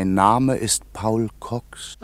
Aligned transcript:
Mein 0.00 0.14
Name 0.14 0.56
ist 0.56 0.90
Paul 0.94 1.28
Cox. 1.40 1.98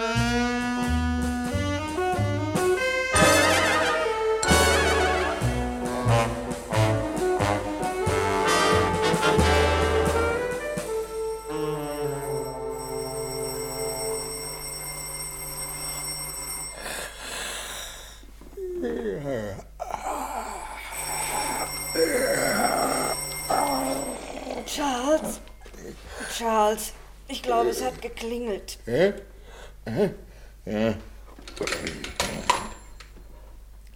Glaube, 27.56 27.70
es 27.70 27.83
hat 27.83 28.02
geklingelt. 28.02 28.78
Hä? 28.84 29.15
Hä? 29.87 30.10
Ja. 30.66 30.95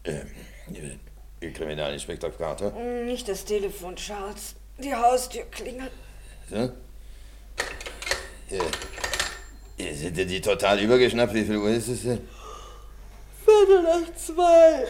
Ähm, 0.05 1.52
Kriminalinspektor 1.52 2.30
Carter. 2.30 2.70
Nicht 3.04 3.28
das 3.28 3.45
Telefon, 3.45 3.96
Charles. 3.96 4.54
Die 4.78 4.95
Haustür 4.95 5.45
klingelt. 5.51 5.92
So? 6.48 6.56
Ja. 8.51 8.62
Ihr 9.77 9.95
sind 9.95 10.16
ja 10.16 10.24
die 10.24 10.40
total 10.40 10.80
übergeschnappt. 10.80 11.34
Wie 11.34 11.45
viel 11.45 11.56
Uhr 11.56 11.70
ist 11.70 11.88
es 11.88 12.02
denn? 12.02 12.29
Viertel 13.45 13.82
nach 13.82 14.15
zwei. 14.15 14.87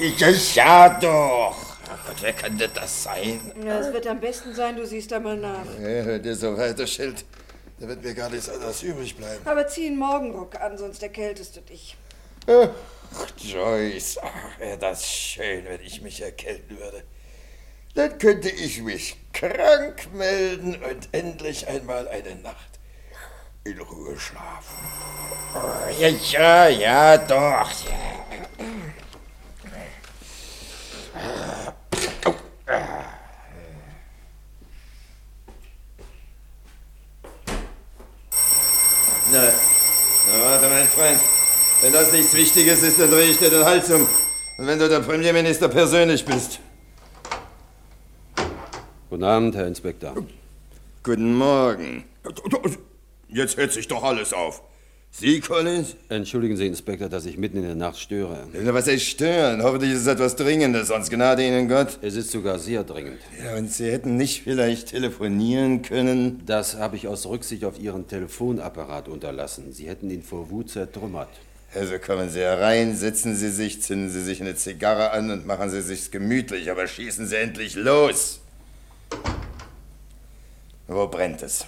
Ich 0.00 0.54
ja 0.54 0.98
doch. 1.00 1.67
Ach 1.90 2.06
Gott, 2.06 2.16
wer 2.20 2.32
kann 2.32 2.58
denn 2.58 2.70
das 2.74 3.02
sein? 3.04 3.52
Ja, 3.64 3.78
es 3.80 3.92
wird 3.92 4.06
am 4.06 4.20
besten 4.20 4.54
sein, 4.54 4.76
du 4.76 4.86
siehst 4.86 5.12
einmal 5.12 5.36
nach. 5.36 5.64
Ja, 5.80 6.02
hört 6.02 6.26
ihr 6.26 6.36
so 6.36 6.56
weiter, 6.56 6.86
Schild. 6.86 7.24
Da 7.80 7.88
wird 7.88 8.02
mir 8.02 8.14
gar 8.14 8.28
nichts 8.28 8.48
anderes 8.48 8.82
übrig 8.82 9.16
bleiben. 9.16 9.40
Aber 9.46 9.66
zieh 9.68 9.86
einen 9.86 9.98
Morgenrock 9.98 10.60
an, 10.60 10.76
sonst 10.76 11.02
erkältest 11.02 11.56
du 11.56 11.60
dich. 11.60 11.96
Ach, 12.46 12.70
Joyce, 13.36 14.18
ach, 14.22 14.58
wäre 14.58 14.78
das 14.78 15.06
schön, 15.06 15.64
wenn 15.64 15.80
ich 15.80 16.02
mich 16.02 16.20
erkälten 16.20 16.78
würde. 16.78 17.04
Dann 17.94 18.18
könnte 18.18 18.50
ich 18.50 18.82
mich 18.82 19.16
krank 19.32 20.12
melden 20.12 20.82
und 20.82 21.08
endlich 21.12 21.68
einmal 21.68 22.08
eine 22.08 22.34
Nacht 22.36 22.78
in 23.64 23.78
Ruhe 23.80 24.18
schlafen. 24.18 24.76
Oh, 25.54 26.00
ja, 26.00 26.08
ja, 26.08 26.68
ja, 26.68 27.18
doch. 27.18 27.70
Ja. 31.14 31.67
Na, 39.30 39.42
na, 39.42 40.40
warte, 40.42 40.68
mein 40.68 40.86
Freund. 40.86 41.20
Wenn 41.82 41.92
das 41.92 42.12
nichts 42.12 42.32
Wichtiges 42.32 42.82
ist, 42.82 42.98
dann 42.98 43.10
drehe 43.10 43.30
ich 43.30 43.38
dir 43.38 43.50
den 43.50 43.64
Hals 43.64 43.90
um. 43.90 44.08
Und 44.56 44.66
wenn 44.66 44.78
du 44.78 44.88
der 44.88 45.00
Premierminister 45.00 45.68
persönlich 45.68 46.24
bist. 46.24 46.60
Guten 49.10 49.24
Abend, 49.24 49.54
Herr 49.54 49.66
Inspektor. 49.66 50.14
Guten 51.02 51.34
Morgen. 51.34 52.04
Jetzt 53.28 53.56
hört 53.58 53.72
sich 53.72 53.86
doch 53.86 54.02
alles 54.02 54.32
auf. 54.32 54.62
Sie, 55.10 55.40
Collins? 55.40 55.96
Entschuldigen 56.08 56.56
Sie, 56.56 56.66
Inspektor, 56.66 57.08
dass 57.08 57.26
ich 57.26 57.36
mitten 57.38 57.56
in 57.56 57.64
der 57.64 57.74
Nacht 57.74 57.98
störe. 57.98 58.46
Was 58.52 58.86
ist 58.86 59.02
stören? 59.02 59.62
Hoffentlich 59.62 59.92
ist 59.92 60.02
es 60.02 60.06
etwas 60.06 60.36
Dringendes, 60.36 60.88
sonst 60.88 61.10
gnade 61.10 61.44
Ihnen 61.44 61.68
Gott. 61.68 61.98
Es 62.02 62.14
ist 62.14 62.30
sogar 62.30 62.58
sehr 62.58 62.84
dringend. 62.84 63.18
Ja, 63.44 63.56
und 63.56 63.72
Sie 63.72 63.90
hätten 63.90 64.16
nicht 64.16 64.42
vielleicht 64.42 64.90
telefonieren 64.90 65.82
können? 65.82 66.42
Das 66.46 66.76
habe 66.76 66.96
ich 66.96 67.08
aus 67.08 67.26
Rücksicht 67.26 67.64
auf 67.64 67.80
Ihren 67.80 68.06
Telefonapparat 68.06 69.08
unterlassen. 69.08 69.72
Sie 69.72 69.88
hätten 69.88 70.08
ihn 70.10 70.22
vor 70.22 70.50
Wut 70.50 70.70
zertrümmert. 70.70 71.30
Also 71.74 71.98
kommen 71.98 72.30
Sie 72.30 72.40
herein, 72.40 72.96
setzen 72.96 73.34
Sie 73.34 73.50
sich, 73.50 73.82
zünden 73.82 74.10
Sie 74.10 74.22
sich 74.22 74.40
eine 74.40 74.54
Zigarre 74.54 75.10
an 75.10 75.30
und 75.30 75.46
machen 75.46 75.68
Sie 75.68 75.82
sich's 75.82 76.10
gemütlich, 76.10 76.70
aber 76.70 76.86
schießen 76.86 77.26
Sie 77.26 77.36
endlich 77.36 77.74
los. 77.74 78.40
Wo 80.86 81.08
brennt 81.08 81.42
es? 81.42 81.66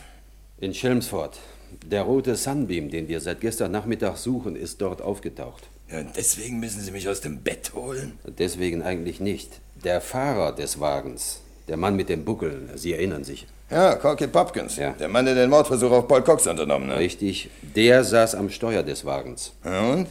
In 0.58 0.72
Chelmsford. 0.72 1.38
Der 1.86 2.02
rote 2.02 2.36
Sunbeam, 2.36 2.90
den 2.90 3.08
wir 3.08 3.20
seit 3.20 3.40
gestern 3.40 3.72
Nachmittag 3.72 4.16
suchen, 4.16 4.56
ist 4.56 4.80
dort 4.80 5.02
aufgetaucht. 5.02 5.68
Ja, 5.90 6.02
deswegen 6.02 6.60
müssen 6.60 6.80
Sie 6.80 6.92
mich 6.92 7.08
aus 7.08 7.20
dem 7.20 7.40
Bett 7.40 7.72
holen? 7.74 8.18
Deswegen 8.38 8.82
eigentlich 8.82 9.20
nicht. 9.20 9.60
Der 9.84 10.00
Fahrer 10.00 10.52
des 10.54 10.78
Wagens, 10.78 11.40
der 11.68 11.76
Mann 11.76 11.96
mit 11.96 12.08
dem 12.08 12.24
Buckel, 12.24 12.68
Sie 12.76 12.92
erinnern 12.92 13.24
sich. 13.24 13.46
Ja, 13.70 13.94
Corky 13.96 14.26
Popkins. 14.26 14.76
Ja. 14.76 14.92
Der 14.92 15.08
Mann, 15.08 15.24
der 15.24 15.34
den 15.34 15.50
Mordversuch 15.50 15.90
auf 15.90 16.08
Paul 16.08 16.22
Cox 16.22 16.46
unternommen 16.46 16.90
hat. 16.90 16.98
Richtig, 16.98 17.50
der 17.74 18.04
saß 18.04 18.34
am 18.34 18.50
Steuer 18.50 18.82
des 18.82 19.04
Wagens. 19.04 19.52
Ja, 19.64 19.92
und? 19.92 20.08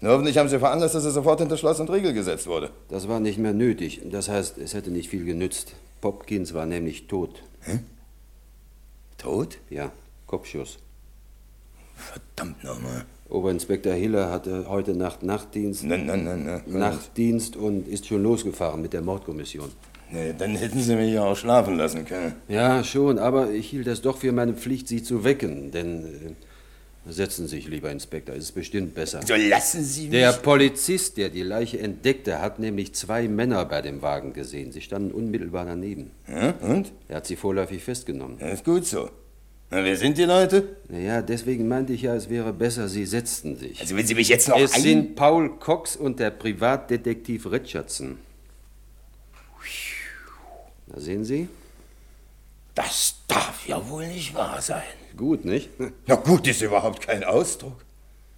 Na, 0.00 0.10
hoffentlich 0.10 0.38
haben 0.38 0.48
Sie 0.48 0.58
veranlasst, 0.58 0.94
dass 0.94 1.04
er 1.04 1.10
sofort 1.10 1.40
hinter 1.40 1.56
Schloss 1.56 1.80
und 1.80 1.90
Riegel 1.90 2.12
gesetzt 2.12 2.46
wurde. 2.46 2.70
Das 2.88 3.08
war 3.08 3.18
nicht 3.18 3.38
mehr 3.38 3.54
nötig. 3.54 4.02
Das 4.04 4.28
heißt, 4.28 4.58
es 4.58 4.74
hätte 4.74 4.90
nicht 4.90 5.08
viel 5.08 5.24
genützt. 5.24 5.72
Popkins 6.00 6.52
war 6.52 6.66
nämlich 6.66 7.06
tot. 7.06 7.42
Tot? 9.18 9.58
Ja, 9.70 9.90
Kopfschuss. 10.26 10.78
Verdammt 11.94 12.62
nochmal. 12.62 13.04
Oberinspektor 13.28 13.92
Hiller 13.94 14.30
hatte 14.30 14.66
heute 14.68 14.94
Nacht 14.94 15.22
Nachtdienst. 15.22 15.84
Nein, 15.84 16.06
nein, 16.06 16.24
nein, 16.24 16.44
nein. 16.44 16.62
Nachtdienst 16.66 17.56
und 17.56 17.88
ist 17.88 18.06
schon 18.06 18.22
losgefahren 18.22 18.82
mit 18.82 18.92
der 18.92 19.02
Mordkommission. 19.02 19.70
Nee, 20.10 20.34
dann 20.38 20.54
hätten 20.54 20.80
Sie 20.80 20.94
mich 20.94 21.12
ja 21.12 21.24
auch 21.24 21.36
schlafen 21.36 21.76
lassen 21.76 22.04
können. 22.04 22.34
Ja, 22.46 22.84
schon, 22.84 23.18
aber 23.18 23.50
ich 23.50 23.70
hielt 23.70 23.88
es 23.88 24.02
doch 24.02 24.18
für 24.18 24.30
meine 24.30 24.54
Pflicht, 24.54 24.86
Sie 24.86 25.02
zu 25.02 25.24
wecken. 25.24 25.72
Denn 25.72 26.04
äh, 26.04 27.12
setzen 27.12 27.48
Sie 27.48 27.56
sich, 27.56 27.66
lieber 27.66 27.90
Inspektor, 27.90 28.36
es 28.36 28.44
ist 28.44 28.52
bestimmt 28.52 28.94
besser. 28.94 29.22
So 29.26 29.34
lassen 29.34 29.82
Sie 29.82 30.02
mich. 30.02 30.10
Der 30.10 30.32
Polizist, 30.32 31.16
der 31.16 31.30
die 31.30 31.42
Leiche 31.42 31.80
entdeckte, 31.80 32.40
hat 32.40 32.60
nämlich 32.60 32.94
zwei 32.94 33.26
Männer 33.26 33.64
bei 33.64 33.82
dem 33.82 34.00
Wagen 34.00 34.32
gesehen. 34.32 34.70
Sie 34.70 34.80
standen 34.80 35.10
unmittelbar 35.10 35.64
daneben. 35.64 36.12
Ja, 36.28 36.54
und? 36.60 36.92
Er 37.08 37.16
hat 37.16 37.26
sie 37.26 37.34
vorläufig 37.34 37.82
festgenommen. 37.82 38.36
Ja, 38.38 38.48
ist 38.48 38.64
gut 38.64 38.86
so. 38.86 39.10
Na, 39.70 39.82
wer 39.82 39.96
sind 39.96 40.16
die 40.16 40.24
Leute? 40.24 40.76
Naja, 40.88 41.22
deswegen 41.22 41.66
meinte 41.66 41.92
ich 41.92 42.02
ja, 42.02 42.14
es 42.14 42.30
wäre 42.30 42.52
besser, 42.52 42.88
Sie 42.88 43.04
setzten 43.04 43.56
sich. 43.56 43.80
Also, 43.80 43.96
wenn 43.96 44.06
Sie 44.06 44.14
mich 44.14 44.28
jetzt 44.28 44.48
noch 44.48 44.58
es 44.58 44.74
ein... 44.74 44.82
sind 44.82 45.16
Paul 45.16 45.58
Cox 45.58 45.96
und 45.96 46.20
der 46.20 46.30
Privatdetektiv 46.30 47.50
Richardson. 47.50 48.18
Na, 50.86 51.00
sehen 51.00 51.24
Sie? 51.24 51.48
Das 52.76 53.16
darf 53.26 53.66
ja 53.66 53.88
wohl 53.88 54.06
nicht 54.06 54.34
wahr 54.34 54.60
sein. 54.60 54.82
Gut, 55.16 55.44
nicht? 55.44 55.70
Ja, 56.06 56.14
gut 56.14 56.46
ist 56.46 56.62
überhaupt 56.62 57.00
kein 57.04 57.24
Ausdruck. 57.24 57.84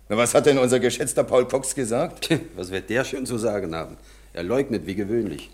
Na, 0.08 0.16
was 0.16 0.34
hat 0.34 0.46
denn 0.46 0.56
unser 0.56 0.80
geschätzter 0.80 1.24
Paul 1.24 1.46
Cox 1.46 1.74
gesagt? 1.74 2.30
Was 2.56 2.70
wird 2.70 2.88
der 2.88 3.04
schon 3.04 3.26
zu 3.26 3.36
sagen 3.36 3.74
haben? 3.74 3.98
Er 4.32 4.44
leugnet 4.44 4.86
wie 4.86 4.94
gewöhnlich. 4.94 5.50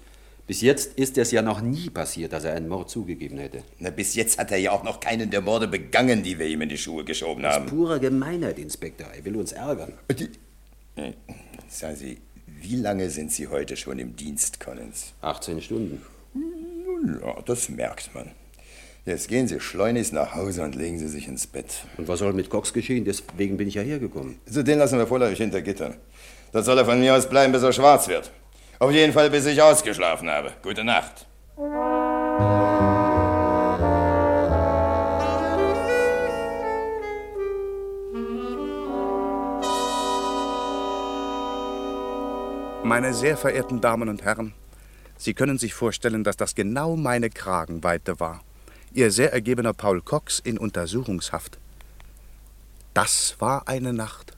Bis 0.46 0.60
jetzt 0.60 0.98
ist 0.98 1.16
es 1.16 1.30
ja 1.30 1.40
noch 1.40 1.62
nie 1.62 1.88
passiert, 1.88 2.32
dass 2.34 2.44
er 2.44 2.52
einen 2.54 2.68
Mord 2.68 2.90
zugegeben 2.90 3.38
hätte. 3.38 3.62
Na, 3.78 3.90
bis 3.90 4.14
jetzt 4.14 4.38
hat 4.38 4.50
er 4.50 4.58
ja 4.58 4.72
auch 4.72 4.82
noch 4.84 5.00
keinen 5.00 5.30
der 5.30 5.40
Morde 5.40 5.66
begangen, 5.68 6.22
die 6.22 6.38
wir 6.38 6.46
ihm 6.46 6.60
in 6.60 6.68
die 6.68 6.76
Schuhe 6.76 7.04
geschoben 7.04 7.46
haben. 7.46 7.66
Purer 7.66 7.98
Gemeinheit, 7.98 8.58
Inspektor. 8.58 9.06
Er 9.16 9.24
will 9.24 9.36
uns 9.36 9.52
ärgern. 9.52 9.94
Die, 10.18 10.28
Hm, 10.96 11.14
sagen 11.68 11.96
Sie, 11.96 12.18
wie 12.46 12.76
lange 12.76 13.10
sind 13.10 13.32
Sie 13.32 13.48
heute 13.48 13.76
schon 13.76 13.98
im 13.98 14.14
Dienst, 14.14 14.60
Collins? 14.60 15.12
18 15.22 15.60
Stunden. 15.60 16.02
Ja, 17.20 17.40
das 17.42 17.68
merkt 17.68 18.14
man. 18.14 18.30
Jetzt 19.04 19.28
gehen 19.28 19.48
Sie 19.48 19.60
schleunigst 19.60 20.12
nach 20.12 20.34
Hause 20.34 20.62
und 20.62 20.76
legen 20.76 20.98
Sie 20.98 21.08
sich 21.08 21.26
ins 21.28 21.46
Bett. 21.46 21.84
Und 21.98 22.06
was 22.08 22.20
soll 22.20 22.32
mit 22.32 22.48
Cox 22.48 22.72
geschehen? 22.72 23.04
Deswegen 23.04 23.56
bin 23.56 23.68
ich 23.68 23.74
ja 23.74 23.82
hergekommen. 23.82 24.38
So, 24.46 24.62
den 24.62 24.78
lassen 24.78 24.98
wir 24.98 25.06
vorläufig 25.06 25.38
hinter 25.38 25.60
Gittern. 25.62 25.96
Das 26.52 26.64
soll 26.64 26.78
er 26.78 26.84
von 26.84 27.00
mir 27.00 27.14
aus 27.14 27.28
bleiben, 27.28 27.52
bis 27.52 27.62
er 27.62 27.72
schwarz 27.72 28.08
wird. 28.08 28.30
Auf 28.78 28.90
jeden 28.90 29.12
Fall, 29.12 29.30
bis 29.30 29.46
ich 29.46 29.62
ausgeschlafen 29.62 30.28
habe. 30.28 30.52
Gute 30.62 30.84
Nacht. 30.84 31.26
Meine 42.82 43.14
sehr 43.14 43.36
verehrten 43.36 43.80
Damen 43.80 44.08
und 44.08 44.22
Herren, 44.22 44.52
Sie 45.16 45.32
können 45.32 45.58
sich 45.58 45.74
vorstellen, 45.74 46.24
dass 46.24 46.36
das 46.36 46.54
genau 46.54 46.96
meine 46.96 47.30
Kragenweite 47.30 48.18
war. 48.18 48.42
Ihr 48.92 49.10
sehr 49.10 49.32
ergebener 49.32 49.72
Paul 49.72 50.02
Cox 50.02 50.40
in 50.40 50.58
Untersuchungshaft. 50.58 51.58
Das 52.92 53.36
war 53.38 53.68
eine 53.68 53.92
Nacht. 53.92 54.36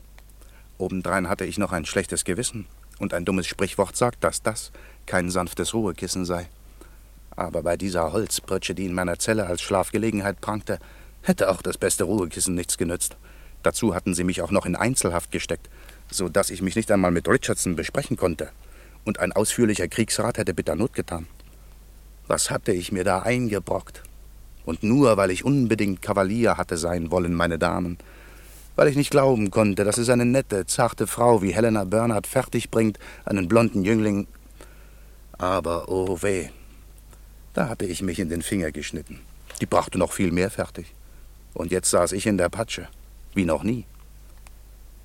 Obendrein 0.78 1.28
hatte 1.28 1.46
ich 1.46 1.58
noch 1.58 1.72
ein 1.72 1.86
schlechtes 1.86 2.24
Gewissen 2.24 2.66
und 2.98 3.14
ein 3.14 3.24
dummes 3.24 3.46
Sprichwort 3.46 3.96
sagt, 3.96 4.24
dass 4.24 4.42
das 4.42 4.72
kein 5.06 5.30
sanftes 5.30 5.74
Ruhekissen 5.74 6.24
sei. 6.24 6.48
Aber 7.36 7.62
bei 7.62 7.76
dieser 7.76 8.12
Holzpritsche, 8.12 8.74
die 8.74 8.86
in 8.86 8.94
meiner 8.94 9.18
Zelle 9.18 9.46
als 9.46 9.60
Schlafgelegenheit 9.62 10.40
prangte, 10.40 10.78
hätte 11.22 11.50
auch 11.50 11.60
das 11.60 11.76
beste 11.76 12.04
Ruhekissen 12.04 12.54
nichts 12.54 12.78
genützt. 12.78 13.16
Dazu 13.62 13.94
hatten 13.94 14.14
sie 14.14 14.24
mich 14.24 14.42
auch 14.42 14.50
noch 14.50 14.64
in 14.64 14.76
Einzelhaft 14.76 15.30
gesteckt, 15.30 15.68
so 16.10 16.28
dass 16.28 16.50
ich 16.50 16.62
mich 16.62 16.76
nicht 16.76 16.90
einmal 16.90 17.10
mit 17.10 17.28
Richardson 17.28 17.76
besprechen 17.76 18.16
konnte. 18.16 18.50
Und 19.04 19.20
ein 19.20 19.32
ausführlicher 19.32 19.88
Kriegsrat 19.88 20.38
hätte 20.38 20.54
bitter 20.54 20.76
Not 20.76 20.94
getan. 20.94 21.26
Was 22.26 22.50
hatte 22.50 22.72
ich 22.72 22.90
mir 22.90 23.04
da 23.04 23.20
eingebrockt? 23.20 24.02
Und 24.64 24.82
nur 24.82 25.16
weil 25.16 25.30
ich 25.30 25.44
unbedingt 25.44 26.02
Kavalier 26.02 26.56
hatte 26.56 26.76
sein 26.76 27.10
wollen, 27.10 27.34
meine 27.34 27.58
Damen. 27.58 27.98
Weil 28.76 28.88
ich 28.88 28.96
nicht 28.96 29.10
glauben 29.10 29.50
konnte, 29.50 29.84
dass 29.84 29.98
es 29.98 30.10
eine 30.10 30.26
nette, 30.26 30.66
zarte 30.66 31.06
Frau 31.06 31.42
wie 31.42 31.54
Helena 31.54 31.84
Bernhardt 31.84 32.26
fertigbringt, 32.26 32.98
einen 33.24 33.48
blonden 33.48 33.84
Jüngling. 33.84 34.26
Aber 35.38 35.88
oh 35.88 36.22
weh, 36.22 36.48
da 37.54 37.68
hatte 37.70 37.86
ich 37.86 38.02
mich 38.02 38.18
in 38.18 38.28
den 38.28 38.42
Finger 38.42 38.70
geschnitten. 38.70 39.20
Die 39.60 39.66
brachte 39.66 39.98
noch 39.98 40.12
viel 40.12 40.30
mehr 40.30 40.50
fertig. 40.50 40.92
Und 41.54 41.70
jetzt 41.70 41.90
saß 41.90 42.12
ich 42.12 42.26
in 42.26 42.36
der 42.36 42.50
Patsche, 42.50 42.86
wie 43.34 43.46
noch 43.46 43.62
nie. 43.62 43.86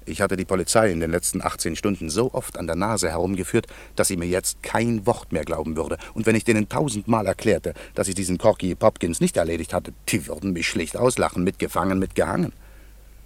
Ich 0.05 0.19
hatte 0.19 0.35
die 0.35 0.45
Polizei 0.45 0.91
in 0.91 0.99
den 0.99 1.11
letzten 1.11 1.41
18 1.41 1.77
Stunden 1.77 2.09
so 2.09 2.33
oft 2.33 2.57
an 2.57 2.67
der 2.67 2.75
Nase 2.75 3.09
herumgeführt, 3.09 3.67
dass 3.95 4.09
sie 4.09 4.17
mir 4.17 4.25
jetzt 4.25 4.61
kein 4.63 5.05
Wort 5.05 5.31
mehr 5.31 5.45
glauben 5.45 5.77
würde. 5.77 5.97
Und 6.13 6.25
wenn 6.25 6.35
ich 6.35 6.43
denen 6.43 6.67
tausendmal 6.67 7.27
erklärte, 7.27 7.73
dass 7.93 8.09
ich 8.09 8.15
diesen 8.15 8.37
Corky 8.37 8.75
Popkins 8.75 9.21
nicht 9.21 9.37
erledigt 9.37 9.73
hatte, 9.73 9.93
die 10.09 10.27
würden 10.27 10.51
mich 10.51 10.67
schlicht 10.67 10.97
auslachen, 10.97 11.43
mitgefangen, 11.43 11.99
mitgehangen. 11.99 12.51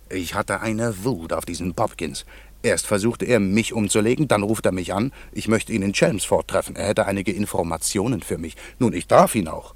Ich 0.10 0.36
hatte 0.36 0.62
eine 0.62 1.04
Wut 1.04 1.34
auf 1.34 1.46
diesen 1.46 1.74
Popkins. 1.74 2.25
Erst 2.62 2.88
versuchte 2.88 3.25
er, 3.25 3.40
mich 3.40 3.74
umzulegen, 3.74 4.28
dann 4.28 4.44
ruft 4.44 4.66
er 4.66 4.72
mich 4.72 4.94
an, 4.94 5.12
ich 5.31 5.48
möchte 5.48 5.72
ihn 5.72 5.81
in 5.81 5.94
Chelmsford 5.94 6.48
treffen. 6.48 6.75
Er 6.75 6.88
hätte 6.88 7.06
einige 7.06 7.31
Informationen 7.31 8.22
für 8.22 8.38
mich. 8.38 8.56
Nun, 8.80 8.94
ich 8.94 9.07
darf 9.07 9.36
ihn 9.36 9.48
auch. 9.48 9.74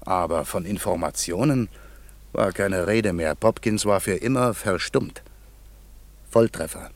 Aber 0.00 0.44
von 0.44 0.64
Informationen 0.64 1.68
war 2.32 2.52
keine 2.52 2.86
Rede 2.86 3.12
mehr. 3.12 3.34
Popkins 3.34 3.86
war 3.86 4.00
für 4.00 4.14
immer 4.14 4.54
verstummt. 4.54 5.22
Volltreffer. 6.30 6.90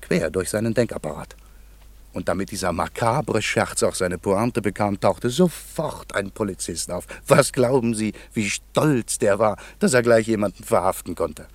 Quer 0.00 0.30
durch 0.30 0.50
seinen 0.50 0.74
Denkapparat. 0.74 1.36
Und 2.12 2.28
damit 2.28 2.50
dieser 2.50 2.72
makabre 2.72 3.42
Scherz 3.42 3.82
auch 3.82 3.94
seine 3.94 4.16
Pointe 4.16 4.62
bekam, 4.62 4.98
tauchte 4.98 5.28
sofort 5.28 6.14
ein 6.14 6.30
Polizist 6.30 6.90
auf. 6.90 7.06
Was 7.26 7.52
glauben 7.52 7.94
Sie, 7.94 8.12
wie 8.32 8.48
stolz 8.48 9.18
der 9.18 9.38
war, 9.38 9.56
dass 9.80 9.92
er 9.92 10.02
gleich 10.02 10.26
jemanden 10.26 10.64
verhaften 10.64 11.14
konnte? 11.14 11.46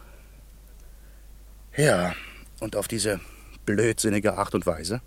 Ja, 1.76 2.14
und 2.60 2.76
auf 2.76 2.88
diese 2.88 3.20
blödsinnige 3.66 4.38
Art 4.38 4.54
und 4.56 4.66
Weise 4.66 5.02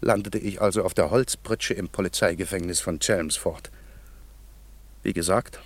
landete 0.00 0.38
ich 0.38 0.60
also 0.60 0.84
auf 0.84 0.94
der 0.94 1.10
Holzpritsche 1.10 1.74
im 1.74 1.88
Polizeigefängnis 1.88 2.80
von 2.80 2.98
Chelmsford. 2.98 3.70
Wie 5.02 5.12
gesagt, 5.12 5.60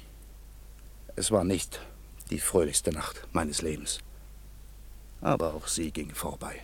es 1.17 1.31
war 1.31 1.44
nicht 1.44 1.81
die 2.31 2.41
fröhlichste 2.41 2.93
Nacht 2.93 3.26
meines 3.32 3.62
Lebens 3.62 4.00
aber 5.25 5.55
auch 5.55 5.67
sie 5.67 5.91
ging 5.91 6.14
vorbei. 6.14 6.61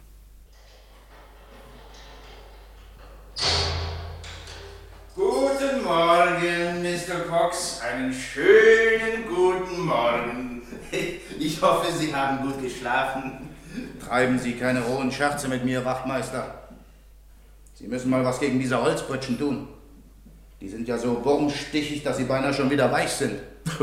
Guten 5.15 5.83
Morgen, 5.83 6.83
Mr. 6.83 7.21
Cox. 7.29 7.81
Einen 7.81 8.13
schönen 8.13 9.27
guten 9.27 9.81
Morgen. 9.81 10.63
Ich 11.43 11.63
hoffe, 11.63 11.91
Sie 11.91 12.15
haben 12.15 12.47
gut 12.47 12.61
geschlafen. 12.61 13.50
Treiben 14.07 14.39
Sie 14.39 14.55
keine 14.55 14.81
rohen 14.83 15.13
Scherze 15.13 15.49
mit 15.49 15.65
mir, 15.65 15.85
Wachtmeister. 15.85 16.55
Sie 17.75 17.87
müssen 17.87 18.11
mal 18.11 18.25
was 18.25 18.41
gegen 18.41 18.59
diese 18.59 18.81
Holzpritschen 18.83 19.39
tun. 19.39 19.69
Die 20.61 20.69
sind 20.69 20.87
ja 20.87 20.99
so 20.99 21.25
wurmstichig, 21.25 22.03
dass 22.03 22.19
sie 22.19 22.25
beinahe 22.25 22.53
schon 22.53 22.71
wieder 22.71 22.91
weich 22.93 23.11
sind. 23.11 23.41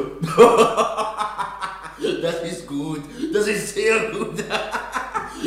Das 2.21 2.43
ist 2.43 2.67
gut. 2.67 3.01
Das 3.33 3.47
ist 3.47 3.73
sehr 3.73 4.11
gut. 4.11 4.43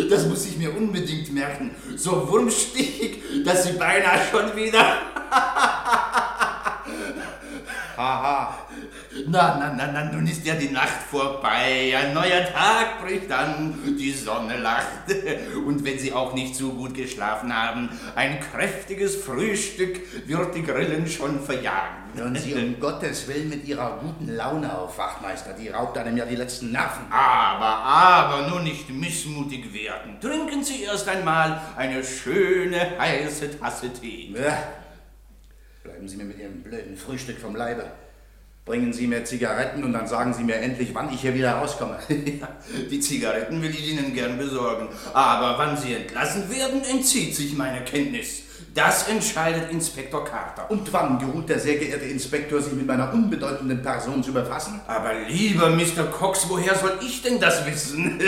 Das 0.08 0.24
muss 0.26 0.46
ich 0.46 0.56
mir 0.56 0.74
unbedingt 0.76 1.32
merken. 1.32 1.74
So 1.96 2.28
wurmstichig, 2.28 3.44
dass 3.44 3.64
sie 3.64 3.72
beinahe 3.72 4.20
schon 4.30 4.54
wieder. 4.56 4.80
Haha. 7.96 8.58
Na, 9.26 9.58
na, 9.58 9.74
na, 9.74 9.92
na, 9.92 10.12
nun 10.12 10.26
ist 10.26 10.44
ja 10.46 10.54
die 10.54 10.70
Nacht 10.70 11.02
vorbei. 11.10 11.94
Ein 11.96 12.14
neuer 12.14 12.44
Tag 12.52 13.02
bricht 13.02 13.30
an, 13.30 13.74
die 13.98 14.12
Sonne 14.12 14.58
lacht. 14.58 14.86
Und 15.66 15.84
wenn 15.84 15.98
Sie 15.98 16.12
auch 16.12 16.34
nicht 16.34 16.54
so 16.54 16.70
gut 16.70 16.94
geschlafen 16.94 17.54
haben, 17.54 17.88
ein 18.14 18.38
kräftiges 18.40 19.16
Frühstück 19.16 20.00
wird 20.26 20.54
die 20.54 20.62
Grillen 20.62 21.06
schon 21.08 21.40
verjagen. 21.40 22.00
Hören 22.14 22.36
Sie 22.36 22.54
um 22.54 22.80
Gottes 22.80 23.28
Willen 23.28 23.48
mit 23.48 23.66
Ihrer 23.66 23.98
guten 24.00 24.34
Laune 24.34 24.76
auf, 24.76 24.96
Wachtmeister. 24.98 25.52
Die 25.52 25.68
raubt 25.68 25.98
einem 25.98 26.16
ja 26.16 26.24
die 26.24 26.36
letzten 26.36 26.72
Nerven. 26.72 27.06
Aber, 27.10 27.66
aber, 27.66 28.48
nur 28.48 28.60
nicht 28.60 28.90
missmutig 28.90 29.72
werden. 29.72 30.20
Trinken 30.20 30.62
Sie 30.64 30.82
erst 30.82 31.08
einmal 31.08 31.60
eine 31.76 32.02
schöne, 32.04 32.98
heiße 32.98 33.58
Tasse 33.58 33.92
Tee. 33.92 34.34
Ja. 34.34 34.58
Bleiben 35.82 36.08
Sie 36.08 36.16
mir 36.16 36.24
mit 36.24 36.38
Ihrem 36.38 36.62
blöden 36.62 36.96
Frühstück 36.96 37.38
vom 37.38 37.56
Leibe. 37.56 37.84
Bringen 38.70 38.92
Sie 38.92 39.08
mir 39.08 39.24
Zigaretten 39.24 39.82
und 39.82 39.92
dann 39.92 40.06
sagen 40.06 40.32
Sie 40.32 40.44
mir 40.44 40.54
endlich, 40.54 40.94
wann 40.94 41.12
ich 41.12 41.22
hier 41.22 41.34
wieder 41.34 41.54
rauskomme. 41.54 41.98
die 42.88 43.00
Zigaretten 43.00 43.60
will 43.60 43.70
ich 43.70 43.90
Ihnen 43.90 44.14
gern 44.14 44.38
besorgen. 44.38 44.86
Aber 45.12 45.58
wann 45.58 45.76
Sie 45.76 45.92
entlassen 45.92 46.48
werden, 46.48 46.80
entzieht 46.88 47.34
sich 47.34 47.56
meine 47.56 47.84
Kenntnis. 47.84 48.42
Das 48.72 49.08
entscheidet 49.08 49.72
Inspektor 49.72 50.24
Carter. 50.24 50.70
Und 50.70 50.92
wann 50.92 51.18
geruht 51.18 51.48
der 51.48 51.58
sehr 51.58 51.78
geehrte 51.78 52.04
Inspektor, 52.04 52.62
sich 52.62 52.72
mit 52.74 52.86
meiner 52.86 53.12
unbedeutenden 53.12 53.82
Person 53.82 54.22
zu 54.22 54.32
befassen? 54.32 54.80
Aber 54.86 55.14
lieber 55.28 55.70
Mr. 55.70 56.04
Cox, 56.04 56.48
woher 56.48 56.76
soll 56.76 56.92
ich 57.02 57.22
denn 57.22 57.40
das 57.40 57.66
wissen? 57.66 58.20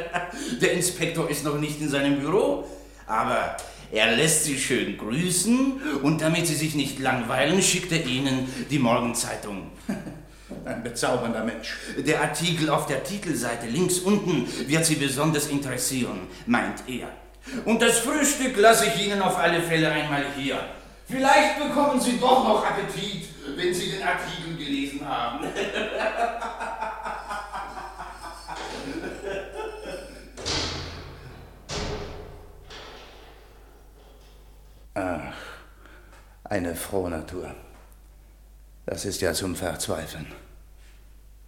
der 0.62 0.72
Inspektor 0.72 1.28
ist 1.28 1.44
noch 1.44 1.58
nicht 1.58 1.78
in 1.78 1.90
seinem 1.90 2.20
Büro. 2.20 2.64
Aber 3.06 3.54
er 3.92 4.16
lässt 4.16 4.44
Sie 4.44 4.58
schön 4.58 4.96
grüßen 4.96 5.80
und 6.02 6.20
damit 6.20 6.46
Sie 6.46 6.54
sich 6.54 6.74
nicht 6.74 6.98
langweilen, 7.00 7.60
schickt 7.60 7.90
er 7.92 8.04
Ihnen 8.04 8.48
die 8.70 8.78
Morgenzeitung. 8.78 9.70
Ein 10.64 10.82
bezaubernder 10.82 11.44
Mensch. 11.44 11.76
Der 11.98 12.20
Artikel 12.20 12.70
auf 12.70 12.86
der 12.86 13.02
Titelseite 13.04 13.66
links 13.66 13.98
unten 13.98 14.48
wird 14.66 14.84
Sie 14.84 14.96
besonders 14.96 15.46
interessieren, 15.46 16.28
meint 16.46 16.82
er. 16.88 17.08
Und 17.64 17.82
das 17.82 17.98
Frühstück 17.98 18.56
lasse 18.56 18.86
ich 18.86 19.06
Ihnen 19.06 19.22
auf 19.22 19.38
alle 19.38 19.62
Fälle 19.62 19.90
einmal 19.90 20.24
hier. 20.36 20.58
Vielleicht 21.08 21.58
bekommen 21.58 22.00
Sie 22.00 22.18
doch 22.20 22.44
noch 22.44 22.64
Appetit, 22.64 23.26
wenn 23.56 23.74
Sie 23.74 23.90
den 23.90 24.02
Artikel 24.02 24.56
gelesen 24.56 25.00
haben. 25.04 25.44
eine 36.50 36.74
frohe 36.74 37.08
Natur. 37.08 37.54
Das 38.84 39.04
ist 39.04 39.20
ja 39.20 39.32
zum 39.32 39.54
Verzweifeln. 39.54 40.26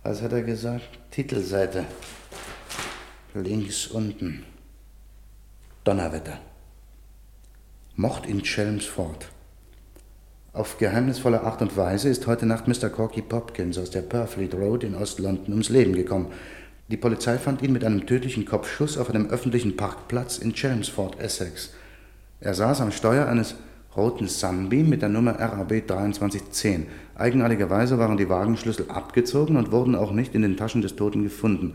Was 0.05 0.23
hat 0.23 0.33
er 0.33 0.43
gesagt? 0.43 0.89
Titelseite. 1.11 1.85
Links 3.35 3.89
unten. 3.89 4.45
Donnerwetter. 5.83 6.39
Mord 7.97 8.27
in 8.27 8.43
Chelmsford. 8.43 9.29
Auf 10.53 10.79
geheimnisvolle 10.79 11.43
Art 11.43 11.63
und 11.63 11.77
Weise 11.77 12.09
ist 12.09 12.29
heute 12.29 12.47
Nacht 12.47 12.69
Mr. 12.69 12.89
Corky 12.89 13.23
Popkins 13.23 13.79
aus 13.79 13.91
der 13.91 14.03
Purfleet 14.03 14.55
Road 14.55 14.85
in 14.85 14.95
Ost-London 14.95 15.53
ums 15.53 15.69
Leben 15.69 15.95
gekommen. 15.95 16.33
Die 16.89 16.97
Polizei 16.97 17.39
fand 17.39 17.63
ihn 17.63 17.73
mit 17.73 17.85
einem 17.85 18.07
tödlichen 18.07 18.45
Kopfschuss 18.45 18.97
auf 18.99 19.11
einem 19.11 19.31
öffentlichen 19.31 19.77
Parkplatz 19.77 20.39
in 20.39 20.53
Chelmsford, 20.53 21.19
Essex. 21.19 21.71
Er 22.41 22.55
saß 22.55 22.81
am 22.81 22.93
Steuer 22.93 23.27
eines 23.27 23.57
roten 23.97 24.29
Sunbeam 24.29 24.89
mit 24.89 25.03
der 25.03 25.09
Nummer 25.09 25.39
RAB 25.39 25.87
2310. 25.87 26.87
Eigenartigerweise 27.15 27.99
waren 27.99 28.17
die 28.17 28.29
Wagenschlüssel 28.29 28.91
abgezogen 28.91 29.57
und 29.57 29.71
wurden 29.71 29.95
auch 29.95 30.13
nicht 30.13 30.35
in 30.35 30.43
den 30.43 30.57
Taschen 30.57 30.83
des 30.83 30.97
Toten 30.97 31.23
gefunden. 31.23 31.75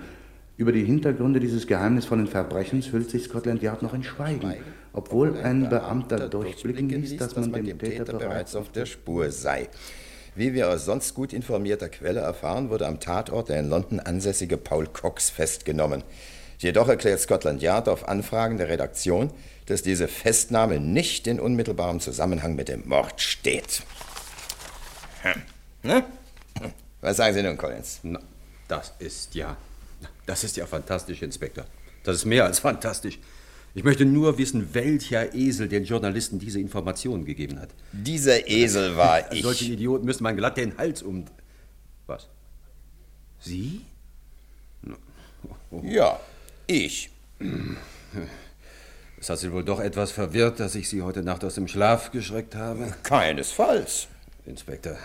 Über 0.57 0.71
die 0.71 0.83
Hintergründe 0.83 1.39
dieses 1.39 1.67
geheimnisvollen 1.67 2.25
Verbrechens 2.25 2.91
hüllt 2.91 3.11
sich 3.11 3.25
Scotland 3.25 3.61
Yard 3.61 3.83
noch 3.83 3.93
in 3.93 4.03
Schweigen, 4.03 4.55
obwohl 4.93 5.37
ein 5.37 5.69
Beamter 5.69 6.27
durchblicken 6.27 6.89
ließ, 6.89 7.17
dass 7.17 7.35
man 7.35 7.51
dem 7.53 7.77
Täter 7.77 8.17
bereits 8.17 8.55
auf 8.55 8.71
der 8.71 8.87
Spur 8.87 9.29
sei. 9.31 9.69
Wie 10.35 10.53
wir 10.53 10.69
aus 10.69 10.85
sonst 10.85 11.13
gut 11.13 11.33
informierter 11.33 11.89
Quelle 11.89 12.21
erfahren, 12.21 12.71
wurde 12.71 12.87
am 12.87 12.99
Tatort 12.99 13.49
der 13.49 13.59
in 13.59 13.69
London 13.69 13.99
ansässige 13.99 14.57
Paul 14.57 14.87
Cox 14.87 15.29
festgenommen. 15.29 16.03
Jedoch 16.59 16.87
erklärt 16.87 17.19
Scotland 17.19 17.61
Yard 17.61 17.87
auf 17.87 18.07
Anfragen 18.07 18.57
der 18.57 18.69
Redaktion, 18.69 19.29
dass 19.67 19.83
diese 19.83 20.07
Festnahme 20.07 20.79
nicht 20.79 21.27
in 21.27 21.39
unmittelbarem 21.39 21.99
Zusammenhang 21.99 22.55
mit 22.55 22.69
dem 22.69 22.87
Mord 22.87 23.21
steht. 23.21 23.83
Hm. 25.21 25.41
Ne? 25.83 26.03
Was 27.01 27.17
sagen 27.17 27.35
Sie 27.35 27.43
nun, 27.43 27.57
Collins? 27.57 27.99
Na, 28.03 28.19
das 28.67 28.93
ist 28.99 29.35
ja. 29.35 29.55
Das 30.25 30.43
ist 30.43 30.57
ja 30.57 30.65
fantastisch, 30.65 31.21
Inspektor. 31.21 31.65
Das 32.03 32.15
ist 32.15 32.25
mehr 32.25 32.45
als 32.45 32.59
fantastisch. 32.59 33.19
Ich 33.73 33.83
möchte 33.83 34.05
nur 34.05 34.37
wissen, 34.37 34.73
welcher 34.73 35.35
Esel 35.35 35.67
den 35.67 35.83
Journalisten 35.83 36.39
diese 36.39 36.59
Informationen 36.59 37.25
gegeben 37.25 37.59
hat. 37.59 37.69
Dieser 37.91 38.47
Esel 38.47 38.97
war 38.97 39.31
ich. 39.31 39.43
Solchen 39.43 39.73
Idioten 39.73 40.05
müsste 40.05 40.23
man 40.23 40.35
glatt 40.35 40.57
den 40.57 40.77
Hals 40.77 41.03
um. 41.03 41.25
Was? 42.07 42.27
Sie? 43.39 43.81
Oh. 45.69 45.81
Ja, 45.83 46.19
ich. 46.65 47.09
Es 49.19 49.29
hat 49.29 49.39
Sie 49.39 49.51
wohl 49.51 49.63
doch 49.63 49.79
etwas 49.79 50.11
verwirrt, 50.11 50.59
dass 50.59 50.75
ich 50.75 50.87
Sie 50.89 51.01
heute 51.01 51.23
Nacht 51.23 51.43
aus 51.43 51.55
dem 51.55 51.67
Schlaf 51.67 52.11
geschreckt 52.11 52.55
habe? 52.55 52.93
Keinesfalls. 53.03 54.07
Inspektor, 54.45 54.95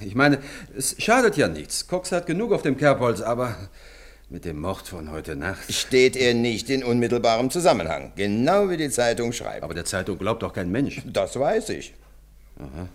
Ich 0.00 0.14
meine, 0.14 0.38
es 0.76 0.96
schadet 0.98 1.36
ja 1.36 1.48
nichts. 1.48 1.86
Cox 1.86 2.10
hat 2.12 2.26
genug 2.26 2.52
auf 2.52 2.62
dem 2.62 2.76
Kerbholz, 2.76 3.20
aber 3.20 3.54
mit 4.28 4.44
dem 4.44 4.60
Mord 4.60 4.86
von 4.88 5.10
heute 5.10 5.36
Nacht. 5.36 5.72
Steht 5.72 6.16
er 6.16 6.34
nicht 6.34 6.70
in 6.70 6.82
unmittelbarem 6.84 7.50
Zusammenhang. 7.50 8.12
Genau 8.16 8.68
wie 8.68 8.76
die 8.76 8.90
Zeitung 8.90 9.32
schreibt. 9.32 9.62
Aber 9.62 9.74
der 9.74 9.84
Zeitung 9.84 10.18
glaubt 10.18 10.42
doch 10.42 10.52
kein 10.52 10.70
Mensch. 10.70 11.00
Das 11.06 11.38
weiß 11.38 11.70
ich. 11.70 11.94
Aha. 12.58 12.88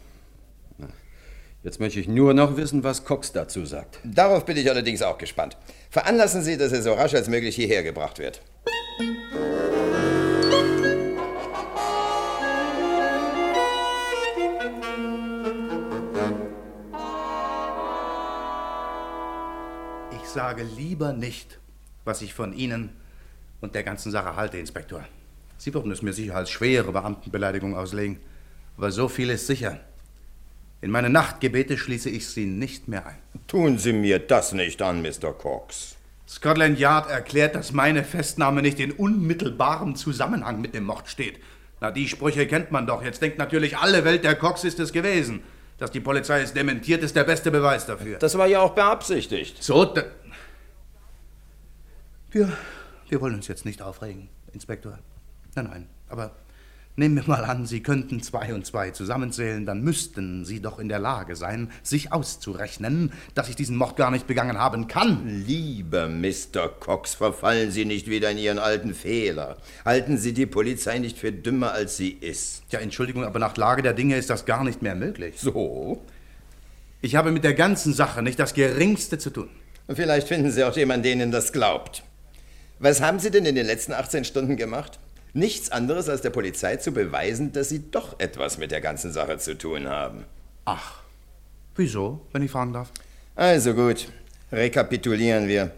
Jetzt 1.64 1.80
möchte 1.80 2.00
ich 2.00 2.08
nur 2.08 2.36
noch 2.36 2.58
wissen, 2.58 2.84
was 2.84 3.06
Cox 3.06 3.32
dazu 3.32 3.66
sagt. 3.66 3.98
Darauf 4.04 4.46
bin 4.46 4.56
ich 4.56 4.70
allerdings 4.70 5.02
auch 5.02 5.18
gespannt. 5.18 5.58
Veranlassen 5.90 6.44
Sie, 6.44 6.58
dass 6.58 6.72
er 6.72 6.84
so 6.84 6.94
rasch 6.94 7.16
als 7.16 7.28
möglich 7.28 7.56
hierher 7.56 7.82
gebracht 7.82 8.20
wird. 8.20 8.42
Sage 20.36 20.64
lieber 20.64 21.14
nicht, 21.14 21.60
was 22.04 22.22
ich 22.22 22.34
von 22.34 22.54
Ihnen 22.54 22.90
und 23.62 23.74
der 23.74 23.84
ganzen 23.84 24.12
Sache 24.12 24.36
halte, 24.36 24.58
Inspektor. 24.58 25.04
Sie 25.58 25.74
würden 25.74 25.92
es 25.92 26.02
mir 26.02 26.12
sicher 26.12 26.36
als 26.36 26.50
schwere 26.50 26.92
Beamtenbeleidigung 26.92 27.76
auslegen. 27.76 28.20
Aber 28.78 28.92
so 28.92 29.08
viel 29.08 29.30
ist 29.30 29.48
sicher. 29.48 29.80
In 30.82 30.92
meine 30.92 31.10
Nachtgebete 31.10 31.78
schließe 31.78 32.10
ich 32.10 32.28
Sie 32.28 32.46
nicht 32.46 32.90
mehr 32.90 33.08
ein. 33.08 33.16
Tun 33.48 33.78
Sie 33.78 33.94
mir 33.94 34.20
das 34.20 34.52
nicht 34.52 34.82
an, 34.82 35.02
Mr. 35.02 35.32
Cox. 35.32 35.96
Scotland 36.28 36.80
Yard 36.80 37.10
erklärt, 37.10 37.56
dass 37.56 37.72
meine 37.72 38.04
Festnahme 38.04 38.62
nicht 38.62 38.82
in 38.82 38.92
unmittelbarem 38.92 39.96
Zusammenhang 39.96 40.60
mit 40.60 40.76
dem 40.76 40.84
Mord 40.84 41.08
steht. 41.08 41.40
Na, 41.80 41.92
die 41.92 42.10
Sprüche 42.10 42.46
kennt 42.46 42.72
man 42.72 42.88
doch. 42.88 43.04
Jetzt 43.04 43.22
denkt 43.22 43.38
natürlich 43.38 43.78
alle 43.78 44.04
Welt, 44.04 44.26
der 44.26 44.36
Cox 44.36 44.66
ist 44.66 44.82
es 44.82 44.92
gewesen. 44.92 45.44
Dass 45.78 45.92
die 45.92 46.00
Polizei 46.00 46.42
es 46.42 46.54
dementiert, 46.54 47.04
ist 47.04 47.16
der 47.16 47.26
beste 47.26 47.52
Beweis 47.52 47.86
dafür. 47.86 48.18
Das 48.18 48.38
war 48.38 48.48
ja 48.48 48.62
auch 48.62 48.74
beabsichtigt. 48.74 49.62
So, 49.62 49.94
wir, 52.36 52.52
wir 53.08 53.22
wollen 53.22 53.36
uns 53.36 53.48
jetzt 53.48 53.66
nicht 53.66 53.82
aufregen, 53.82 54.28
Inspektor. 54.52 55.00
Nein, 55.56 55.68
nein, 55.72 55.88
aber 56.10 56.32
nehmen 56.98 57.16
wir 57.16 57.24
mal 57.28 57.46
an, 57.46 57.66
Sie 57.66 57.82
könnten 57.82 58.22
zwei 58.22 58.54
und 58.54 58.66
zwei 58.66 58.92
zusammenzählen, 58.92 59.66
dann 59.66 59.82
müssten 59.82 60.44
Sie 60.44 60.62
doch 60.62 60.78
in 60.78 60.90
der 60.90 61.00
Lage 61.00 61.38
sein, 61.38 61.72
sich 61.82 62.12
auszurechnen, 62.12 63.14
dass 63.36 63.48
ich 63.48 63.56
diesen 63.56 63.78
Mord 63.78 63.96
gar 63.96 64.12
nicht 64.12 64.28
begangen 64.28 64.60
haben 64.60 64.90
kann. 64.90 65.26
Lieber 65.48 66.10
Mr. 66.10 66.68
Cox, 66.78 67.16
verfallen 67.16 67.72
Sie 67.72 67.86
nicht 67.86 68.10
wieder 68.10 68.30
in 68.32 68.38
Ihren 68.38 68.60
alten 68.60 68.94
Fehler. 68.94 69.56
Halten 69.86 70.18
Sie 70.18 70.34
die 70.34 70.46
Polizei 70.46 71.00
nicht 71.00 71.18
für 71.18 71.32
dümmer, 71.32 71.72
als 71.72 71.96
sie 71.96 72.10
ist. 72.10 72.64
Ja, 72.70 72.80
Entschuldigung, 72.80 73.24
aber 73.24 73.40
nach 73.40 73.56
Lage 73.56 73.82
der 73.82 73.94
Dinge 73.94 74.18
ist 74.18 74.30
das 74.30 74.46
gar 74.46 74.66
nicht 74.66 74.82
mehr 74.82 74.96
möglich. 74.96 75.36
So? 75.40 76.04
Ich 77.02 77.16
habe 77.16 77.32
mit 77.32 77.46
der 77.46 77.54
ganzen 77.54 77.94
Sache 77.94 78.22
nicht 78.22 78.40
das 78.40 78.54
Geringste 78.54 79.18
zu 79.18 79.30
tun. 79.30 79.48
Vielleicht 79.88 80.28
finden 80.28 80.52
Sie 80.52 80.66
auch 80.66 80.76
jemanden, 80.76 81.04
der 81.04 81.14
Ihnen 81.14 81.32
das 81.32 81.54
glaubt. 81.54 82.04
Was 82.80 83.02
haben 83.02 83.20
Sie 83.20 83.32
denn 83.32 83.46
in 83.46 83.56
den 83.56 83.66
letzten 83.66 83.94
18 83.94 84.26
Stunden 84.26 84.58
gemacht? 84.58 85.00
Nichts 85.34 85.72
anderes 85.72 86.10
als 86.10 86.22
der 86.22 86.30
Polizei 86.30 86.76
zu 86.78 86.92
beweisen, 86.92 87.52
dass 87.54 87.70
Sie 87.70 87.90
doch 87.90 88.20
etwas 88.20 88.58
mit 88.58 88.72
der 88.72 88.82
ganzen 88.82 89.12
Sache 89.12 89.38
zu 89.38 89.58
tun 89.58 89.88
haben. 89.88 90.26
Ach, 90.66 91.02
wieso, 91.76 92.22
wenn 92.34 92.42
ich 92.42 92.52
fragen 92.52 92.74
darf? 92.74 92.92
Also 93.36 93.74
gut, 93.74 94.08
rekapitulieren 94.52 95.48
wir. 95.48 95.72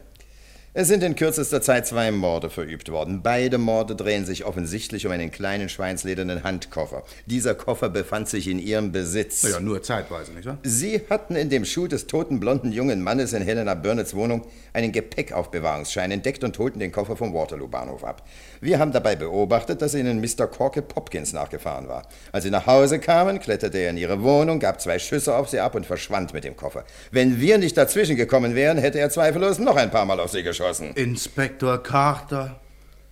Es 0.79 0.89
sind 0.89 1.01
in 1.01 1.15
kürzester 1.15 1.59
Zeit 1.59 1.87
zwei 1.87 2.11
Morde 2.11 2.51
verübt 2.51 2.91
worden. 2.91 3.23
Beide 3.23 3.57
Morde 3.57 3.95
drehen 3.95 4.27
sich 4.27 4.45
offensichtlich 4.45 5.07
um 5.07 5.11
einen 5.11 5.31
kleinen 5.31 5.69
schweinsledernen 5.69 6.43
Handkoffer. 6.43 7.01
Dieser 7.25 7.55
Koffer 7.55 7.89
befand 7.89 8.29
sich 8.29 8.47
in 8.47 8.59
ihrem 8.59 8.91
Besitz. 8.91 9.41
Ja, 9.41 9.59
nur 9.59 9.81
zeitweise, 9.81 10.33
nicht 10.33 10.45
wahr? 10.45 10.59
Sie 10.61 11.01
hatten 11.09 11.35
in 11.35 11.49
dem 11.49 11.65
Schuh 11.65 11.87
des 11.87 12.05
toten 12.05 12.39
blonden 12.39 12.71
jungen 12.71 13.01
Mannes 13.01 13.33
in 13.33 13.41
Helena 13.41 13.73
Burnetts 13.73 14.13
Wohnung 14.13 14.45
einen 14.71 14.91
Gepäckaufbewahrungsschein 14.91 16.11
entdeckt 16.11 16.43
und 16.43 16.59
holten 16.59 16.77
den 16.77 16.91
Koffer 16.91 17.17
vom 17.17 17.33
Waterloo-Bahnhof 17.33 18.03
ab. 18.03 18.21
Wir 18.61 18.79
haben 18.79 18.91
dabei 18.91 19.15
beobachtet, 19.15 19.81
dass 19.81 19.95
ihnen 19.95 20.19
Mr. 20.19 20.47
Corke 20.47 20.81
Popkins 20.81 21.33
nachgefahren 21.33 21.87
war. 21.87 22.07
Als 22.31 22.43
sie 22.43 22.51
nach 22.51 22.67
Hause 22.67 22.99
kamen, 22.99 23.39
kletterte 23.39 23.77
er 23.77 23.89
in 23.89 23.97
ihre 23.97 24.21
Wohnung, 24.21 24.59
gab 24.59 24.81
zwei 24.81 24.99
Schüsse 24.99 25.35
auf 25.35 25.49
sie 25.49 25.59
ab 25.59 25.75
und 25.75 25.85
verschwand 25.85 26.33
mit 26.33 26.43
dem 26.43 26.55
Koffer. 26.55 26.83
Wenn 27.11 27.39
wir 27.39 27.57
nicht 27.57 27.77
dazwischen 27.77 28.15
gekommen 28.15 28.53
wären, 28.55 28.77
hätte 28.77 28.99
er 28.99 29.09
zweifellos 29.09 29.59
noch 29.59 29.75
ein 29.75 29.91
paar 29.91 30.05
Mal 30.05 30.19
auf 30.19 30.31
sie 30.31 30.43
geschossen 30.43 30.57
geschossen. 30.57 30.91
Inspektor 30.95 31.81
Carter, 31.81 32.59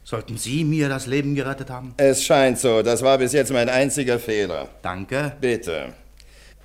sollten 0.03 0.37
Sie 0.37 0.63
mir 0.63 0.89
das 0.89 1.07
Leben 1.07 1.35
gerettet 1.35 1.69
haben? 1.69 1.93
Es 1.97 2.23
scheint 2.23 2.59
so. 2.59 2.81
Das 2.81 3.01
war 3.01 3.17
bis 3.17 3.33
jetzt 3.33 3.51
mein 3.51 3.69
einziger 3.69 4.19
Fehler. 4.19 4.69
Danke. 4.81 5.33
Bitte. 5.41 5.93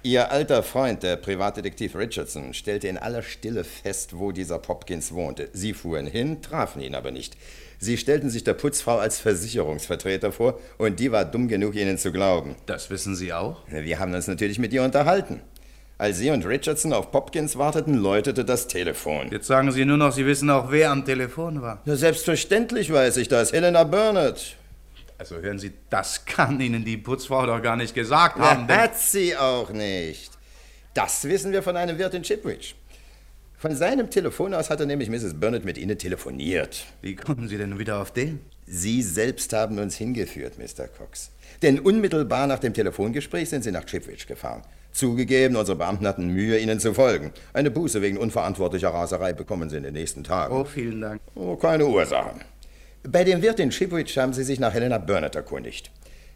Ihr 0.03 0.31
alter 0.31 0.63
Freund, 0.63 1.03
der 1.03 1.17
Privatdetektiv 1.17 1.95
Richardson, 1.95 2.55
stellte 2.55 2.89
in 2.89 2.97
aller 2.97 3.23
Stille 3.23 3.65
fest, 3.65 4.19
wo 4.19 4.33
dieser 4.33 4.59
Popkins 4.59 5.13
wohnte. 5.13 5.51
Sie 5.53 5.75
fuhren 5.75 6.07
hin, 6.07 6.41
trafen 6.41 6.81
ihn 6.81 6.95
aber 6.95 7.11
nicht. 7.11 7.37
Sie 7.83 7.97
stellten 7.97 8.29
sich 8.29 8.45
der 8.45 8.53
Putzfrau 8.53 8.99
als 8.99 9.19
Versicherungsvertreter 9.21 10.33
vor 10.33 10.61
und 10.77 11.01
die 11.01 11.13
war 11.13 11.25
dumm 11.25 11.49
genug, 11.49 11.75
ihnen 11.75 11.97
zu 11.97 12.13
glauben. 12.13 12.55
Das 12.67 12.91
wissen 12.91 13.17
Sie 13.17 13.33
auch? 13.33 13.63
Wir 13.69 13.99
haben 13.99 14.13
uns 14.13 14.27
natürlich 14.27 14.59
mit 14.59 14.75
ihr 14.75 14.83
unterhalten. 14.83 15.41
Als 15.97 16.19
Sie 16.19 16.31
und 16.31 16.45
Richardson 16.45 16.93
auf 16.93 17.11
Popkins 17.11 17.57
warteten, 17.57 17.95
läutete 17.95 18.45
das 18.45 18.67
Telefon. 18.67 19.31
Jetzt 19.31 19.47
sagen 19.47 19.73
Sie 19.73 19.87
nur 19.87 19.97
noch, 19.97 20.13
Sie 20.13 20.27
wissen 20.27 20.51
auch, 20.51 20.71
wer 20.71 20.91
am 20.91 21.07
Telefon 21.07 21.63
war. 21.63 21.81
Ja, 21.87 21.97
selbstverständlich 21.97 22.93
weiß 22.93 23.17
ich 23.17 23.29
das. 23.29 23.51
Helena 23.51 23.85
Burnett. 23.85 24.57
Also 25.17 25.37
hören 25.37 25.59
Sie, 25.59 25.73
das 25.89 26.27
kann 26.27 26.61
Ihnen 26.61 26.85
die 26.85 26.99
Putzfrau 26.99 27.47
doch 27.47 27.63
gar 27.63 27.77
nicht 27.77 27.95
gesagt 27.95 28.39
haben. 28.39 28.67
Ja, 28.69 28.77
hat 28.77 28.99
sie 28.99 29.35
auch 29.35 29.71
nicht. 29.71 30.33
Das 30.93 31.25
wissen 31.25 31.53
wir 31.53 31.63
von 31.63 31.79
einem 31.79 31.97
Wirt 31.97 32.13
in 32.13 32.23
Chipwich. 32.23 32.75
Von 33.61 33.77
seinem 33.77 34.09
Telefon 34.09 34.55
aus 34.55 34.71
hatte 34.71 34.87
nämlich 34.87 35.11
Mrs. 35.11 35.35
Burnett 35.35 35.67
mit 35.67 35.77
Ihnen 35.77 35.99
telefoniert. 35.99 36.87
Wie 37.03 37.15
kommen 37.15 37.47
Sie 37.47 37.59
denn 37.59 37.79
wieder 37.79 38.01
auf 38.01 38.11
den? 38.11 38.41
Sie 38.65 39.03
selbst 39.03 39.53
haben 39.53 39.79
uns 39.79 39.97
hingeführt, 39.97 40.55
Mr. 40.57 40.89
Cox. 40.89 41.31
Denn 41.61 41.79
unmittelbar 41.79 42.47
nach 42.47 42.59
dem 42.59 42.73
Telefongespräch 42.73 43.51
sind 43.51 43.63
Sie 43.63 43.71
nach 43.71 43.85
Chipwich 43.85 44.27
gefahren. 44.27 44.63
Zugegeben, 44.93 45.57
unsere 45.57 45.77
Beamten 45.77 46.07
hatten 46.07 46.29
Mühe, 46.29 46.59
Ihnen 46.59 46.81
zu 46.81 46.95
folgen. 46.95 47.33
Eine 47.53 47.71
Buße 47.71 48.01
wegen 48.01 48.17
unverantwortlicher 48.17 48.95
Raserei 48.95 49.35
bekommen 49.35 49.69
Sie 49.69 49.77
in 49.77 49.83
den 49.83 49.93
nächsten 49.93 50.25
Tagen. 50.25 50.55
Oh, 50.55 50.65
vielen 50.65 51.03
Dank. 51.03 51.21
Oh, 51.35 51.55
keine 51.57 51.85
Ursache. 51.85 52.37
Bei 53.03 53.25
dem 53.25 53.43
Wirt 53.43 53.61
in 53.61 53.69
Chipwich 53.69 54.17
haben 54.17 54.33
Sie 54.33 54.45
sich 54.45 54.59
nach 54.59 54.73
Helena 54.73 54.97
Burnett 54.97 55.35
erkundigt. 55.35 55.91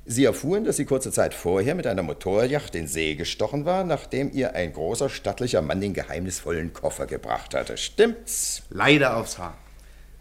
Sie 0.06 0.24
erfuhren, 0.24 0.64
dass 0.64 0.76
sie 0.76 0.84
kurze 0.84 1.10
Zeit 1.10 1.32
vorher 1.32 1.74
mit 1.74 1.86
einer 1.86 2.02
Motorjacht 2.02 2.74
in 2.74 2.86
See 2.86 3.14
gestochen 3.14 3.64
war, 3.64 3.84
nachdem 3.84 4.30
ihr 4.32 4.54
ein 4.54 4.72
großer, 4.72 5.08
stattlicher 5.08 5.62
Mann 5.62 5.80
den 5.80 5.94
geheimnisvollen 5.94 6.74
Koffer 6.74 7.06
gebracht 7.06 7.54
hatte. 7.54 7.78
Stimmt's? 7.78 8.62
Leider 8.68 9.16
aufs 9.16 9.38
Haar. 9.38 9.56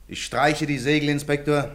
Ich 0.08 0.24
streiche 0.24 0.66
die 0.66 0.80
Segel, 0.80 1.10
Inspektor. 1.10 1.70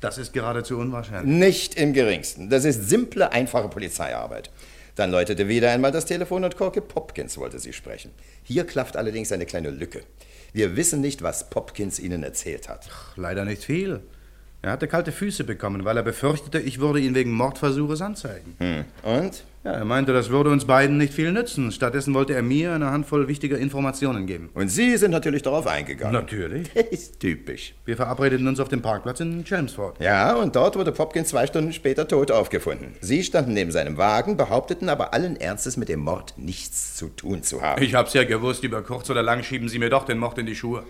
Das 0.00 0.18
ist 0.18 0.32
geradezu 0.32 0.78
unwahrscheinlich. 0.78 1.36
Nicht 1.36 1.74
im 1.74 1.92
geringsten. 1.92 2.48
Das 2.48 2.64
ist 2.64 2.88
simple, 2.88 3.32
einfache 3.32 3.68
Polizeiarbeit. 3.68 4.50
Dann 4.94 5.10
läutete 5.10 5.48
wieder 5.48 5.70
einmal 5.70 5.90
das 5.90 6.04
Telefon 6.04 6.44
und 6.44 6.56
Corky 6.56 6.80
Popkins 6.80 7.38
wollte 7.38 7.58
sie 7.58 7.72
sprechen. 7.72 8.12
Hier 8.42 8.66
klafft 8.66 8.96
allerdings 8.96 9.32
eine 9.32 9.46
kleine 9.46 9.70
Lücke. 9.70 10.02
Wir 10.52 10.76
wissen 10.76 11.00
nicht, 11.00 11.22
was 11.22 11.50
Popkins 11.50 11.98
Ihnen 11.98 12.22
erzählt 12.22 12.68
hat. 12.68 12.88
Ach, 12.92 13.16
leider 13.16 13.44
nicht 13.44 13.64
viel. 13.64 14.02
Er 14.64 14.70
hatte 14.70 14.86
kalte 14.86 15.10
Füße 15.10 15.42
bekommen, 15.42 15.84
weil 15.84 15.96
er 15.96 16.04
befürchtete, 16.04 16.60
ich 16.60 16.78
würde 16.78 17.00
ihn 17.00 17.16
wegen 17.16 17.32
Mordversuches 17.32 18.00
anzeigen. 18.00 18.54
Hm. 18.58 18.84
Und? 19.02 19.42
Ja, 19.64 19.72
er 19.72 19.84
meinte, 19.84 20.12
das 20.12 20.30
würde 20.30 20.50
uns 20.50 20.66
beiden 20.66 20.98
nicht 20.98 21.12
viel 21.12 21.32
nützen. 21.32 21.72
Stattdessen 21.72 22.14
wollte 22.14 22.34
er 22.34 22.42
mir 22.42 22.72
eine 22.72 22.90
Handvoll 22.90 23.26
wichtiger 23.26 23.58
Informationen 23.58 24.26
geben. 24.26 24.50
Und 24.54 24.68
Sie 24.68 24.96
sind 24.96 25.10
natürlich 25.10 25.42
darauf 25.42 25.66
eingegangen. 25.66 26.12
Natürlich. 26.14 26.74
Ist 26.92 27.18
typisch. 27.18 27.74
Wir 27.84 27.96
verabredeten 27.96 28.46
uns 28.46 28.60
auf 28.60 28.68
dem 28.68 28.82
Parkplatz 28.82 29.18
in 29.18 29.44
Chelmsford. 29.44 30.00
Ja, 30.00 30.36
und 30.36 30.54
dort 30.54 30.76
wurde 30.76 30.92
Popkins 30.92 31.30
zwei 31.30 31.48
Stunden 31.48 31.72
später 31.72 32.06
tot 32.06 32.30
aufgefunden. 32.30 32.94
Sie 33.00 33.24
standen 33.24 33.54
neben 33.54 33.72
seinem 33.72 33.96
Wagen, 33.96 34.36
behaupteten 34.36 34.88
aber 34.88 35.12
allen 35.12 35.34
Ernstes 35.36 35.76
mit 35.76 35.88
dem 35.88 36.00
Mord 36.00 36.34
nichts 36.36 36.94
zu 36.96 37.08
tun 37.08 37.42
zu 37.42 37.62
haben. 37.62 37.82
Ich 37.82 37.94
hab's 37.94 38.14
ja 38.14 38.22
gewusst, 38.22 38.62
über 38.62 38.82
kurz 38.82 39.10
oder 39.10 39.24
lang 39.24 39.42
schieben 39.42 39.68
Sie 39.68 39.80
mir 39.80 39.90
doch 39.90 40.04
den 40.04 40.18
Mord 40.18 40.38
in 40.38 40.46
die 40.46 40.54
Schuhe. 40.54 40.84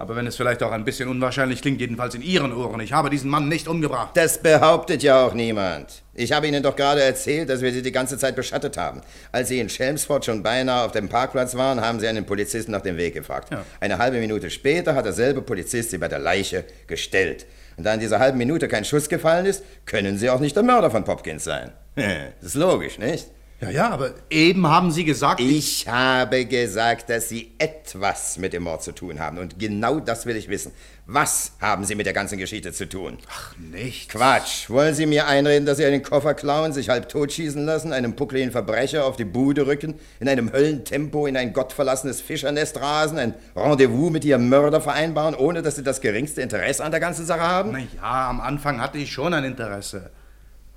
Aber 0.00 0.16
wenn 0.16 0.26
es 0.26 0.34
vielleicht 0.34 0.62
auch 0.62 0.72
ein 0.72 0.86
bisschen 0.86 1.10
unwahrscheinlich 1.10 1.60
klingt, 1.60 1.78
jedenfalls 1.78 2.14
in 2.14 2.22
Ihren 2.22 2.54
Ohren, 2.54 2.80
ich 2.80 2.94
habe 2.94 3.10
diesen 3.10 3.28
Mann 3.28 3.50
nicht 3.50 3.68
umgebracht. 3.68 4.12
Das 4.14 4.40
behauptet 4.40 5.02
ja 5.02 5.26
auch 5.26 5.34
niemand. 5.34 6.02
Ich 6.14 6.32
habe 6.32 6.48
Ihnen 6.48 6.62
doch 6.62 6.74
gerade 6.74 7.02
erzählt, 7.02 7.50
dass 7.50 7.60
wir 7.60 7.70
Sie 7.70 7.82
die 7.82 7.92
ganze 7.92 8.16
Zeit 8.16 8.34
beschattet 8.34 8.78
haben. 8.78 9.02
Als 9.30 9.48
Sie 9.48 9.60
in 9.60 9.68
Chelmsford 9.68 10.24
schon 10.24 10.42
beinahe 10.42 10.86
auf 10.86 10.92
dem 10.92 11.10
Parkplatz 11.10 11.54
waren, 11.54 11.82
haben 11.82 12.00
Sie 12.00 12.08
einen 12.08 12.24
Polizisten 12.24 12.72
nach 12.72 12.80
dem 12.80 12.96
Weg 12.96 13.12
gefragt. 13.12 13.52
Ja. 13.52 13.62
Eine 13.78 13.98
halbe 13.98 14.20
Minute 14.20 14.48
später 14.48 14.94
hat 14.94 15.04
derselbe 15.04 15.42
Polizist 15.42 15.90
Sie 15.90 15.98
bei 15.98 16.08
der 16.08 16.18
Leiche 16.18 16.64
gestellt. 16.86 17.44
Und 17.76 17.84
da 17.84 17.92
in 17.92 18.00
dieser 18.00 18.20
halben 18.20 18.38
Minute 18.38 18.68
kein 18.68 18.86
Schuss 18.86 19.10
gefallen 19.10 19.44
ist, 19.44 19.62
können 19.84 20.16
Sie 20.16 20.30
auch 20.30 20.40
nicht 20.40 20.56
der 20.56 20.62
Mörder 20.62 20.90
von 20.90 21.04
Popkins 21.04 21.44
sein. 21.44 21.72
Das 21.94 22.06
ist 22.40 22.54
logisch, 22.54 22.98
nicht? 22.98 23.26
Ja, 23.60 23.68
ja, 23.68 23.90
aber 23.90 24.14
eben 24.30 24.66
haben 24.66 24.90
Sie 24.90 25.04
gesagt... 25.04 25.38
Ich 25.38 25.86
habe 25.86 26.46
gesagt, 26.46 27.10
dass 27.10 27.28
Sie 27.28 27.52
etwas 27.58 28.38
mit 28.38 28.54
dem 28.54 28.62
Mord 28.62 28.82
zu 28.82 28.92
tun 28.92 29.20
haben. 29.20 29.36
Und 29.36 29.58
genau 29.58 30.00
das 30.00 30.24
will 30.24 30.36
ich 30.36 30.48
wissen. 30.48 30.72
Was 31.04 31.52
haben 31.60 31.84
Sie 31.84 31.94
mit 31.94 32.06
der 32.06 32.14
ganzen 32.14 32.38
Geschichte 32.38 32.72
zu 32.72 32.88
tun? 32.88 33.18
Ach, 33.28 33.54
nichts. 33.58 34.08
Quatsch. 34.08 34.70
Wollen 34.70 34.94
Sie 34.94 35.04
mir 35.04 35.26
einreden, 35.26 35.66
dass 35.66 35.76
Sie 35.76 35.84
einen 35.84 36.02
Koffer 36.02 36.32
klauen, 36.32 36.72
sich 36.72 36.88
halb 36.88 37.10
totschießen 37.10 37.66
lassen, 37.66 37.92
einem 37.92 38.16
puckligen 38.16 38.50
Verbrecher 38.50 39.04
auf 39.04 39.16
die 39.16 39.26
Bude 39.26 39.66
rücken, 39.66 39.94
in 40.20 40.28
einem 40.28 40.52
Höllentempo 40.52 41.26
in 41.26 41.36
ein 41.36 41.52
gottverlassenes 41.52 42.22
Fischernest 42.22 42.80
rasen, 42.80 43.18
ein 43.18 43.34
Rendezvous 43.54 44.10
mit 44.10 44.24
Ihrem 44.24 44.48
Mörder 44.48 44.80
vereinbaren, 44.80 45.34
ohne 45.34 45.60
dass 45.60 45.76
Sie 45.76 45.82
das 45.82 46.00
geringste 46.00 46.40
Interesse 46.40 46.82
an 46.82 46.92
der 46.92 47.00
ganzen 47.00 47.26
Sache 47.26 47.42
haben? 47.42 47.72
Na 47.72 47.80
ja, 47.80 48.30
am 48.30 48.40
Anfang 48.40 48.80
hatte 48.80 48.96
ich 48.96 49.12
schon 49.12 49.34
ein 49.34 49.44
Interesse. 49.44 50.10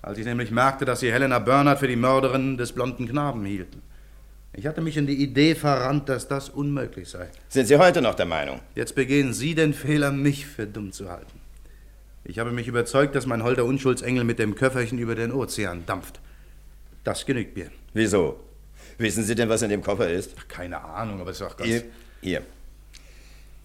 Als 0.04 0.18
ich 0.18 0.26
nämlich 0.26 0.52
merkte, 0.52 0.84
dass 0.84 1.00
Sie 1.00 1.12
Helena 1.12 1.40
Bernhardt 1.40 1.80
für 1.80 1.88
die 1.88 1.96
Mörderin 1.96 2.58
des 2.58 2.74
blonden 2.74 3.08
Knaben 3.08 3.46
hielten. 3.46 3.82
Ich 4.52 4.68
hatte 4.68 4.82
mich 4.82 4.98
in 4.98 5.08
die 5.08 5.16
Idee 5.16 5.56
verrannt, 5.56 6.10
dass 6.10 6.28
das 6.28 6.50
unmöglich 6.50 7.08
sei. 7.10 7.30
Sind 7.48 7.68
Sie 7.68 7.78
heute 7.78 8.02
noch 8.02 8.14
der 8.14 8.26
Meinung? 8.26 8.60
Jetzt 8.76 8.96
begehen 8.96 9.34
Sie 9.34 9.56
den 9.56 9.74
Fehler, 9.74 10.12
mich 10.12 10.46
für 10.46 10.68
dumm 10.68 10.92
zu 10.92 11.10
halten. 11.10 11.40
Ich 12.26 12.38
habe 12.38 12.52
mich 12.52 12.68
überzeugt, 12.68 13.16
dass 13.16 13.26
mein 13.26 13.44
holder 13.44 13.64
Unschuldsengel 13.64 14.26
mit 14.26 14.40
dem 14.40 14.56
Köfferchen 14.56 15.00
über 15.00 15.16
den 15.16 15.32
Ozean 15.32 15.86
dampft. 15.86 16.20
Das 17.06 17.26
genügt 17.26 17.56
mir. 17.56 17.72
Wieso? 17.94 18.42
Wissen 18.98 19.24
Sie 19.24 19.36
denn, 19.36 19.48
was 19.48 19.62
in 19.62 19.70
dem 19.70 19.82
Koffer 19.82 20.10
ist? 20.10 20.36
Ach, 20.38 20.48
keine 20.50 20.84
Ahnung, 20.84 21.22
aber 21.22 21.32
es 21.32 21.38
ist 21.40 21.48
auch 21.48 21.56
ganz... 21.56 21.70
Hier. 21.70 21.84
Hier. 22.22 22.42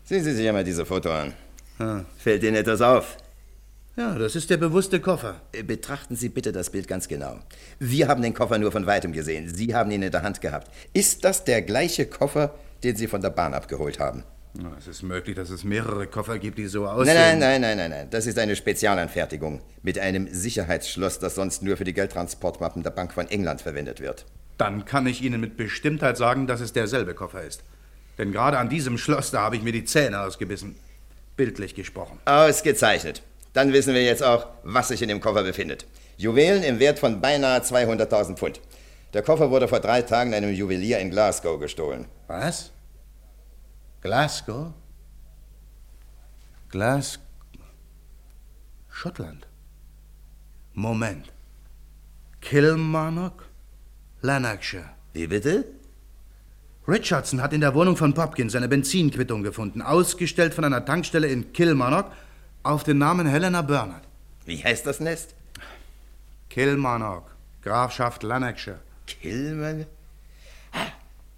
Sehen 0.04 0.22
Sie 0.22 0.32
sich 0.32 0.46
einmal 0.46 0.64
diese 0.64 0.86
Foto 0.86 1.10
an. 1.10 1.34
Hm. 1.78 2.06
Fällt 2.16 2.44
Ihnen 2.44 2.54
etwas 2.54 2.80
auf? 2.80 3.16
Ja, 3.98 4.14
das 4.14 4.36
ist 4.36 4.48
der 4.48 4.58
bewusste 4.58 5.00
Koffer. 5.00 5.40
Äh, 5.50 5.64
betrachten 5.64 6.14
Sie 6.14 6.28
bitte 6.28 6.52
das 6.52 6.70
Bild 6.70 6.86
ganz 6.86 7.08
genau. 7.08 7.40
Wir 7.80 8.06
haben 8.06 8.22
den 8.22 8.32
Koffer 8.32 8.56
nur 8.56 8.70
von 8.70 8.86
weitem 8.86 9.12
gesehen. 9.12 9.52
Sie 9.52 9.74
haben 9.74 9.90
ihn 9.90 10.02
in 10.02 10.12
der 10.12 10.22
Hand 10.22 10.40
gehabt. 10.40 10.70
Ist 10.92 11.24
das 11.24 11.42
der 11.42 11.62
gleiche 11.62 12.06
Koffer, 12.06 12.54
den 12.84 12.94
Sie 12.94 13.08
von 13.08 13.22
der 13.22 13.30
Bahn 13.30 13.54
abgeholt 13.54 13.98
haben? 13.98 14.22
Es 14.78 14.86
ist 14.86 15.02
möglich, 15.02 15.34
dass 15.34 15.50
es 15.50 15.64
mehrere 15.64 16.06
Koffer 16.06 16.38
gibt, 16.38 16.58
die 16.58 16.68
so 16.68 16.86
aussehen. 16.86 17.12
Nein, 17.12 17.40
nein, 17.40 17.60
nein, 17.60 17.76
nein, 17.76 17.76
nein, 17.76 17.90
nein. 17.90 18.10
Das 18.10 18.26
ist 18.28 18.38
eine 18.38 18.54
Spezialanfertigung 18.54 19.62
mit 19.82 19.98
einem 19.98 20.32
Sicherheitsschloss, 20.32 21.18
das 21.18 21.34
sonst 21.34 21.64
nur 21.64 21.76
für 21.76 21.82
die 21.84 21.92
Geldtransportmappen 21.92 22.84
der 22.84 22.90
Bank 22.90 23.12
von 23.12 23.26
England 23.26 23.62
verwendet 23.62 23.98
wird. 23.98 24.26
Dann 24.58 24.84
kann 24.84 25.08
ich 25.08 25.22
Ihnen 25.22 25.40
mit 25.40 25.56
Bestimmtheit 25.56 26.16
sagen, 26.16 26.46
dass 26.46 26.60
es 26.60 26.72
derselbe 26.72 27.14
Koffer 27.14 27.42
ist. 27.42 27.64
Denn 28.16 28.30
gerade 28.30 28.58
an 28.58 28.68
diesem 28.68 28.96
Schloss, 28.96 29.32
da 29.32 29.40
habe 29.40 29.56
ich 29.56 29.62
mir 29.64 29.72
die 29.72 29.84
Zähne 29.84 30.20
ausgebissen. 30.20 30.76
Bildlich 31.36 31.74
gesprochen. 31.74 32.20
Ausgezeichnet. 32.26 33.22
Dann 33.58 33.72
wissen 33.72 33.92
wir 33.92 34.04
jetzt 34.04 34.22
auch, 34.22 34.46
was 34.62 34.86
sich 34.86 35.02
in 35.02 35.08
dem 35.08 35.20
Koffer 35.20 35.42
befindet. 35.42 35.84
Juwelen 36.16 36.62
im 36.62 36.78
Wert 36.78 37.00
von 37.00 37.20
beinahe 37.20 37.58
200.000 37.58 38.36
Pfund. 38.36 38.60
Der 39.14 39.22
Koffer 39.22 39.50
wurde 39.50 39.66
vor 39.66 39.80
drei 39.80 40.02
Tagen 40.02 40.32
einem 40.32 40.54
Juwelier 40.54 41.00
in 41.00 41.10
Glasgow 41.10 41.58
gestohlen. 41.58 42.06
Was? 42.28 42.70
Glasgow? 44.00 44.74
Glas... 46.68 47.18
Schottland. 48.88 49.48
Moment. 50.74 51.32
Kilmarnock? 52.40 53.44
Lanarkshire. 54.22 54.90
Wie 55.14 55.26
bitte? 55.26 55.64
Richardson 56.86 57.42
hat 57.42 57.52
in 57.52 57.60
der 57.60 57.74
Wohnung 57.74 57.96
von 57.96 58.14
Popkins 58.14 58.54
eine 58.54 58.68
Benzinquittung 58.68 59.42
gefunden, 59.42 59.82
ausgestellt 59.82 60.54
von 60.54 60.62
einer 60.62 60.84
Tankstelle 60.84 61.26
in 61.26 61.52
Kilmarnock 61.52 62.12
auf 62.62 62.84
den 62.84 62.98
Namen 62.98 63.26
Helena 63.26 63.62
Bernard. 63.62 64.02
Wie 64.44 64.62
heißt 64.62 64.86
das 64.86 65.00
Nest? 65.00 65.34
Kilmarnock, 66.50 67.30
Grafschaft 67.62 68.22
Lanarkshire. 68.22 68.78
Kilmarnock? 69.06 69.86
Ah, 70.72 70.86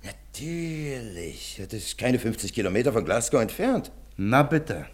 natürlich. 0.02 1.60
Das 1.70 1.74
ist 1.80 1.98
keine 1.98 2.18
50 2.18 2.52
Kilometer 2.52 2.92
von 2.92 3.04
Glasgow 3.04 3.40
entfernt. 3.40 3.90
Na 4.16 4.42
bitte. 4.42 4.86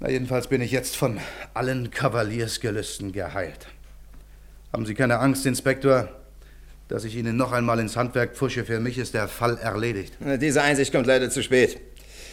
Na, 0.00 0.08
jedenfalls 0.08 0.46
bin 0.46 0.60
ich 0.60 0.70
jetzt 0.70 0.96
von 0.96 1.18
allen 1.54 1.90
Kavaliersgelüsten 1.90 3.12
geheilt. 3.12 3.66
Haben 4.72 4.86
Sie 4.86 4.94
keine 4.94 5.18
Angst, 5.18 5.44
Inspektor, 5.46 6.08
dass 6.88 7.04
ich 7.04 7.16
Ihnen 7.16 7.36
noch 7.36 7.52
einmal 7.52 7.80
ins 7.80 7.96
Handwerk 7.96 8.36
pfusche. 8.36 8.64
Für 8.64 8.80
mich 8.80 8.98
ist 8.98 9.14
der 9.14 9.28
Fall 9.28 9.58
erledigt. 9.58 10.14
Diese 10.40 10.62
Einsicht 10.62 10.92
kommt 10.92 11.06
leider 11.06 11.30
zu 11.30 11.42
spät. 11.42 11.80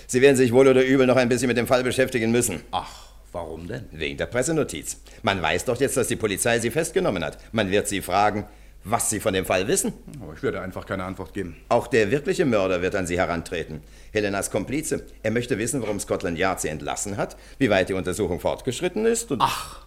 Sie 0.07 0.21
werden 0.21 0.35
sich 0.35 0.51
wohl 0.53 0.67
oder 0.67 0.83
übel 0.83 1.07
noch 1.07 1.15
ein 1.15 1.29
bisschen 1.29 1.47
mit 1.47 1.57
dem 1.57 1.67
Fall 1.67 1.83
beschäftigen 1.83 2.31
müssen. 2.31 2.61
Ach, 2.71 2.91
warum 3.31 3.67
denn? 3.67 3.85
Wegen 3.91 4.17
der 4.17 4.27
Pressenotiz. 4.27 4.97
Man 5.23 5.41
weiß 5.41 5.65
doch 5.65 5.79
jetzt, 5.79 5.97
dass 5.97 6.07
die 6.07 6.15
Polizei 6.15 6.59
Sie 6.59 6.71
festgenommen 6.71 7.23
hat. 7.23 7.37
Man 7.53 7.71
wird 7.71 7.87
Sie 7.87 8.01
fragen, 8.01 8.45
was 8.83 9.09
Sie 9.09 9.19
von 9.19 9.33
dem 9.33 9.45
Fall 9.45 9.67
wissen. 9.67 9.93
Aber 10.21 10.33
ich 10.33 10.43
würde 10.43 10.61
einfach 10.61 10.85
keine 10.85 11.03
Antwort 11.03 11.33
geben. 11.33 11.57
Auch 11.69 11.87
der 11.87 12.11
wirkliche 12.11 12.45
Mörder 12.45 12.81
wird 12.81 12.95
an 12.95 13.07
Sie 13.07 13.17
herantreten. 13.17 13.81
Helenas 14.13 14.51
Komplize. 14.51 15.05
Er 15.23 15.31
möchte 15.31 15.57
wissen, 15.57 15.81
warum 15.81 15.99
Scotland 15.99 16.37
Yard 16.37 16.61
sie 16.61 16.69
entlassen 16.69 17.17
hat, 17.17 17.35
wie 17.57 17.69
weit 17.69 17.89
die 17.89 17.93
Untersuchung 17.93 18.39
fortgeschritten 18.39 19.05
ist 19.05 19.31
und... 19.31 19.41
Ach, 19.41 19.85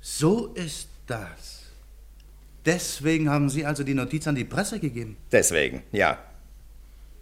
so 0.00 0.46
ist 0.54 0.88
das. 1.06 1.64
Deswegen 2.64 3.30
haben 3.30 3.48
Sie 3.48 3.64
also 3.64 3.84
die 3.84 3.94
Notiz 3.94 4.26
an 4.26 4.34
die 4.34 4.44
Presse 4.44 4.80
gegeben? 4.80 5.16
Deswegen, 5.30 5.82
ja. 5.92 6.18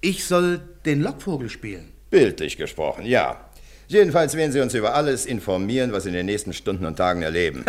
Ich 0.05 0.27
soll 0.27 0.61
den 0.85 1.01
Lockvogel 1.01 1.49
spielen? 1.49 1.91
Bildlich 2.11 2.59
gesprochen, 2.59 3.07
ja. 3.07 3.49
Jedenfalls 3.89 4.37
werden 4.37 4.53
Sie 4.53 4.61
uns 4.61 4.75
über 4.75 4.95
alles 4.95 5.25
informieren, 5.25 5.93
was 5.93 6.03
Sie 6.03 6.11
in 6.11 6.15
den 6.15 6.27
nächsten 6.27 6.53
Stunden 6.53 6.85
und 6.85 6.97
Tagen 6.97 7.23
erleben. 7.23 7.65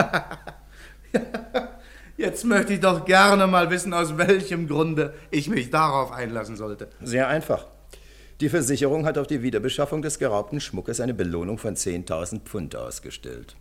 Jetzt 2.17 2.43
möchte 2.43 2.73
ich 2.73 2.81
doch 2.81 3.05
gerne 3.05 3.47
mal 3.47 3.69
wissen, 3.69 3.93
aus 3.93 4.17
welchem 4.17 4.67
Grunde 4.67 5.13
ich 5.31 5.47
mich 5.47 5.69
darauf 5.69 6.11
einlassen 6.11 6.57
sollte. 6.57 6.89
Sehr 7.01 7.29
einfach. 7.29 7.67
Die 8.41 8.49
Versicherung 8.49 9.05
hat 9.05 9.17
auf 9.17 9.27
die 9.27 9.41
Wiederbeschaffung 9.41 10.01
des 10.01 10.19
geraubten 10.19 10.59
Schmuckes 10.59 10.99
eine 10.99 11.13
Belohnung 11.13 11.57
von 11.57 11.77
10.000 11.77 12.41
Pfund 12.41 12.75
ausgestellt. 12.75 13.55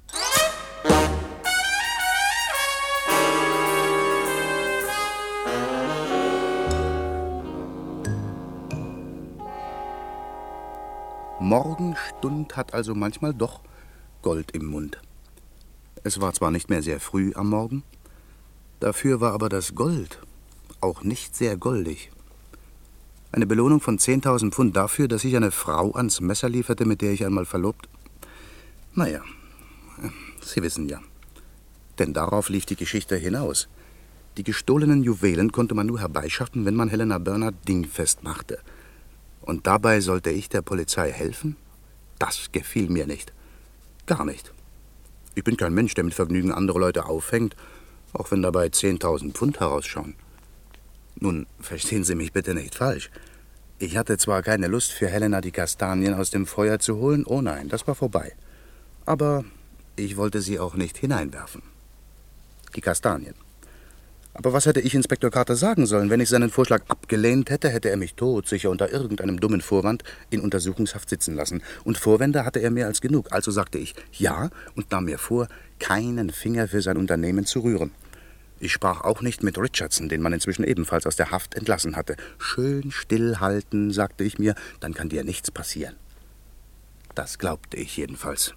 Morgenstund 11.44 12.56
hat 12.56 12.72
also 12.72 12.94
manchmal 12.94 13.34
doch 13.34 13.60
Gold 14.22 14.52
im 14.52 14.64
Mund. 14.64 14.98
Es 16.02 16.20
war 16.20 16.32
zwar 16.32 16.50
nicht 16.50 16.70
mehr 16.70 16.82
sehr 16.82 17.00
früh 17.00 17.32
am 17.34 17.50
Morgen, 17.50 17.82
dafür 18.80 19.20
war 19.20 19.32
aber 19.34 19.50
das 19.50 19.74
Gold 19.74 20.20
auch 20.80 21.02
nicht 21.02 21.36
sehr 21.36 21.56
goldig. 21.56 22.10
Eine 23.30 23.46
Belohnung 23.46 23.80
von 23.80 23.98
10.000 23.98 24.52
Pfund 24.52 24.74
dafür, 24.74 25.06
dass 25.06 25.24
ich 25.24 25.36
eine 25.36 25.50
Frau 25.50 25.92
ans 25.92 26.20
Messer 26.20 26.48
lieferte, 26.48 26.86
mit 26.86 27.02
der 27.02 27.12
ich 27.12 27.24
einmal 27.26 27.44
verlobt. 27.44 27.88
Naja, 28.94 29.20
Sie 30.40 30.62
wissen 30.62 30.88
ja. 30.88 31.00
Denn 31.98 32.14
darauf 32.14 32.48
lief 32.48 32.64
die 32.64 32.76
Geschichte 32.76 33.16
hinaus. 33.16 33.68
Die 34.36 34.44
gestohlenen 34.44 35.02
Juwelen 35.02 35.52
konnte 35.52 35.74
man 35.74 35.86
nur 35.86 36.00
herbeischaffen, 36.00 36.64
wenn 36.64 36.74
man 36.74 36.88
Helena 36.88 37.18
Bernard 37.18 37.54
dingfest 37.68 38.24
machte. 38.24 38.58
Und 39.44 39.66
dabei 39.66 40.00
sollte 40.00 40.30
ich 40.30 40.48
der 40.48 40.62
Polizei 40.62 41.12
helfen? 41.12 41.56
Das 42.18 42.50
gefiel 42.50 42.88
mir 42.88 43.06
nicht. 43.06 43.34
Gar 44.06 44.24
nicht. 44.24 44.54
Ich 45.34 45.44
bin 45.44 45.58
kein 45.58 45.74
Mensch, 45.74 45.92
der 45.92 46.04
mit 46.04 46.14
Vergnügen 46.14 46.50
andere 46.50 46.78
Leute 46.78 47.04
aufhängt, 47.04 47.54
auch 48.14 48.30
wenn 48.30 48.40
dabei 48.40 48.68
10.000 48.68 49.32
Pfund 49.32 49.60
herausschauen. 49.60 50.14
Nun, 51.16 51.46
verstehen 51.60 52.04
Sie 52.04 52.14
mich 52.14 52.32
bitte 52.32 52.54
nicht 52.54 52.74
falsch. 52.74 53.10
Ich 53.78 53.98
hatte 53.98 54.16
zwar 54.16 54.42
keine 54.42 54.68
Lust, 54.68 54.92
für 54.92 55.08
Helena 55.08 55.42
die 55.42 55.50
Kastanien 55.50 56.14
aus 56.14 56.30
dem 56.30 56.46
Feuer 56.46 56.78
zu 56.78 56.96
holen, 56.96 57.24
oh 57.26 57.42
nein, 57.42 57.68
das 57.68 57.86
war 57.86 57.94
vorbei. 57.94 58.32
Aber 59.04 59.44
ich 59.96 60.16
wollte 60.16 60.40
sie 60.40 60.58
auch 60.58 60.74
nicht 60.74 60.96
hineinwerfen. 60.96 61.62
Die 62.74 62.80
Kastanien. 62.80 63.34
Aber 64.36 64.52
was 64.52 64.66
hätte 64.66 64.80
ich 64.80 64.96
Inspektor 64.96 65.30
Carter 65.30 65.54
sagen 65.54 65.86
sollen? 65.86 66.10
Wenn 66.10 66.18
ich 66.18 66.28
seinen 66.28 66.50
Vorschlag 66.50 66.82
abgelehnt 66.88 67.50
hätte, 67.50 67.68
hätte 67.68 67.88
er 67.88 67.96
mich 67.96 68.14
todsicher 68.14 68.68
unter 68.68 68.92
irgendeinem 68.92 69.38
dummen 69.38 69.60
Vorwand 69.60 70.02
in 70.30 70.40
Untersuchungshaft 70.40 71.08
sitzen 71.08 71.36
lassen. 71.36 71.62
Und 71.84 71.98
Vorwände 71.98 72.44
hatte 72.44 72.58
er 72.58 72.72
mehr 72.72 72.88
als 72.88 73.00
genug. 73.00 73.28
Also 73.30 73.52
sagte 73.52 73.78
ich 73.78 73.94
ja 74.12 74.50
und 74.74 74.90
nahm 74.90 75.04
mir 75.04 75.18
vor, 75.18 75.46
keinen 75.78 76.30
Finger 76.30 76.66
für 76.66 76.82
sein 76.82 76.96
Unternehmen 76.96 77.46
zu 77.46 77.60
rühren. 77.60 77.92
Ich 78.58 78.72
sprach 78.72 79.02
auch 79.02 79.20
nicht 79.20 79.44
mit 79.44 79.56
Richardson, 79.56 80.08
den 80.08 80.20
man 80.20 80.32
inzwischen 80.32 80.64
ebenfalls 80.64 81.06
aus 81.06 81.16
der 81.16 81.30
Haft 81.30 81.54
entlassen 81.54 81.94
hatte. 81.94 82.16
Schön 82.38 82.90
stillhalten, 82.90 83.92
sagte 83.92 84.24
ich 84.24 84.38
mir, 84.40 84.56
dann 84.80 84.94
kann 84.94 85.08
dir 85.08 85.22
nichts 85.22 85.52
passieren. 85.52 85.94
Das 87.14 87.38
glaubte 87.38 87.76
ich 87.76 87.96
jedenfalls. 87.96 88.54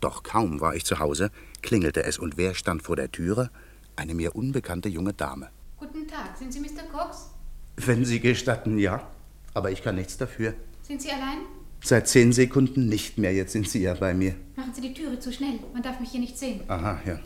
Doch 0.00 0.22
kaum 0.22 0.60
war 0.60 0.74
ich 0.74 0.84
zu 0.84 0.98
Hause, 0.98 1.30
klingelte 1.62 2.04
es 2.04 2.18
und 2.18 2.36
wer 2.36 2.54
stand 2.54 2.82
vor 2.82 2.96
der 2.96 3.12
Türe? 3.12 3.50
Eine 3.96 4.14
mir 4.14 4.34
unbekannte 4.34 4.88
junge 4.88 5.12
Dame. 5.12 5.48
Guten 5.76 6.08
Tag, 6.08 6.36
sind 6.36 6.52
Sie 6.52 6.60
Mr. 6.60 6.82
Cox? 6.92 7.30
Wenn 7.76 8.04
Sie 8.04 8.20
gestatten, 8.20 8.78
ja. 8.78 9.06
Aber 9.54 9.70
ich 9.70 9.82
kann 9.82 9.94
nichts 9.94 10.16
dafür. 10.16 10.54
Sind 10.82 11.00
Sie 11.00 11.10
allein? 11.10 11.38
Seit 11.82 12.08
zehn 12.08 12.32
Sekunden 12.32 12.88
nicht 12.88 13.18
mehr. 13.18 13.32
Jetzt 13.32 13.52
sind 13.52 13.68
Sie 13.68 13.82
ja 13.82 13.94
bei 13.94 14.14
mir. 14.14 14.34
Machen 14.56 14.72
Sie 14.74 14.80
die 14.80 14.94
Türe 14.94 15.18
zu 15.20 15.32
schnell. 15.32 15.60
Man 15.72 15.82
darf 15.82 16.00
mich 16.00 16.10
hier 16.10 16.20
nicht 16.20 16.38
sehen. 16.38 16.60
Aha, 16.66 17.00
ja. 17.06 17.20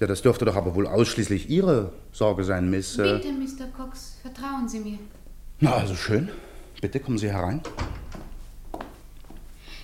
Ja, 0.00 0.06
das 0.06 0.22
dürfte 0.22 0.44
doch 0.44 0.56
aber 0.56 0.74
wohl 0.74 0.86
ausschließlich 0.86 1.50
Ihre 1.50 1.92
Sorge 2.12 2.44
sein, 2.44 2.70
Miss. 2.70 2.98
Äh... 2.98 3.02
Bitte, 3.02 3.32
Mr. 3.32 3.66
Cox, 3.76 4.16
vertrauen 4.22 4.68
Sie 4.68 4.80
mir. 4.80 4.98
Na, 5.60 5.74
also 5.74 5.94
schön. 5.94 6.28
Bitte 6.80 6.98
kommen 6.98 7.18
Sie 7.18 7.30
herein. 7.30 7.60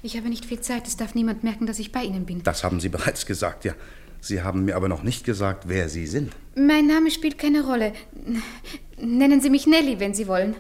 Ich 0.02 0.16
habe 0.16 0.28
nicht 0.28 0.44
viel 0.44 0.61
Zeit. 0.61 0.87
Es 0.87 0.96
darf 0.96 1.14
niemand 1.14 1.44
merken, 1.44 1.66
dass 1.66 1.78
ich 1.78 1.92
bei 1.92 2.04
Ihnen 2.04 2.24
bin. 2.24 2.42
Das 2.42 2.64
haben 2.64 2.81
Sie 2.81 2.88
bereits 2.88 3.26
gesagt, 3.26 3.64
ja. 3.64 3.74
Sie 4.20 4.42
haben 4.42 4.64
mir 4.64 4.76
aber 4.76 4.88
noch 4.88 5.02
nicht 5.02 5.24
gesagt, 5.24 5.68
wer 5.68 5.88
Sie 5.88 6.07
sind. 6.07 6.33
Mein 6.57 6.87
Name 6.87 7.11
spielt 7.11 7.38
keine 7.38 7.64
Rolle. 7.64 7.92
Nennen 9.00 9.40
Sie 9.40 9.50
mich 9.50 9.66
Nelly, 9.66 10.00
wenn 10.00 10.14
Sie 10.14 10.26
wollen. 10.26 10.57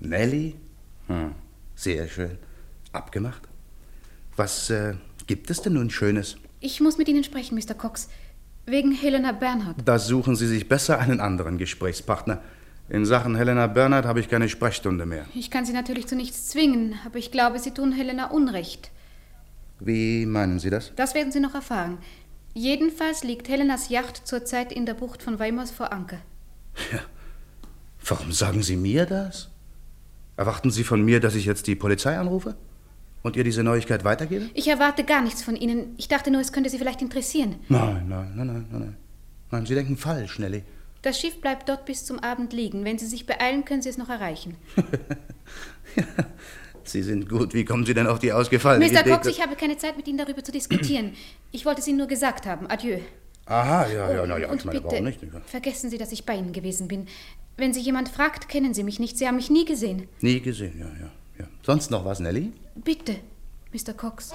Nelly? 0.00 0.54
Hm, 1.08 1.32
sehr 1.74 2.08
schön. 2.08 2.38
Abgemacht. 2.92 3.42
Was 4.36 4.70
äh, 4.70 4.94
gibt 5.26 5.50
es 5.50 5.62
denn 5.62 5.74
nun 5.74 5.90
Schönes? 5.90 6.36
Ich 6.60 6.80
muss 6.80 6.98
mit 6.98 7.08
Ihnen 7.08 7.24
sprechen, 7.24 7.56
Mr. 7.56 7.74
Cox. 7.74 8.08
Wegen 8.66 8.92
Helena 8.92 9.32
Bernhardt. 9.32 9.76
Da 9.84 9.98
suchen 9.98 10.36
Sie 10.36 10.46
sich 10.46 10.68
besser 10.68 10.98
einen 10.98 11.20
anderen 11.20 11.58
Gesprächspartner. 11.58 12.42
In 12.88 13.06
Sachen 13.06 13.36
Helena 13.36 13.66
Bernhardt 13.66 14.04
habe 14.04 14.20
ich 14.20 14.28
keine 14.28 14.48
Sprechstunde 14.48 15.06
mehr. 15.06 15.24
Ich 15.34 15.50
kann 15.50 15.64
Sie 15.64 15.72
natürlich 15.72 16.06
zu 16.06 16.16
nichts 16.16 16.48
zwingen, 16.48 16.94
aber 17.06 17.18
ich 17.18 17.30
glaube, 17.30 17.58
Sie 17.58 17.70
tun 17.70 17.92
Helena 17.92 18.26
Unrecht. 18.30 18.90
Wie 19.78 20.26
meinen 20.26 20.58
Sie 20.58 20.70
das? 20.70 20.92
Das 20.96 21.14
werden 21.14 21.32
Sie 21.32 21.40
noch 21.40 21.54
erfahren. 21.54 21.98
Jedenfalls 22.54 23.22
liegt 23.22 23.48
Helenas 23.48 23.88
Yacht 23.88 24.26
zurzeit 24.26 24.72
in 24.72 24.86
der 24.86 24.94
Bucht 24.94 25.22
von 25.22 25.38
Weimars 25.38 25.70
vor 25.70 25.92
Anker. 25.92 26.18
Ja. 26.92 27.00
Warum 28.04 28.32
sagen 28.32 28.62
Sie 28.62 28.76
mir 28.76 29.06
das? 29.06 29.48
Erwarten 30.36 30.70
Sie 30.70 30.84
von 30.84 31.02
mir, 31.02 31.20
dass 31.20 31.34
ich 31.34 31.44
jetzt 31.44 31.66
die 31.66 31.74
Polizei 31.74 32.18
anrufe? 32.18 32.56
Und 33.22 33.36
ihr 33.36 33.44
diese 33.44 33.62
Neuigkeit 33.62 34.02
weitergebe? 34.04 34.48
Ich 34.54 34.68
erwarte 34.68 35.04
gar 35.04 35.20
nichts 35.20 35.42
von 35.42 35.54
Ihnen. 35.54 35.94
Ich 35.98 36.08
dachte 36.08 36.30
nur, 36.30 36.40
es 36.40 36.52
könnte 36.52 36.70
Sie 36.70 36.78
vielleicht 36.78 37.02
interessieren. 37.02 37.56
Nein, 37.68 38.08
nein, 38.08 38.32
nein, 38.34 38.46
nein, 38.46 38.66
nein. 38.70 38.96
Nein, 39.50 39.66
Sie 39.66 39.74
denken 39.74 39.98
falsch, 39.98 40.38
Nelly. 40.38 40.62
Das 41.02 41.20
Schiff 41.20 41.40
bleibt 41.40 41.68
dort 41.68 41.84
bis 41.84 42.06
zum 42.06 42.18
Abend 42.18 42.54
liegen. 42.54 42.84
Wenn 42.84 42.98
Sie 42.98 43.06
sich 43.06 43.26
beeilen, 43.26 43.66
können 43.66 43.82
Sie 43.82 43.90
es 43.90 43.98
noch 43.98 44.08
erreichen. 44.08 44.56
Sie 46.92 47.02
sind 47.02 47.28
gut. 47.28 47.54
Wie 47.54 47.64
kommen 47.64 47.86
Sie 47.86 47.94
denn 47.94 48.06
auf 48.06 48.18
die 48.18 48.32
ausgefallene 48.32 48.84
Mr. 48.84 49.00
Idee? 49.00 49.10
Cox, 49.10 49.26
ich 49.26 49.40
habe 49.40 49.56
keine 49.56 49.76
Zeit, 49.78 49.96
mit 49.96 50.08
Ihnen 50.08 50.18
darüber 50.18 50.42
zu 50.42 50.52
diskutieren. 50.52 51.12
Ich 51.52 51.64
wollte 51.64 51.80
es 51.80 51.88
Ihnen 51.88 51.98
nur 51.98 52.06
gesagt 52.06 52.46
haben. 52.46 52.66
Adieu. 52.68 52.98
Aha, 53.46 53.88
ja, 53.88 54.12
ja, 54.12 54.26
na 54.26 54.38
ja, 54.38 54.52
ich 54.52 54.64
meine, 54.64 54.80
bitte, 54.80 54.92
warum 54.92 55.04
nicht? 55.04 55.20
vergessen 55.46 55.90
Sie, 55.90 55.98
dass 55.98 56.12
ich 56.12 56.24
bei 56.24 56.36
Ihnen 56.36 56.52
gewesen 56.52 56.86
bin. 56.86 57.08
Wenn 57.56 57.72
Sie 57.72 57.80
jemand 57.80 58.08
fragt, 58.08 58.48
kennen 58.48 58.74
Sie 58.74 58.84
mich 58.84 59.00
nicht. 59.00 59.18
Sie 59.18 59.26
haben 59.26 59.36
mich 59.36 59.50
nie 59.50 59.64
gesehen. 59.64 60.08
Nie 60.20 60.40
gesehen, 60.40 60.78
ja, 60.78 60.86
ja, 60.86 61.10
ja. 61.38 61.46
Sonst 61.62 61.90
noch 61.90 62.04
was, 62.04 62.20
Nelly? 62.20 62.52
Bitte, 62.76 63.16
Mr. 63.72 63.92
Cox. 63.94 64.32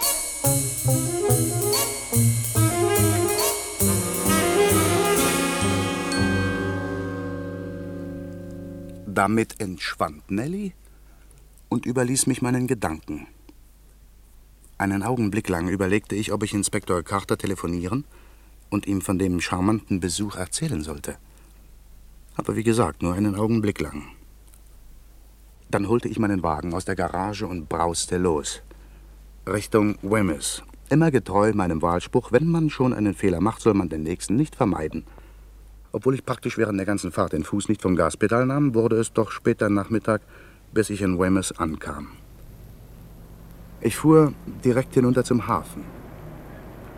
Damit 9.07 9.61
entschwand 9.61 10.29
Nelly 10.29 10.73
und 11.69 11.85
überließ 11.85 12.27
mich 12.27 12.41
meinen 12.41 12.67
Gedanken. 12.67 13.27
Einen 14.77 15.03
Augenblick 15.03 15.47
lang 15.47 15.69
überlegte 15.69 16.15
ich, 16.15 16.33
ob 16.33 16.43
ich 16.43 16.53
Inspektor 16.53 17.01
Carter 17.01 17.37
telefonieren 17.37 18.03
und 18.69 18.87
ihm 18.87 19.01
von 19.01 19.17
dem 19.17 19.39
charmanten 19.39 19.99
Besuch 19.99 20.35
erzählen 20.35 20.81
sollte. 20.81 21.15
Aber 22.35 22.55
wie 22.55 22.63
gesagt, 22.63 23.01
nur 23.01 23.13
einen 23.13 23.35
Augenblick 23.35 23.79
lang. 23.79 24.03
Dann 25.71 25.87
holte 25.87 26.09
ich 26.09 26.19
meinen 26.19 26.43
Wagen 26.43 26.73
aus 26.73 26.85
der 26.85 26.95
Garage 26.95 27.47
und 27.47 27.69
brauste 27.69 28.17
los. 28.17 28.61
Richtung 29.47 29.97
Wemyss. 30.01 30.61
Immer 30.89 31.09
getreu 31.09 31.53
meinem 31.53 31.81
Wahlspruch, 31.81 32.31
wenn 32.31 32.47
man 32.47 32.69
schon 32.69 32.93
einen 32.93 33.15
Fehler 33.15 33.41
macht, 33.41 33.61
soll 33.61 33.73
man 33.73 33.89
den 33.89 34.03
nächsten 34.03 34.35
nicht 34.35 34.55
vermeiden. 34.55 35.05
Obwohl 35.91 36.13
ich 36.13 36.25
praktisch 36.25 36.57
während 36.57 36.77
der 36.77 36.85
ganzen 36.85 37.11
Fahrt 37.11 37.33
den 37.33 37.43
Fuß 37.43 37.69
nicht 37.69 37.81
vom 37.81 37.95
Gaspedal 37.95 38.45
nahm, 38.45 38.75
wurde 38.75 38.97
es 38.97 39.13
doch 39.13 39.31
später 39.31 39.69
Nachmittag, 39.69 40.21
bis 40.75 40.89
ich 40.89 41.01
in 41.01 41.17
Weymouth 41.17 41.53
ankam. 41.57 42.09
Ich 43.81 43.95
fuhr 43.95 44.33
direkt 44.63 44.93
hinunter 44.93 45.23
zum 45.23 45.47
Hafen. 45.47 45.83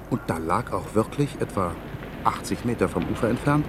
Und 0.10 0.22
da 0.28 0.38
lag 0.38 0.74
auch 0.74 0.96
wirklich, 0.96 1.30
etwa 1.40 1.76
80 2.24 2.66
Meter 2.66 2.90
vom 2.90 3.06
Ufer 3.12 3.30
entfernt, 3.30 3.66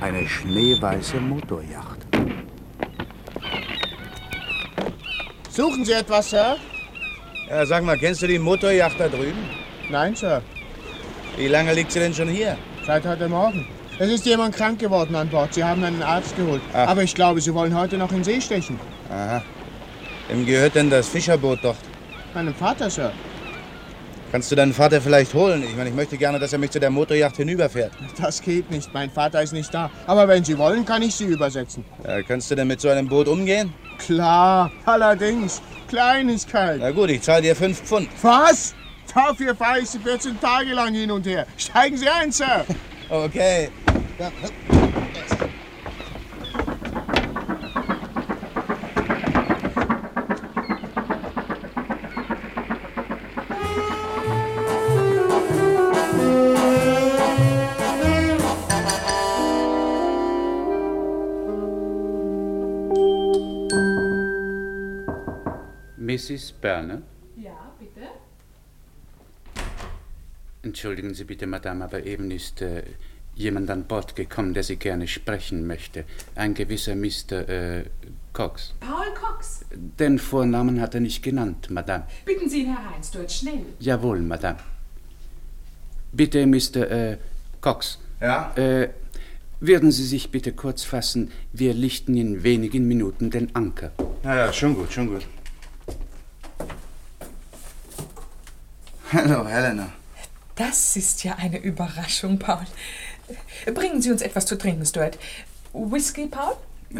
eine 0.00 0.26
schneeweiße 0.26 1.20
Motorjacht. 1.20 1.98
Suchen 5.50 5.84
Sie 5.84 5.92
etwas, 5.92 6.30
Sir? 6.30 6.56
Ja, 7.48 7.66
sag 7.66 7.84
mal, 7.84 7.98
kennst 7.98 8.22
du 8.22 8.26
die 8.26 8.38
Motorjacht 8.38 8.98
da 8.98 9.08
drüben? 9.08 9.42
Nein, 9.90 10.14
Sir. 10.14 10.40
Wie 11.36 11.48
lange 11.48 11.74
liegt 11.74 11.92
sie 11.92 11.98
denn 11.98 12.14
schon 12.14 12.28
hier? 12.28 12.56
Seit 12.86 13.04
heute 13.04 13.28
Morgen. 13.28 13.66
Es 13.98 14.10
ist 14.10 14.24
jemand 14.24 14.56
krank 14.56 14.78
geworden 14.78 15.14
an 15.14 15.28
Bord. 15.28 15.52
Sie 15.52 15.62
haben 15.62 15.84
einen 15.84 16.02
Arzt 16.02 16.34
geholt. 16.36 16.62
Ach. 16.72 16.88
Aber 16.88 17.02
ich 17.02 17.14
glaube, 17.14 17.42
Sie 17.42 17.52
wollen 17.52 17.76
heute 17.76 17.98
noch 17.98 18.12
in 18.12 18.24
See 18.24 18.40
stechen. 18.40 18.80
Aha. 19.10 19.42
Wem 20.28 20.46
gehört 20.46 20.74
denn 20.74 20.90
das 20.90 21.08
Fischerboot 21.08 21.58
dort? 21.62 21.76
Meinem 22.34 22.54
Vater, 22.54 22.88
Sir. 22.88 23.12
Kannst 24.30 24.52
du 24.52 24.54
deinen 24.54 24.72
Vater 24.72 25.00
vielleicht 25.00 25.34
holen? 25.34 25.64
Ich 25.64 25.74
meine, 25.76 25.88
ich 25.88 25.94
möchte 25.96 26.16
gerne, 26.16 26.38
dass 26.38 26.52
er 26.52 26.60
mich 26.60 26.70
zu 26.70 26.78
der 26.78 26.90
Motorjacht 26.90 27.36
hinüberfährt. 27.36 27.90
Das 28.20 28.40
geht 28.40 28.70
nicht. 28.70 28.94
Mein 28.94 29.10
Vater 29.10 29.42
ist 29.42 29.52
nicht 29.52 29.74
da. 29.74 29.90
Aber 30.06 30.28
wenn 30.28 30.44
Sie 30.44 30.56
wollen, 30.56 30.84
kann 30.84 31.02
ich 31.02 31.16
Sie 31.16 31.24
übersetzen. 31.24 31.84
Ja, 32.06 32.22
kannst 32.22 32.48
du 32.48 32.54
denn 32.54 32.68
mit 32.68 32.80
so 32.80 32.88
einem 32.88 33.08
Boot 33.08 33.26
umgehen? 33.26 33.72
Klar, 33.98 34.70
allerdings. 34.86 35.60
Kleinigkeit. 35.88 36.78
Na 36.80 36.92
gut, 36.92 37.10
ich 37.10 37.22
zahle 37.22 37.42
dir 37.42 37.56
fünf 37.56 37.80
Pfund. 37.82 38.08
Was? 38.22 38.72
Dafür 39.12 39.56
fahre 39.56 39.80
ich 39.80 39.88
Sie 39.90 39.98
14 39.98 40.40
Tage 40.40 40.70
lang 40.74 40.94
hin 40.94 41.10
und 41.10 41.26
her. 41.26 41.44
Steigen 41.56 41.96
Sie 41.96 42.08
ein, 42.08 42.30
Sir. 42.30 42.64
Okay. 43.12 43.70
Mrs. 66.30 66.52
Berner? 66.52 67.02
Ja, 67.36 67.72
bitte? 67.78 68.06
Entschuldigen 70.62 71.14
Sie 71.14 71.24
bitte, 71.24 71.46
Madame, 71.46 71.84
aber 71.84 72.04
eben 72.04 72.30
ist 72.30 72.62
äh, 72.62 72.82
jemand 73.34 73.70
an 73.70 73.84
Bord 73.84 74.14
gekommen, 74.14 74.54
der 74.54 74.62
Sie 74.62 74.76
gerne 74.76 75.08
sprechen 75.08 75.66
möchte. 75.66 76.04
Ein 76.36 76.54
gewisser 76.54 76.94
Mr. 76.94 77.48
Äh, 77.48 77.84
Cox. 78.32 78.74
Paul 78.80 79.12
Cox. 79.14 79.64
Den 79.72 80.18
Vornamen 80.18 80.80
hat 80.80 80.94
er 80.94 81.00
nicht 81.00 81.22
genannt, 81.22 81.68
Madame. 81.70 82.04
Bitten 82.24 82.48
Sie 82.48 82.60
ihn 82.60 82.76
herein, 82.76 83.02
Stuart, 83.02 83.32
schnell. 83.32 83.64
Jawohl, 83.80 84.20
Madame. 84.20 84.58
Bitte, 86.12 86.46
Mr. 86.46 86.90
Äh, 86.90 87.18
Cox. 87.60 87.98
Ja? 88.20 88.52
Äh, 88.56 88.90
würden 89.58 89.90
Sie 89.90 90.06
sich 90.06 90.30
bitte 90.30 90.52
kurz 90.52 90.84
fassen? 90.84 91.32
Wir 91.52 91.74
lichten 91.74 92.16
in 92.16 92.44
wenigen 92.44 92.86
Minuten 92.86 93.30
den 93.30 93.54
Anker. 93.54 93.90
Ja, 94.22 94.36
ja, 94.36 94.52
schon 94.52 94.74
gut, 94.74 94.92
schon 94.92 95.08
gut. 95.08 95.26
Hallo, 99.12 99.44
Helena. 99.44 99.92
Das 100.54 100.94
ist 100.94 101.24
ja 101.24 101.34
eine 101.34 101.58
Überraschung, 101.58 102.38
Paul. 102.38 102.64
Bringen 103.74 104.00
Sie 104.00 104.12
uns 104.12 104.22
etwas 104.22 104.46
zu 104.46 104.56
trinken, 104.56 104.86
Stuart. 104.86 105.18
Whisky, 105.72 106.26
Paul? 106.26 106.54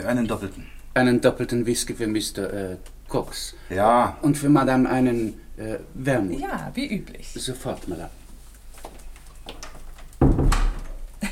Einen 0.05 0.27
doppelten. 0.27 0.66
Einen 0.94 1.20
doppelten 1.20 1.64
Whisky 1.66 1.94
für 1.94 2.09
Mr. 2.09 2.53
Äh, 2.53 2.77
Cox. 3.09 3.55
Ja. 3.68 4.16
Und 4.23 4.37
für 4.37 4.49
Madame 4.49 4.90
einen 4.90 5.40
äh, 5.57 5.77
Wermut. 5.94 6.40
Ja, 6.40 6.73
wie 6.75 6.87
üblich. 6.87 7.29
Sofort, 7.35 7.87
Madame. 7.87 8.11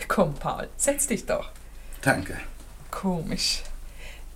Komm, 0.07 0.35
Paul, 0.35 0.69
setz 0.77 1.09
dich 1.09 1.27
doch. 1.27 1.51
Danke. 2.03 2.37
Komisch. 2.93 3.65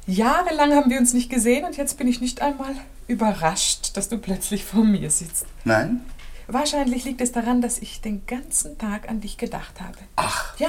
Jahrelang 0.09 0.73
haben 0.73 0.91
wir 0.91 0.99
uns 0.99 1.15
nicht 1.15 1.31
gesehen 1.31 1.65
und 1.65 1.77
jetzt 1.77 1.99
bin 1.99 2.09
ich 2.09 2.21
nicht 2.21 2.43
einmal 2.43 2.75
überrascht, 3.07 3.97
dass 3.97 4.09
du 4.09 4.19
plötzlich 4.19 4.65
vor 4.65 4.85
mir 4.85 5.11
sitzt. 5.11 5.47
Nein? 5.65 6.01
Wahrscheinlich 6.53 7.05
liegt 7.05 7.23
es 7.23 7.33
daran, 7.33 7.63
dass 7.63 7.79
ich 7.79 8.03
den 8.03 8.27
ganzen 8.27 8.77
Tag 8.77 9.09
an 9.09 9.21
dich 9.23 9.39
gedacht 9.39 9.81
habe. 9.81 9.97
Ach. 10.17 10.59
Ja, 10.59 10.69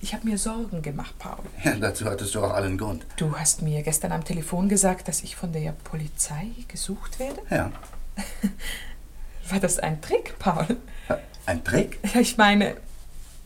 ich 0.00 0.14
habe 0.14 0.28
mir 0.28 0.38
Sorgen 0.38 0.82
gemacht, 0.82 1.18
Paul. 1.18 1.44
Ja, 1.64 1.74
dazu 1.74 2.04
hattest 2.04 2.36
du 2.36 2.40
auch 2.44 2.52
allen 2.52 2.78
Grund. 2.78 3.04
Du 3.16 3.36
hast 3.36 3.62
mir 3.62 3.82
gestern 3.82 4.12
am 4.12 4.22
Telefon 4.22 4.68
gesagt, 4.68 5.08
dass 5.08 5.24
ich 5.24 5.34
von 5.34 5.52
der 5.52 5.72
Polizei 5.72 6.46
gesucht 6.68 7.18
werde. 7.18 7.40
Ja. 7.50 7.72
War 9.50 9.58
das 9.58 9.80
ein 9.80 10.00
Trick, 10.00 10.38
Paul? 10.38 10.76
Ein 11.44 11.64
Trick? 11.64 11.98
Ja, 12.14 12.20
ich 12.20 12.36
meine, 12.36 12.76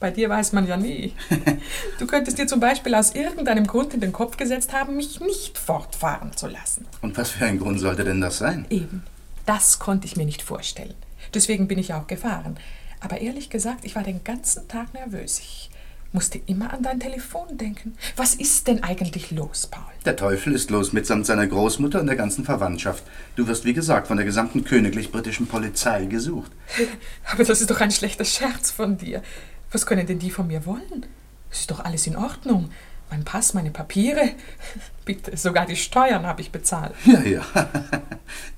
bei 0.01 0.11
dir 0.11 0.29
weiß 0.29 0.53
man 0.53 0.67
ja 0.67 0.77
nie. 0.77 1.15
Du 1.99 2.07
könntest 2.07 2.39
dir 2.39 2.47
zum 2.47 2.61
Beispiel 2.61 2.95
aus 2.95 3.15
irgendeinem 3.15 3.67
Grund 3.67 3.95
in 3.95 4.01
den 4.01 4.13
Kopf 4.13 4.37
gesetzt 4.37 4.75
haben, 4.75 4.97
mich 4.97 5.19
nicht 5.21 5.57
fortfahren 5.57 6.37
zu 6.37 6.47
lassen. 6.47 6.87
Und 7.01 7.17
was 7.17 7.31
für 7.31 7.47
ein 7.47 7.59
Grund 7.59 7.81
sollte 7.81 8.05
denn 8.05 8.21
das 8.21 8.37
sein? 8.37 8.67
Eben. 8.69 9.03
Das 9.47 9.79
konnte 9.79 10.07
ich 10.07 10.17
mir 10.17 10.27
nicht 10.27 10.43
vorstellen. 10.43 10.95
Deswegen 11.35 11.69
bin 11.69 11.79
ich 11.79 11.95
auch 11.95 12.07
gefahren. 12.07 12.59
Aber 13.01 13.21
ehrlich 13.21 13.51
gesagt, 13.51 13.85
ich 13.85 13.95
war 13.95 14.03
den 14.03 14.25
ganzen 14.25 14.67
Tag 14.69 14.93
nervös. 14.95 15.39
Ich 15.39 15.71
musste 16.13 16.41
immer 16.47 16.73
an 16.73 16.83
dein 16.83 17.01
Telefon 17.01 17.59
denken. 17.59 17.97
Was 18.17 18.35
ist 18.35 18.67
denn 18.67 18.83
eigentlich 18.83 19.31
los, 19.31 19.67
Paul? 19.67 19.85
Der 20.05 20.17
Teufel 20.17 20.55
ist 20.55 20.71
los 20.71 20.93
mitsamt 20.93 21.27
seiner 21.27 21.47
Großmutter 21.47 22.01
und 22.01 22.07
der 22.07 22.17
ganzen 22.17 22.45
Verwandtschaft. 22.45 23.05
Du 23.37 23.47
wirst, 23.47 23.65
wie 23.65 23.75
gesagt, 23.75 24.09
von 24.09 24.17
der 24.17 24.27
gesamten 24.27 24.65
königlich-britischen 24.65 25.47
Polizei 25.47 26.07
gesucht. 26.07 26.51
Aber 27.33 27.45
das 27.45 27.61
ist 27.61 27.71
doch 27.71 27.81
ein 27.81 27.91
schlechter 27.91 28.25
Scherz 28.25 28.71
von 28.71 28.97
dir. 28.97 29.23
Was 29.71 29.87
können 29.87 30.07
denn 30.07 30.19
die 30.19 30.31
von 30.31 30.47
mir 30.47 30.65
wollen? 30.65 31.07
Es 31.51 31.61
ist 31.61 31.71
doch 31.71 31.85
alles 31.85 32.07
in 32.07 32.17
Ordnung. 32.17 32.71
Mein 33.11 33.25
Pass, 33.25 33.55
meine 33.55 33.71
Papiere. 33.71 34.31
Bitte, 35.05 35.37
sogar 35.37 35.65
die 35.65 35.77
Steuern 35.77 36.27
habe 36.27 36.43
ich 36.43 36.53
bezahlt. 36.53 36.93
Ja, 37.05 37.21
ja. 37.23 37.43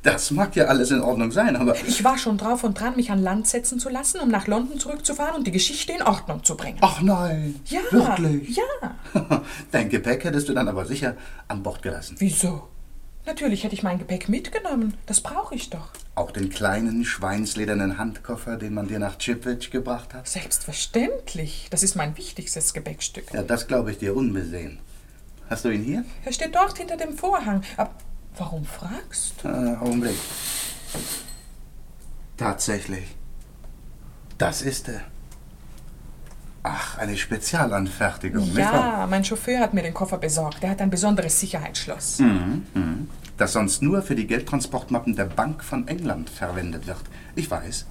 Das 0.03 0.33
mag 0.33 0.57
ja 0.57 0.65
alles 0.65 0.91
in 0.91 1.01
Ordnung 1.01 1.31
sein, 1.31 1.55
aber. 1.55 1.77
Ich 1.87 2.03
war 2.03 2.19
schon 2.19 2.39
drauf 2.39 2.65
und 2.65 2.81
dran, 2.81 2.97
mich 2.97 3.11
an 3.13 3.23
Land 3.23 3.47
setzen 3.47 3.79
zu 3.79 3.89
lassen, 3.89 4.21
um 4.21 4.29
nach 4.29 4.49
London 4.49 4.81
zurückzufahren 4.81 5.37
und 5.37 5.47
die 5.47 5.53
Geschichte 5.53 5.93
in 5.93 6.03
Ordnung 6.03 6.43
zu 6.43 6.57
bringen. 6.57 6.79
Ach 6.81 7.01
nein. 7.01 7.61
Ja. 7.67 7.81
Wirklich? 7.91 8.57
Ja. 8.57 9.43
Dein 9.71 9.89
Gepäck 9.89 10.25
hättest 10.25 10.49
du 10.49 10.55
dann 10.55 10.67
aber 10.69 10.87
sicher 10.87 11.17
an 11.47 11.63
Bord 11.63 11.83
gelassen. 11.83 12.17
Wieso? 12.19 12.69
Natürlich 13.27 13.65
hätte 13.65 13.75
ich 13.75 13.83
mein 13.83 13.99
Gepäck 13.99 14.29
mitgenommen. 14.29 14.95
Das 15.07 15.21
brauche 15.21 15.55
ich 15.55 15.71
doch. 15.71 15.91
Auch 16.15 16.31
den 16.31 16.51
kleinen 16.51 17.05
schweinsledernen 17.05 17.99
Handkoffer, 17.99 18.57
den 18.57 18.75
man 18.75 18.89
dir 18.89 18.99
nach 18.99 19.19
Chipwich 19.19 19.71
gebracht 19.71 20.15
hat? 20.15 20.27
Selbstverständlich. 20.27 21.69
Das 21.71 21.83
ist 21.83 21.95
mein 21.95 22.17
wichtigstes 22.17 22.73
Gepäckstück. 22.73 23.33
Ja, 23.33 23.43
das 23.43 23.67
glaube 23.67 23.93
ich 23.93 23.99
dir 23.99 24.17
unbesehen. 24.17 24.79
Hast 25.49 25.65
du 25.65 25.71
ihn 25.71 25.83
hier? 25.83 26.05
Er 26.25 26.33
steht 26.33 26.55
dort 26.55 26.79
hinter 26.79 26.97
dem 26.97 27.17
Vorhang. 27.17 27.63
Aber 27.77 27.95
warum 28.37 28.65
fragst 28.65 29.35
du? 29.43 29.49
Äh, 29.49 29.77
Augenblick. 29.77 30.17
Tatsächlich. 32.37 33.17
Das 34.39 34.63
ist 34.63 34.89
er. 34.89 35.03
Ach, 36.62 36.99
eine 36.99 37.16
Spezialanfertigung, 37.16 38.44
nicht 38.44 38.59
wahr? 38.59 39.01
Ja, 39.01 39.07
mein 39.09 39.25
Chauffeur 39.25 39.61
hat 39.61 39.73
mir 39.73 39.83
den 39.83 39.94
Koffer 39.94 40.18
besorgt. 40.18 40.62
Er 40.62 40.70
hat 40.70 40.83
ein 40.83 40.90
besonderes 40.90 41.40
Sicherheitsschloss. 41.40 42.18
Mhm, 42.18 42.66
mhm. 42.75 43.09
Das 43.38 43.55
sonst 43.55 43.81
nur 43.81 44.03
für 44.03 44.14
die 44.14 44.27
Geldtransportmappen 44.27 45.16
der 45.16 45.25
Bank 45.25 45.64
von 45.64 45.88
England 45.88 46.29
verwendet 46.29 46.87
wird. 46.87 47.01
Ich 47.35 47.51
weiß. 47.51 47.87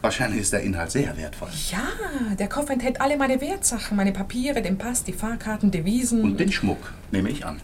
Wahrscheinlich 0.00 0.40
ist 0.40 0.52
der 0.54 0.60
Inhalt 0.60 0.90
sehr 0.90 1.16
wertvoll. 1.16 1.48
Ja, 1.70 2.34
der 2.38 2.48
Koffer 2.48 2.72
enthält 2.72 3.00
alle 3.00 3.18
meine 3.18 3.40
Wertsachen, 3.40 3.96
meine 3.96 4.12
Papiere, 4.12 4.62
den 4.62 4.78
Pass, 4.78 5.04
die 5.04 5.12
Fahrkarten, 5.12 5.70
Devisen. 5.70 6.22
Und 6.22 6.40
den 6.40 6.52
Schmuck, 6.52 6.92
nehme 7.10 7.28
ich 7.30 7.44
an. 7.44 7.60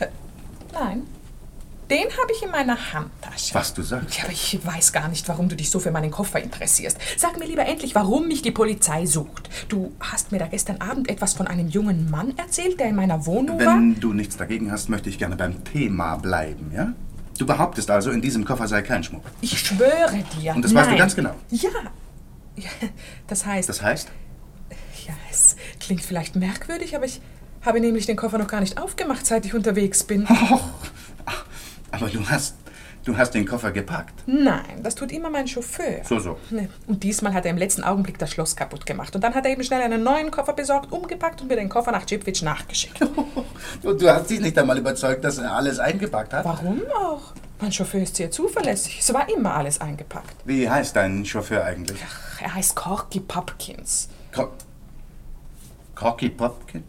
Nein, 0.72 1.02
den 1.90 2.04
habe 2.04 2.32
ich 2.34 2.42
in 2.42 2.50
meiner 2.50 2.92
Handtasche. 2.92 3.54
Was 3.54 3.74
du 3.74 3.82
sagst. 3.82 4.16
Ja, 4.16 4.24
aber 4.24 4.32
ich 4.32 4.58
weiß 4.62 4.92
gar 4.92 5.08
nicht, 5.08 5.28
warum 5.28 5.48
du 5.48 5.56
dich 5.56 5.70
so 5.70 5.80
für 5.80 5.90
meinen 5.90 6.10
Koffer 6.10 6.40
interessierst. 6.40 6.96
Sag 7.16 7.38
mir 7.38 7.46
lieber 7.46 7.66
endlich, 7.66 7.94
warum 7.94 8.28
mich 8.28 8.42
die 8.42 8.52
Polizei 8.52 9.06
sucht. 9.06 9.50
Du 9.68 9.92
hast 10.00 10.32
mir 10.32 10.38
da 10.38 10.46
gestern 10.46 10.80
Abend 10.80 11.10
etwas 11.10 11.34
von 11.34 11.46
einem 11.46 11.68
jungen 11.68 12.10
Mann 12.10 12.36
erzählt, 12.38 12.78
der 12.78 12.88
in 12.88 12.94
meiner 12.94 13.26
Wohnung 13.26 13.58
war. 13.58 13.76
Wenn 13.76 13.98
du 13.98 14.12
nichts 14.12 14.36
dagegen 14.36 14.70
hast, 14.70 14.88
möchte 14.88 15.08
ich 15.08 15.18
gerne 15.18 15.36
beim 15.36 15.64
Thema 15.64 16.16
bleiben, 16.16 16.70
ja? 16.74 16.92
Du 17.38 17.46
behauptest 17.46 17.90
also, 17.90 18.10
in 18.10 18.20
diesem 18.20 18.44
Koffer 18.44 18.68
sei 18.68 18.82
kein 18.82 19.02
Schmuck. 19.02 19.24
Ich 19.40 19.58
schwöre 19.58 20.22
dir. 20.38 20.54
Und 20.54 20.62
das 20.62 20.72
Nein. 20.72 20.84
weißt 20.84 20.92
du 20.92 20.98
ganz 20.98 21.16
genau. 21.16 21.34
Ja. 21.50 21.70
ja. 22.56 22.68
Das 23.26 23.46
heißt. 23.46 23.68
Das 23.68 23.82
heißt? 23.82 24.08
Ja, 25.06 25.14
es 25.30 25.56
klingt 25.80 26.02
vielleicht 26.02 26.36
merkwürdig, 26.36 26.94
aber 26.94 27.06
ich 27.06 27.22
habe 27.62 27.80
nämlich 27.80 28.06
den 28.06 28.16
Koffer 28.16 28.36
noch 28.36 28.46
gar 28.46 28.60
nicht 28.60 28.78
aufgemacht, 28.78 29.24
seit 29.24 29.46
ich 29.46 29.54
unterwegs 29.54 30.04
bin. 30.04 30.28
Aber 31.92 32.08
du 32.08 32.28
hast. 32.28 32.56
Du 33.02 33.16
hast 33.16 33.30
den 33.30 33.46
Koffer 33.46 33.72
gepackt. 33.72 34.12
Nein, 34.26 34.82
das 34.82 34.94
tut 34.94 35.10
immer 35.10 35.30
mein 35.30 35.48
Chauffeur. 35.48 36.04
So, 36.04 36.18
so. 36.18 36.38
Und 36.86 37.02
diesmal 37.02 37.32
hat 37.32 37.46
er 37.46 37.50
im 37.50 37.56
letzten 37.56 37.82
Augenblick 37.82 38.18
das 38.18 38.30
Schloss 38.30 38.54
kaputt 38.54 38.84
gemacht. 38.84 39.14
Und 39.14 39.24
dann 39.24 39.34
hat 39.34 39.46
er 39.46 39.52
eben 39.52 39.64
schnell 39.64 39.80
einen 39.80 40.02
neuen 40.02 40.30
Koffer 40.30 40.52
besorgt, 40.52 40.92
umgepackt 40.92 41.40
und 41.40 41.48
mir 41.48 41.56
den 41.56 41.70
Koffer 41.70 41.92
nach 41.92 42.04
Chipwich 42.04 42.42
nachgeschickt. 42.42 43.00
Und 43.82 44.02
du 44.02 44.08
hast 44.12 44.28
dich 44.28 44.40
nicht 44.40 44.58
einmal 44.58 44.76
überzeugt, 44.76 45.24
dass 45.24 45.38
er 45.38 45.50
alles 45.50 45.78
eingepackt 45.78 46.34
hat? 46.34 46.44
Warum 46.44 46.82
auch? 46.94 47.32
Mein 47.60 47.72
Chauffeur 47.72 48.02
ist 48.02 48.16
sehr 48.16 48.30
zuverlässig. 48.30 48.98
Es 49.00 49.12
war 49.14 49.28
immer 49.30 49.54
alles 49.54 49.80
eingepackt. 49.80 50.34
Wie 50.44 50.68
heißt 50.68 50.94
dein 50.96 51.24
Chauffeur 51.24 51.64
eigentlich? 51.64 51.98
Er 52.40 52.54
heißt 52.54 52.76
Corky 52.76 53.20
Popkins. 53.20 54.08
Co 54.34 54.48
Corky 55.94 56.28
Popkin? 56.30 56.84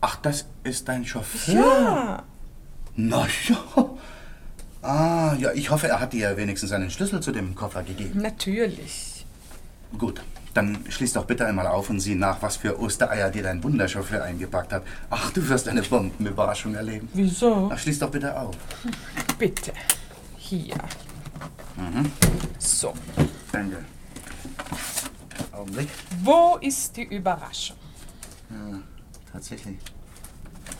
Ach, 0.00 0.16
das 0.16 0.46
ist 0.64 0.88
dein 0.88 1.04
Chauffeur? 1.04 1.54
Ja. 1.54 2.22
Na 2.96 3.26
ja. 3.48 3.90
Ah, 4.82 5.34
ja, 5.38 5.52
ich 5.52 5.70
hoffe, 5.70 5.88
er 5.88 5.98
hat 5.98 6.12
dir 6.12 6.36
wenigstens 6.36 6.70
einen 6.72 6.90
Schlüssel 6.90 7.20
zu 7.20 7.32
dem 7.32 7.54
Koffer 7.54 7.82
gegeben. 7.82 8.20
Natürlich. 8.20 9.24
Gut, 9.98 10.20
dann 10.52 10.84
schließ 10.88 11.14
doch 11.14 11.24
bitte 11.24 11.46
einmal 11.46 11.66
auf 11.66 11.88
und 11.88 12.00
sieh 12.00 12.14
nach, 12.14 12.42
was 12.42 12.58
für 12.58 12.78
Ostereier 12.78 13.30
dir 13.30 13.42
dein 13.42 13.64
Wunderchauffeur 13.64 14.22
eingepackt 14.22 14.72
hat. 14.72 14.82
Ach, 15.08 15.30
du 15.32 15.48
wirst 15.48 15.68
eine 15.68 15.82
Bombenüberraschung 15.82 16.74
erleben. 16.74 17.08
Wieso? 17.14 17.70
Ach, 17.72 17.78
schließ 17.78 17.98
doch 17.98 18.10
bitte 18.10 18.38
auf. 18.38 18.54
Bitte. 19.38 19.72
Hier. 20.36 20.76
Mhm. 21.76 22.12
So. 22.58 22.92
Danke. 23.50 23.78
Augenblick. 25.50 25.88
Wo 26.22 26.58
ist 26.60 26.96
die 26.96 27.04
Überraschung? 27.04 27.76
Ja, 28.50 28.78
tatsächlich. 29.32 29.78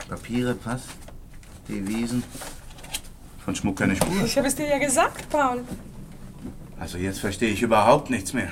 Papiere, 0.07 0.53
Pass, 0.53 0.83
Devisen. 1.67 2.23
Von 3.43 3.55
Schmuck 3.55 3.77
keine 3.77 3.95
Spur. 3.95 4.23
Ich 4.25 4.37
habe 4.37 4.47
es 4.47 4.55
dir 4.55 4.67
ja 4.67 4.77
gesagt, 4.79 5.29
Paul. 5.29 5.63
Also 6.79 6.97
jetzt 6.97 7.19
verstehe 7.19 7.49
ich 7.51 7.61
überhaupt 7.61 8.09
nichts 8.09 8.33
mehr. 8.33 8.49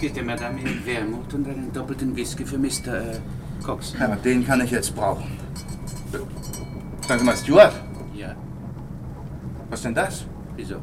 Bitte, 0.00 0.22
Madame, 0.22 0.60
in 0.60 0.86
Wermut 0.86 1.34
und 1.34 1.48
einen 1.48 1.72
doppelten 1.72 2.14
Whisky 2.14 2.44
für 2.44 2.56
Mr. 2.58 3.14
Äh, 3.14 3.18
Cox. 3.64 3.94
Ja, 3.98 4.14
den 4.14 4.46
kann 4.46 4.60
ich 4.60 4.70
jetzt 4.70 4.94
brauchen. 4.94 5.36
Sagen 7.06 7.18
Sie 7.20 7.24
mal, 7.26 7.36
Stuart, 7.36 7.72
Ja, 8.14 8.34
was 9.70 9.82
denn 9.82 9.94
das? 9.94 10.24
wieso? 10.56 10.76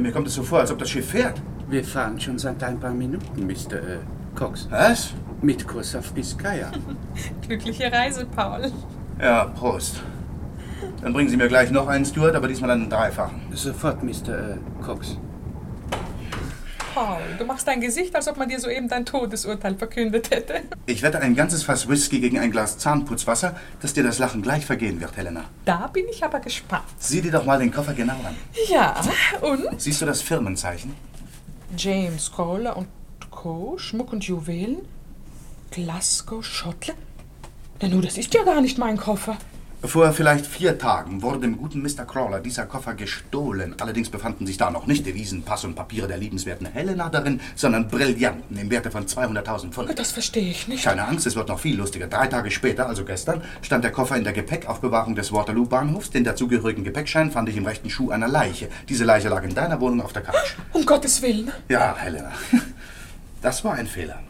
Mir 0.00 0.12
kommt 0.12 0.26
es 0.28 0.34
so 0.34 0.42
vor, 0.42 0.60
als 0.60 0.70
ob 0.70 0.78
das 0.78 0.90
Schiff 0.90 1.08
fährt. 1.10 1.40
Wir 1.68 1.82
fahren 1.84 2.20
schon 2.20 2.38
seit 2.38 2.62
ein 2.62 2.78
paar 2.78 2.92
Minuten, 2.92 3.46
Mr. 3.46 3.74
Äh, 3.74 3.98
Cox. 4.34 4.68
Was? 4.70 5.12
Mit 5.42 5.66
Kurs 5.66 5.94
auf 5.94 6.12
Biscaya. 6.12 6.70
Glückliche 7.46 7.92
Reise, 7.92 8.26
Paul. 8.26 8.72
Ja, 9.20 9.44
Prost. 9.44 10.02
Dann 11.02 11.12
bringen 11.12 11.28
Sie 11.28 11.36
mir 11.36 11.48
gleich 11.48 11.70
noch 11.70 11.86
einen 11.86 12.04
Stuart, 12.04 12.34
aber 12.34 12.48
diesmal 12.48 12.70
einen 12.70 12.88
dreifachen. 12.88 13.42
Sofort, 13.52 14.02
Mr. 14.02 14.52
Äh, 14.52 14.56
Cox. 14.82 15.18
Paul, 16.94 17.18
du 17.38 17.44
machst 17.44 17.66
dein 17.66 17.80
Gesicht, 17.80 18.14
als 18.14 18.28
ob 18.28 18.36
man 18.36 18.48
dir 18.48 18.60
soeben 18.60 18.88
dein 18.88 19.04
Todesurteil 19.04 19.74
verkündet 19.74 20.30
hätte. 20.30 20.54
Ich 20.86 21.02
wette 21.02 21.18
ein 21.18 21.34
ganzes 21.34 21.62
Fass 21.62 21.88
Whisky 21.88 22.20
gegen 22.20 22.38
ein 22.38 22.50
Glas 22.50 22.76
Zahnputzwasser, 22.78 23.56
dass 23.80 23.94
dir 23.94 24.04
das 24.04 24.18
Lachen 24.18 24.42
gleich 24.42 24.66
vergehen 24.66 25.00
wird, 25.00 25.16
Helena. 25.16 25.44
Da 25.64 25.86
bin 25.88 26.04
ich 26.10 26.22
aber 26.22 26.40
gespannt. 26.40 26.84
Sieh 26.98 27.22
dir 27.22 27.32
doch 27.32 27.46
mal 27.46 27.58
den 27.58 27.72
Koffer 27.72 27.94
genau 27.94 28.12
an. 28.12 28.36
Ja, 28.70 29.00
und? 29.40 29.80
Siehst 29.80 30.02
du 30.02 30.06
das 30.06 30.20
Firmenzeichen? 30.22 30.94
James 31.76 32.30
Kohler 32.30 32.76
und 32.76 32.86
Co., 33.30 33.76
Schmuck 33.78 34.12
und 34.12 34.24
Juwelen? 34.24 34.82
Glasgow, 35.74 36.44
Schottland? 36.44 37.00
Na 37.82 37.88
nu, 37.88 38.00
das 38.00 38.16
ist 38.16 38.32
ja 38.32 38.44
gar 38.44 38.60
nicht 38.60 38.78
mein 38.78 38.96
Koffer. 38.96 39.36
Vor 39.82 40.12
vielleicht 40.12 40.46
vier 40.46 40.78
Tagen 40.78 41.20
wurde 41.20 41.40
dem 41.40 41.58
guten 41.58 41.82
Mr. 41.82 42.04
Crawler 42.06 42.38
dieser 42.38 42.64
Koffer 42.64 42.94
gestohlen. 42.94 43.74
Allerdings 43.80 44.08
befanden 44.08 44.46
sich 44.46 44.56
da 44.56 44.70
noch 44.70 44.86
nicht 44.86 45.04
Devisen, 45.04 45.42
Pass 45.42 45.64
und 45.64 45.74
Papiere 45.74 46.06
der 46.06 46.16
liebenswerten 46.16 46.68
Helena 46.68 47.08
darin, 47.08 47.40
sondern 47.56 47.88
Brillanten 47.88 48.56
im 48.56 48.70
Werte 48.70 48.92
von 48.92 49.06
200.000 49.06 49.70
Pfund. 49.72 49.98
Das 49.98 50.12
verstehe 50.12 50.48
ich 50.48 50.68
nicht. 50.68 50.84
Keine 50.84 51.08
Angst, 51.08 51.26
es 51.26 51.34
wird 51.34 51.48
noch 51.48 51.58
viel 51.58 51.76
lustiger. 51.76 52.06
Drei 52.06 52.28
Tage 52.28 52.52
später, 52.52 52.86
also 52.86 53.04
gestern, 53.04 53.42
stand 53.60 53.82
der 53.82 53.90
Koffer 53.90 54.16
in 54.16 54.22
der 54.22 54.32
Gepäckaufbewahrung 54.32 55.16
des 55.16 55.32
Waterloo-Bahnhofs. 55.32 56.10
Den 56.10 56.22
dazugehörigen 56.22 56.84
Gepäckschein 56.84 57.32
fand 57.32 57.48
ich 57.48 57.56
im 57.56 57.66
rechten 57.66 57.90
Schuh 57.90 58.10
einer 58.10 58.28
Leiche. 58.28 58.68
Diese 58.88 59.04
Leiche 59.04 59.28
lag 59.28 59.42
in 59.42 59.56
deiner 59.56 59.80
Wohnung 59.80 60.02
auf 60.02 60.12
der 60.12 60.22
Couch. 60.22 60.54
Um 60.72 60.86
Gottes 60.86 61.20
Willen. 61.20 61.50
Ja, 61.68 61.96
Helena, 61.98 62.30
das 63.42 63.64
war 63.64 63.74
ein 63.74 63.88
Fehler. 63.88 64.20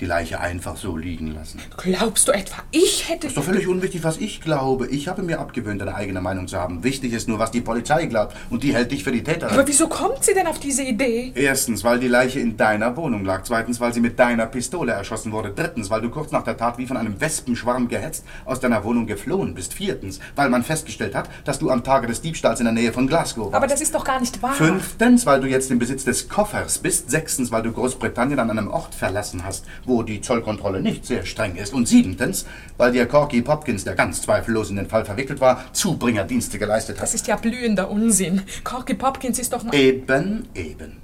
Die 0.00 0.06
Leiche 0.06 0.40
einfach 0.40 0.78
so 0.78 0.96
liegen 0.96 1.34
lassen. 1.34 1.60
Glaubst 1.76 2.26
du 2.26 2.32
etwa, 2.32 2.62
ich 2.70 3.10
hätte... 3.10 3.26
Ist 3.26 3.36
doch 3.36 3.44
völlig 3.44 3.68
unwichtig, 3.68 4.02
was 4.02 4.16
ich 4.16 4.40
glaube. 4.40 4.86
Ich 4.86 5.08
habe 5.08 5.22
mir 5.22 5.40
abgewöhnt, 5.40 5.82
eine 5.82 5.94
eigene 5.94 6.22
Meinung 6.22 6.48
zu 6.48 6.56
haben. 6.56 6.82
Wichtig 6.82 7.12
ist 7.12 7.28
nur, 7.28 7.38
was 7.38 7.50
die 7.50 7.60
Polizei 7.60 8.06
glaubt. 8.06 8.34
Und 8.48 8.62
die 8.62 8.74
hält 8.74 8.92
dich 8.92 9.04
für 9.04 9.12
die 9.12 9.22
Täterin. 9.22 9.52
Aber 9.52 9.68
wieso 9.68 9.88
kommt 9.88 10.24
sie 10.24 10.32
denn 10.32 10.46
auf 10.46 10.58
diese 10.58 10.82
Idee? 10.82 11.32
Erstens, 11.34 11.84
weil 11.84 11.98
die 11.98 12.08
Leiche 12.08 12.40
in 12.40 12.56
deiner 12.56 12.96
Wohnung 12.96 13.26
lag. 13.26 13.42
Zweitens, 13.42 13.78
weil 13.78 13.92
sie 13.92 14.00
mit 14.00 14.18
deiner 14.18 14.46
Pistole 14.46 14.92
erschossen 14.92 15.32
wurde. 15.32 15.52
Drittens, 15.54 15.90
weil 15.90 16.00
du 16.00 16.08
kurz 16.08 16.32
nach 16.32 16.44
der 16.44 16.56
Tat 16.56 16.78
wie 16.78 16.86
von 16.86 16.96
einem 16.96 17.20
Wespenschwarm 17.20 17.88
gehetzt 17.88 18.24
aus 18.46 18.58
deiner 18.58 18.82
Wohnung 18.84 19.06
geflohen 19.06 19.52
bist. 19.52 19.74
Viertens, 19.74 20.18
weil 20.34 20.48
man 20.48 20.62
festgestellt 20.62 21.14
hat, 21.14 21.28
dass 21.44 21.58
du 21.58 21.68
am 21.68 21.84
Tage 21.84 22.06
des 22.06 22.22
Diebstahls 22.22 22.60
in 22.60 22.64
der 22.64 22.72
Nähe 22.72 22.94
von 22.94 23.06
Glasgow 23.06 23.44
warst. 23.44 23.54
Aber 23.54 23.66
das 23.66 23.82
ist 23.82 23.94
doch 23.94 24.04
gar 24.04 24.18
nicht 24.18 24.40
wahr. 24.40 24.54
Fünftens, 24.54 25.26
weil 25.26 25.42
du 25.42 25.46
jetzt 25.46 25.70
im 25.70 25.78
Besitz 25.78 26.04
des 26.04 26.30
Koffers 26.30 26.78
bist. 26.78 27.10
Sechstens, 27.10 27.52
weil 27.52 27.62
du 27.62 27.72
Großbritannien 27.72 28.38
an 28.38 28.50
einem 28.50 28.68
Ort 28.68 28.94
verlassen 28.94 29.44
hast, 29.44 29.66
wo 29.90 30.02
die 30.02 30.20
Zollkontrolle 30.20 30.80
nicht 30.80 31.04
sehr 31.04 31.26
streng 31.26 31.56
ist. 31.56 31.74
Und 31.74 31.86
siebentens, 31.86 32.46
weil 32.78 32.92
der 32.92 33.06
Corky 33.06 33.42
Popkins, 33.42 33.84
der 33.84 33.94
ganz 33.94 34.22
zweifellos 34.22 34.70
in 34.70 34.76
den 34.76 34.86
Fall 34.86 35.04
verwickelt 35.04 35.40
war, 35.40 35.64
Zubringerdienste 35.72 36.58
geleistet 36.58 36.96
hat. 36.96 37.02
Das 37.02 37.14
ist 37.14 37.26
ja 37.26 37.36
blühender 37.36 37.90
Unsinn. 37.90 38.42
Corky 38.64 38.94
Popkins 38.94 39.38
ist 39.38 39.52
doch 39.52 39.64
noch... 39.64 39.74
Eben, 39.74 40.48
eben. 40.54 40.96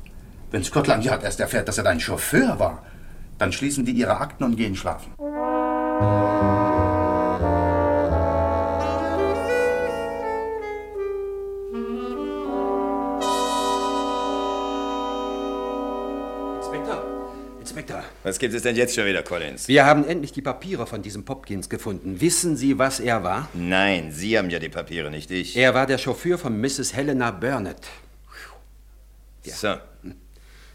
Wenn 0.50 0.64
Scotland 0.64 1.04
Yard 1.04 1.24
erst 1.24 1.40
erfährt, 1.40 1.68
dass 1.68 1.76
er 1.76 1.84
dein 1.84 2.00
Chauffeur 2.00 2.58
war, 2.58 2.82
dann 3.38 3.52
schließen 3.52 3.84
die 3.84 3.92
ihre 3.92 4.18
Akten 4.18 4.44
und 4.44 4.56
gehen 4.56 4.76
schlafen. 4.76 5.12
Was 18.26 18.40
gibt 18.40 18.54
es 18.54 18.62
denn 18.62 18.74
jetzt 18.74 18.92
schon 18.92 19.06
wieder, 19.06 19.22
Collins? 19.22 19.68
Wir 19.68 19.86
haben 19.86 20.04
endlich 20.04 20.32
die 20.32 20.42
Papiere 20.42 20.88
von 20.88 21.00
diesem 21.00 21.24
Popkins 21.24 21.68
gefunden. 21.68 22.20
Wissen 22.20 22.56
Sie, 22.56 22.76
was 22.76 22.98
er 22.98 23.22
war? 23.22 23.48
Nein, 23.54 24.10
Sie 24.10 24.36
haben 24.36 24.50
ja 24.50 24.58
die 24.58 24.68
Papiere, 24.68 25.12
nicht 25.12 25.30
ich. 25.30 25.56
Er 25.56 25.74
war 25.74 25.86
der 25.86 25.96
Chauffeur 25.96 26.36
von 26.36 26.60
Mrs. 26.60 26.92
Helena 26.92 27.30
Burnett. 27.30 27.76
So. 29.44 29.76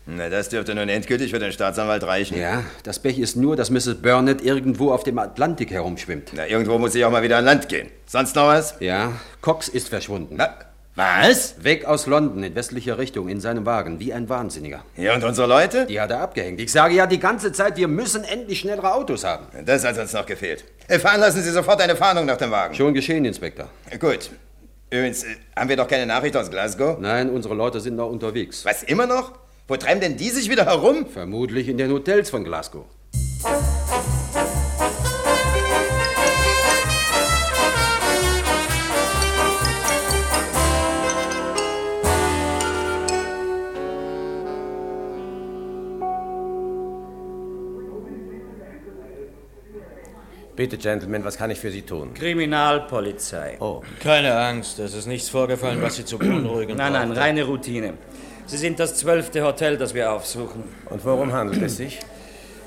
Na, 0.05 0.29
das 0.29 0.47
dürfte 0.47 0.73
nun 0.73 0.87
endgültig 0.87 1.31
für 1.31 1.39
den 1.39 1.51
Staatsanwalt 1.51 2.03
reichen. 2.03 2.39
Ja, 2.39 2.63
das 2.83 2.99
Pech 2.99 3.19
ist 3.19 3.35
nur, 3.35 3.57
dass 3.57 3.69
Mrs. 3.69 3.95
Burnett 3.95 4.41
irgendwo 4.41 4.93
auf 4.93 5.03
dem 5.03 5.19
Atlantik 5.19 5.71
herumschwimmt. 5.71 6.31
Na, 6.31 6.47
irgendwo 6.47 6.77
muss 6.77 6.95
ich 6.95 7.03
auch 7.03 7.11
mal 7.11 7.21
wieder 7.21 7.35
an 7.35 7.43
Land 7.43 7.67
gehen. 7.67 7.89
Sonst 8.05 8.33
noch 8.37 8.47
was? 8.47 8.75
Ja, 8.79 9.19
Cox 9.41 9.67
ist 9.67 9.89
verschwunden. 9.89 10.35
Na, 10.37 10.57
was? 10.95 11.55
Weg 11.63 11.85
aus 11.85 12.05
London 12.05 12.43
in 12.43 12.53
westlicher 12.53 12.97
Richtung 12.97 13.29
in 13.29 13.39
seinem 13.39 13.65
Wagen, 13.65 13.99
wie 13.99 14.13
ein 14.13 14.27
Wahnsinniger. 14.27 14.83
Ja, 14.97 15.15
und 15.15 15.23
unsere 15.23 15.47
Leute? 15.47 15.85
Die 15.85 15.99
hat 16.01 16.11
er 16.11 16.19
abgehängt. 16.19 16.59
Ich 16.59 16.71
sage 16.71 16.95
ja 16.95 17.07
die 17.07 17.19
ganze 17.19 17.51
Zeit, 17.53 17.77
wir 17.77 17.87
müssen 17.87 18.23
endlich 18.25 18.59
schnellere 18.59 18.93
Autos 18.93 19.23
haben. 19.23 19.45
Das 19.65 19.85
hat 19.85 19.97
uns 19.97 20.11
noch 20.13 20.25
gefehlt. 20.25 20.65
Äh, 20.87 20.99
Veranlassen 20.99 21.41
Sie 21.41 21.49
sofort 21.51 21.81
eine 21.81 21.95
Fahndung 21.95 22.25
nach 22.25 22.37
dem 22.37 22.51
Wagen. 22.51 22.75
Schon 22.75 22.93
geschehen, 22.93 23.23
Inspektor. 23.25 23.69
Äh, 23.89 23.97
Gut. 23.97 24.31
Übrigens, 24.89 25.23
äh, 25.23 25.27
haben 25.55 25.69
wir 25.69 25.77
doch 25.77 25.87
keine 25.87 26.05
Nachricht 26.05 26.35
aus 26.35 26.51
Glasgow? 26.51 26.97
Nein, 26.99 27.29
unsere 27.29 27.55
Leute 27.55 27.79
sind 27.79 27.95
noch 27.95 28.09
unterwegs. 28.09 28.65
Was, 28.65 28.83
immer 28.83 29.07
noch? 29.07 29.31
Wo 29.69 29.77
treiben 29.77 30.01
denn 30.01 30.17
die 30.17 30.29
sich 30.29 30.49
wieder 30.49 30.65
herum? 30.65 31.05
Vermutlich 31.05 31.69
in 31.69 31.77
den 31.77 31.91
Hotels 31.91 32.29
von 32.29 32.43
Glasgow. 32.43 32.83
Bitte, 50.61 50.77
Gentlemen, 50.77 51.25
was 51.25 51.37
kann 51.39 51.49
ich 51.49 51.57
für 51.59 51.71
Sie 51.71 51.81
tun? 51.81 52.13
Kriminalpolizei. 52.13 53.57
Oh. 53.59 53.81
Keine 53.99 54.37
Angst, 54.37 54.77
es 54.77 54.93
ist 54.93 55.07
nichts 55.07 55.27
vorgefallen, 55.27 55.81
was 55.81 55.95
Sie 55.95 56.05
zu 56.05 56.19
beunruhigen 56.19 56.77
Nein, 56.77 56.93
nein, 56.93 57.07
brauchte. 57.07 57.19
reine 57.19 57.43
Routine. 57.45 57.93
Sie 58.45 58.57
sind 58.57 58.79
das 58.79 58.93
zwölfte 58.95 59.43
Hotel, 59.43 59.79
das 59.79 59.95
wir 59.95 60.11
aufsuchen. 60.11 60.63
Und 60.91 61.03
worum 61.03 61.33
handelt 61.33 61.63
es 61.63 61.77
sich? 61.77 61.97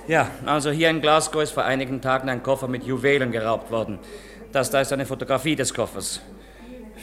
Ja, 0.08 0.28
also 0.44 0.72
hier 0.72 0.90
in 0.90 1.02
Glasgow 1.02 1.40
ist 1.40 1.52
vor 1.52 1.66
einigen 1.66 2.00
Tagen 2.00 2.28
ein 2.28 2.42
Koffer 2.42 2.66
mit 2.66 2.82
Juwelen 2.82 3.30
geraubt 3.30 3.70
worden. 3.70 4.00
Das 4.50 4.70
da 4.70 4.80
ist 4.80 4.92
eine 4.92 5.06
Fotografie 5.06 5.54
des 5.54 5.72
Koffers. 5.72 6.20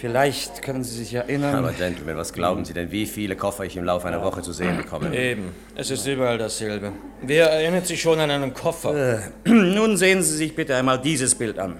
Vielleicht 0.02 0.64
können 0.64 0.84
Sie 0.84 0.98
sich 0.98 1.14
erinnern. 1.14 1.54
Aber 1.54 1.74
Gentlemen, 1.74 2.18
was 2.18 2.34
glauben 2.34 2.66
Sie 2.66 2.74
denn, 2.74 2.92
wie 2.92 3.06
viele 3.06 3.36
Koffer 3.36 3.66
ich 3.66 3.78
im 3.78 3.84
Laufe 3.84 4.08
einer 4.08 4.24
Woche 4.24 4.42
zu 4.42 4.52
sehen 4.52 4.76
bekomme? 4.76 5.16
Eben, 5.16 5.52
es 5.76 5.92
ist 5.92 6.08
überall 6.08 6.40
dasselbe. 6.40 6.92
Wer 7.22 7.52
erinnert 7.52 7.86
sich 7.86 8.02
schon 8.02 8.20
an 8.20 8.32
einen 8.32 8.52
Koffer? 8.52 9.20
Äh, 9.20 9.20
nun 9.50 9.98
sehen 9.98 10.24
Sie 10.24 10.36
sich 10.36 10.56
bitte 10.56 10.76
einmal 10.76 11.00
dieses 11.00 11.36
Bild 11.36 11.60
an. 11.60 11.78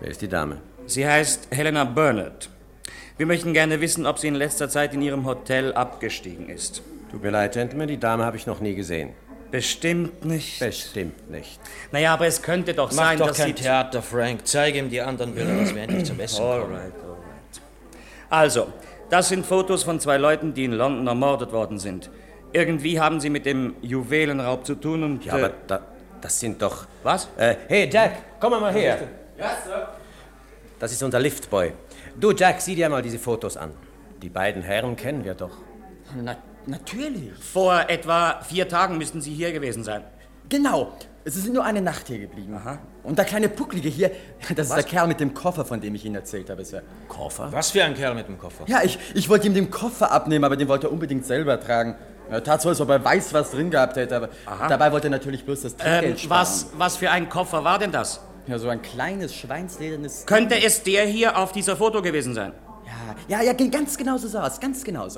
Wer 0.00 0.10
ist 0.10 0.22
die 0.22 0.28
Dame? 0.28 0.62
Sie 0.86 1.06
heißt 1.06 1.48
Helena 1.50 1.84
Burnett. 1.84 2.48
Wir 3.18 3.26
möchten 3.26 3.52
gerne 3.52 3.82
wissen, 3.82 4.06
ob 4.06 4.18
sie 4.18 4.28
in 4.28 4.34
letzter 4.34 4.70
Zeit 4.70 4.94
in 4.94 5.02
Ihrem 5.02 5.26
Hotel 5.26 5.74
abgestiegen 5.74 6.48
ist. 6.48 6.80
Tut 7.10 7.22
mir 7.22 7.30
leid, 7.30 7.52
Gentlemen, 7.52 7.86
die 7.86 8.00
Dame 8.00 8.24
habe 8.24 8.38
ich 8.38 8.46
noch 8.46 8.60
nie 8.60 8.74
gesehen. 8.74 9.10
Bestimmt 9.50 10.24
nicht. 10.24 10.58
Bestimmt 10.58 11.28
nicht. 11.30 11.60
Naja, 11.92 12.14
aber 12.14 12.26
es 12.26 12.40
könnte 12.40 12.72
doch 12.72 12.90
Mach 12.92 13.04
sein, 13.04 13.18
doch 13.18 13.26
dass 13.28 13.36
kein 13.36 13.48
sie... 13.48 13.54
Theater, 13.54 14.00
Frank. 14.00 14.46
Zeige 14.46 14.78
ihm 14.78 14.88
die 14.88 15.00
anderen 15.02 15.34
Bilder, 15.34 15.54
dass 15.56 15.74
wir 15.74 15.82
endlich 15.82 16.04
zum 16.04 16.18
Essen 16.20 16.42
All 16.42 16.60
kommen. 16.60 16.74
right, 16.74 16.92
all 17.02 17.09
right. 17.09 17.09
Also, 18.30 18.68
das 19.10 19.28
sind 19.28 19.44
Fotos 19.44 19.82
von 19.82 19.98
zwei 19.98 20.16
Leuten, 20.16 20.54
die 20.54 20.64
in 20.64 20.72
London 20.72 21.06
ermordet 21.08 21.52
worden 21.52 21.78
sind. 21.78 22.10
Irgendwie 22.52 23.00
haben 23.00 23.20
sie 23.20 23.28
mit 23.28 23.44
dem 23.44 23.74
Juwelenraub 23.82 24.64
zu 24.64 24.76
tun 24.76 25.02
und... 25.02 25.24
Ja, 25.24 25.34
aber 25.34 25.50
da, 25.66 25.82
das 26.20 26.38
sind 26.38 26.62
doch... 26.62 26.86
Was? 27.02 27.28
Äh, 27.36 27.56
hey, 27.68 27.90
Jack, 27.92 28.40
komm 28.40 28.52
mal 28.52 28.72
her. 28.72 28.98
Ja, 29.36 29.50
Sir. 29.64 29.88
Das 30.78 30.92
ist 30.92 31.02
unser 31.02 31.18
Liftboy. 31.18 31.72
Du, 32.18 32.32
Jack, 32.32 32.60
sieh 32.60 32.74
dir 32.74 32.88
mal 32.88 33.02
diese 33.02 33.18
Fotos 33.18 33.56
an. 33.56 33.72
Die 34.22 34.28
beiden 34.28 34.62
Herren 34.62 34.96
kennen 34.96 35.24
wir 35.24 35.34
doch. 35.34 35.56
Na, 36.16 36.36
natürlich. 36.66 37.32
Vor 37.38 37.84
etwa 37.88 38.40
vier 38.42 38.68
Tagen 38.68 38.96
müssten 38.96 39.20
sie 39.20 39.32
hier 39.34 39.52
gewesen 39.52 39.84
sein. 39.84 40.04
Genau. 40.48 40.92
Sie 41.24 41.40
sind 41.40 41.52
nur 41.54 41.64
eine 41.64 41.82
Nacht 41.82 42.06
hier 42.08 42.18
geblieben. 42.18 42.58
Und 43.02 43.18
der 43.18 43.24
kleine 43.26 43.48
Pucklige 43.48 43.88
hier, 43.88 44.10
das 44.56 44.66
ist 44.66 44.70
Was? 44.70 44.74
der 44.76 44.84
Kerl 44.84 45.06
mit 45.06 45.20
dem 45.20 45.34
Koffer, 45.34 45.64
von 45.64 45.80
dem 45.80 45.94
ich 45.94 46.04
Ihnen 46.04 46.14
erzählt 46.14 46.48
habe. 46.50 46.64
Sir. 46.64 46.82
Koffer? 47.08 47.52
Was 47.52 47.70
für 47.70 47.84
ein 47.84 47.94
Kerl 47.94 48.14
mit 48.14 48.26
dem 48.28 48.38
Koffer? 48.38 48.64
Ja, 48.66 48.80
ich, 48.82 48.98
ich 49.14 49.28
wollte 49.28 49.46
ihm 49.46 49.54
den 49.54 49.70
Koffer 49.70 50.10
abnehmen, 50.10 50.44
aber 50.44 50.56
den 50.56 50.68
wollte 50.68 50.86
er 50.86 50.92
unbedingt 50.92 51.26
selber 51.26 51.60
tragen. 51.60 51.96
Er 52.30 52.42
tat 52.44 52.62
so, 52.62 52.68
als 52.68 52.80
ob 52.80 52.88
er 52.90 53.04
weiß, 53.04 53.34
was 53.34 53.50
drin 53.50 53.70
gehabt 53.70 53.96
hätte, 53.96 54.16
aber 54.16 54.28
dabei 54.68 54.92
wollte 54.92 55.08
er 55.08 55.10
natürlich 55.10 55.44
bloß 55.44 55.62
das 55.62 55.76
Trinkgeld 55.76 56.12
Ähm, 56.12 56.18
sparen. 56.18 56.40
was, 56.40 56.66
was 56.76 56.96
für 56.96 57.10
ein 57.10 57.28
Koffer 57.28 57.64
war 57.64 57.78
denn 57.78 57.90
das? 57.90 58.20
Ja, 58.46 58.58
so 58.58 58.68
ein 58.68 58.80
kleines, 58.82 59.34
schweinsledernes... 59.34 60.26
Könnte 60.26 60.54
es 60.62 60.82
der 60.84 61.04
hier 61.06 61.36
auf 61.36 61.52
dieser 61.52 61.76
Foto 61.76 62.02
gewesen 62.02 62.34
sein? 62.34 62.52
Ja, 63.28 63.40
ja, 63.42 63.52
ja, 63.52 63.68
ganz 63.68 63.96
genau 63.96 64.16
so 64.16 64.38
aus, 64.38 64.60
ganz 64.60 64.84
genau 64.84 65.08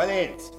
Collins! 0.00 0.50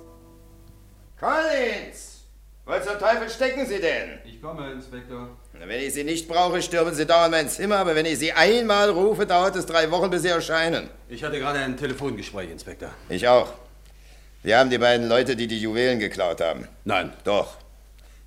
Collins! 1.19 2.25
Wo 2.63 2.73
zum 2.73 2.99
Teufel 2.99 3.27
stecken 3.27 3.65
Sie 3.65 3.80
denn? 3.80 4.19
Ich 4.23 4.39
komme, 4.39 4.71
Inspektor. 4.71 5.30
Wenn 5.54 5.80
ich 5.82 5.93
Sie 5.95 6.04
nicht 6.04 6.27
brauche, 6.27 6.62
stürmen 6.62 6.93
Sie 6.93 7.08
dauernd 7.08 7.32
mein 7.32 7.49
Zimmer, 7.49 7.77
aber 7.77 7.95
wenn 7.95 8.06
ich 8.06 8.19
Sie 8.19 8.32
einmal 8.32 8.91
rufe, 8.91 9.25
dauert 9.25 9.56
es 9.56 9.65
drei 9.65 9.89
Wochen, 9.89 10.12
bis 10.12 10.21
Sie 10.21 10.27
erscheinen. 10.27 10.91
Ich 11.10 11.23
hatte 11.23 11.39
gerade 11.39 11.58
ein 11.58 11.75
Telefongespräch, 11.75 12.51
Inspektor. 12.51 12.89
Ich 13.10 13.27
auch. 13.27 13.51
Wir 14.43 14.60
haben 14.60 14.69
die 14.69 14.77
beiden 14.77 15.10
Leute, 15.10 15.36
die 15.36 15.47
die 15.47 15.60
Juwelen 15.60 15.97
geklaut 15.97 16.39
haben. 16.39 16.67
Nein. 16.86 17.12
Doch. 17.23 17.58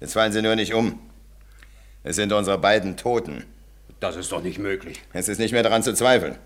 Jetzt 0.01 0.15
fallen 0.15 0.33
Sie 0.33 0.43
nur 0.43 0.57
nicht 0.57 0.75
um. 0.75 0.99
Es 2.03 2.17
sind 2.17 2.33
unsere 2.33 2.59
beiden 2.59 2.97
Toten. 2.97 3.45
Das 4.01 4.17
ist 4.17 4.33
doch 4.33 4.43
nicht 4.43 4.59
möglich. 4.59 5.01
Es 5.13 5.29
ist 5.29 5.39
nicht 5.39 5.53
mehr 5.53 5.63
daran 5.63 5.85
zu 5.85 5.95
zweifeln. 5.95 6.39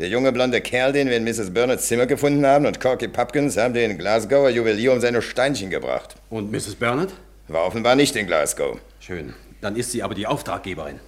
Der 0.00 0.08
junge 0.08 0.32
blonde 0.32 0.62
Kerl, 0.62 0.94
den 0.94 1.10
wir 1.10 1.18
in 1.18 1.24
Mrs. 1.24 1.52
Burnetts 1.52 1.86
Zimmer 1.86 2.06
gefunden 2.06 2.46
haben, 2.46 2.64
und 2.64 2.80
Corky 2.80 3.06
Pupkins 3.06 3.58
haben 3.58 3.74
den 3.74 3.98
Glasgower 3.98 4.48
Juwelier 4.48 4.94
um 4.94 5.00
seine 5.02 5.20
Steinchen 5.20 5.68
gebracht. 5.68 6.14
Und 6.30 6.50
Mrs. 6.50 6.76
Burnett? 6.76 7.10
War 7.48 7.66
offenbar 7.66 7.96
nicht 7.96 8.16
in 8.16 8.26
Glasgow. 8.26 8.78
Schön. 8.98 9.34
Dann 9.60 9.76
ist 9.76 9.92
sie 9.92 10.02
aber 10.02 10.14
die 10.14 10.26
Auftraggeberin. 10.26 11.00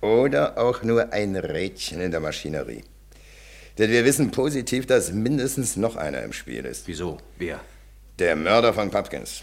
Oder 0.00 0.58
auch 0.58 0.84
nur 0.84 1.12
ein 1.12 1.34
Rädchen 1.34 2.00
in 2.00 2.12
der 2.12 2.20
Maschinerie. 2.20 2.84
Denn 3.78 3.90
wir 3.90 4.04
wissen 4.04 4.30
positiv, 4.30 4.86
dass 4.86 5.10
mindestens 5.10 5.74
noch 5.74 5.96
einer 5.96 6.22
im 6.22 6.32
Spiel 6.32 6.66
ist. 6.66 6.86
Wieso? 6.86 7.18
Wer? 7.38 7.58
Der 8.20 8.36
Mörder 8.36 8.72
von 8.72 8.92
Pupkins. 8.92 9.42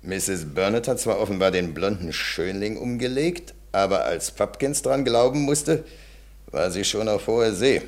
Mrs. 0.00 0.46
Burnett 0.54 0.88
hat 0.88 0.98
zwar 0.98 1.20
offenbar 1.20 1.50
den 1.50 1.74
blonden 1.74 2.14
Schönling 2.14 2.78
umgelegt, 2.78 3.52
aber 3.72 4.06
als 4.06 4.30
Pupkins 4.30 4.80
dran 4.80 5.04
glauben 5.04 5.42
musste, 5.42 5.84
war 6.50 6.70
sie 6.70 6.84
schon 6.84 7.08
auf 7.08 7.26
hoher 7.26 7.52
See. 7.52 7.82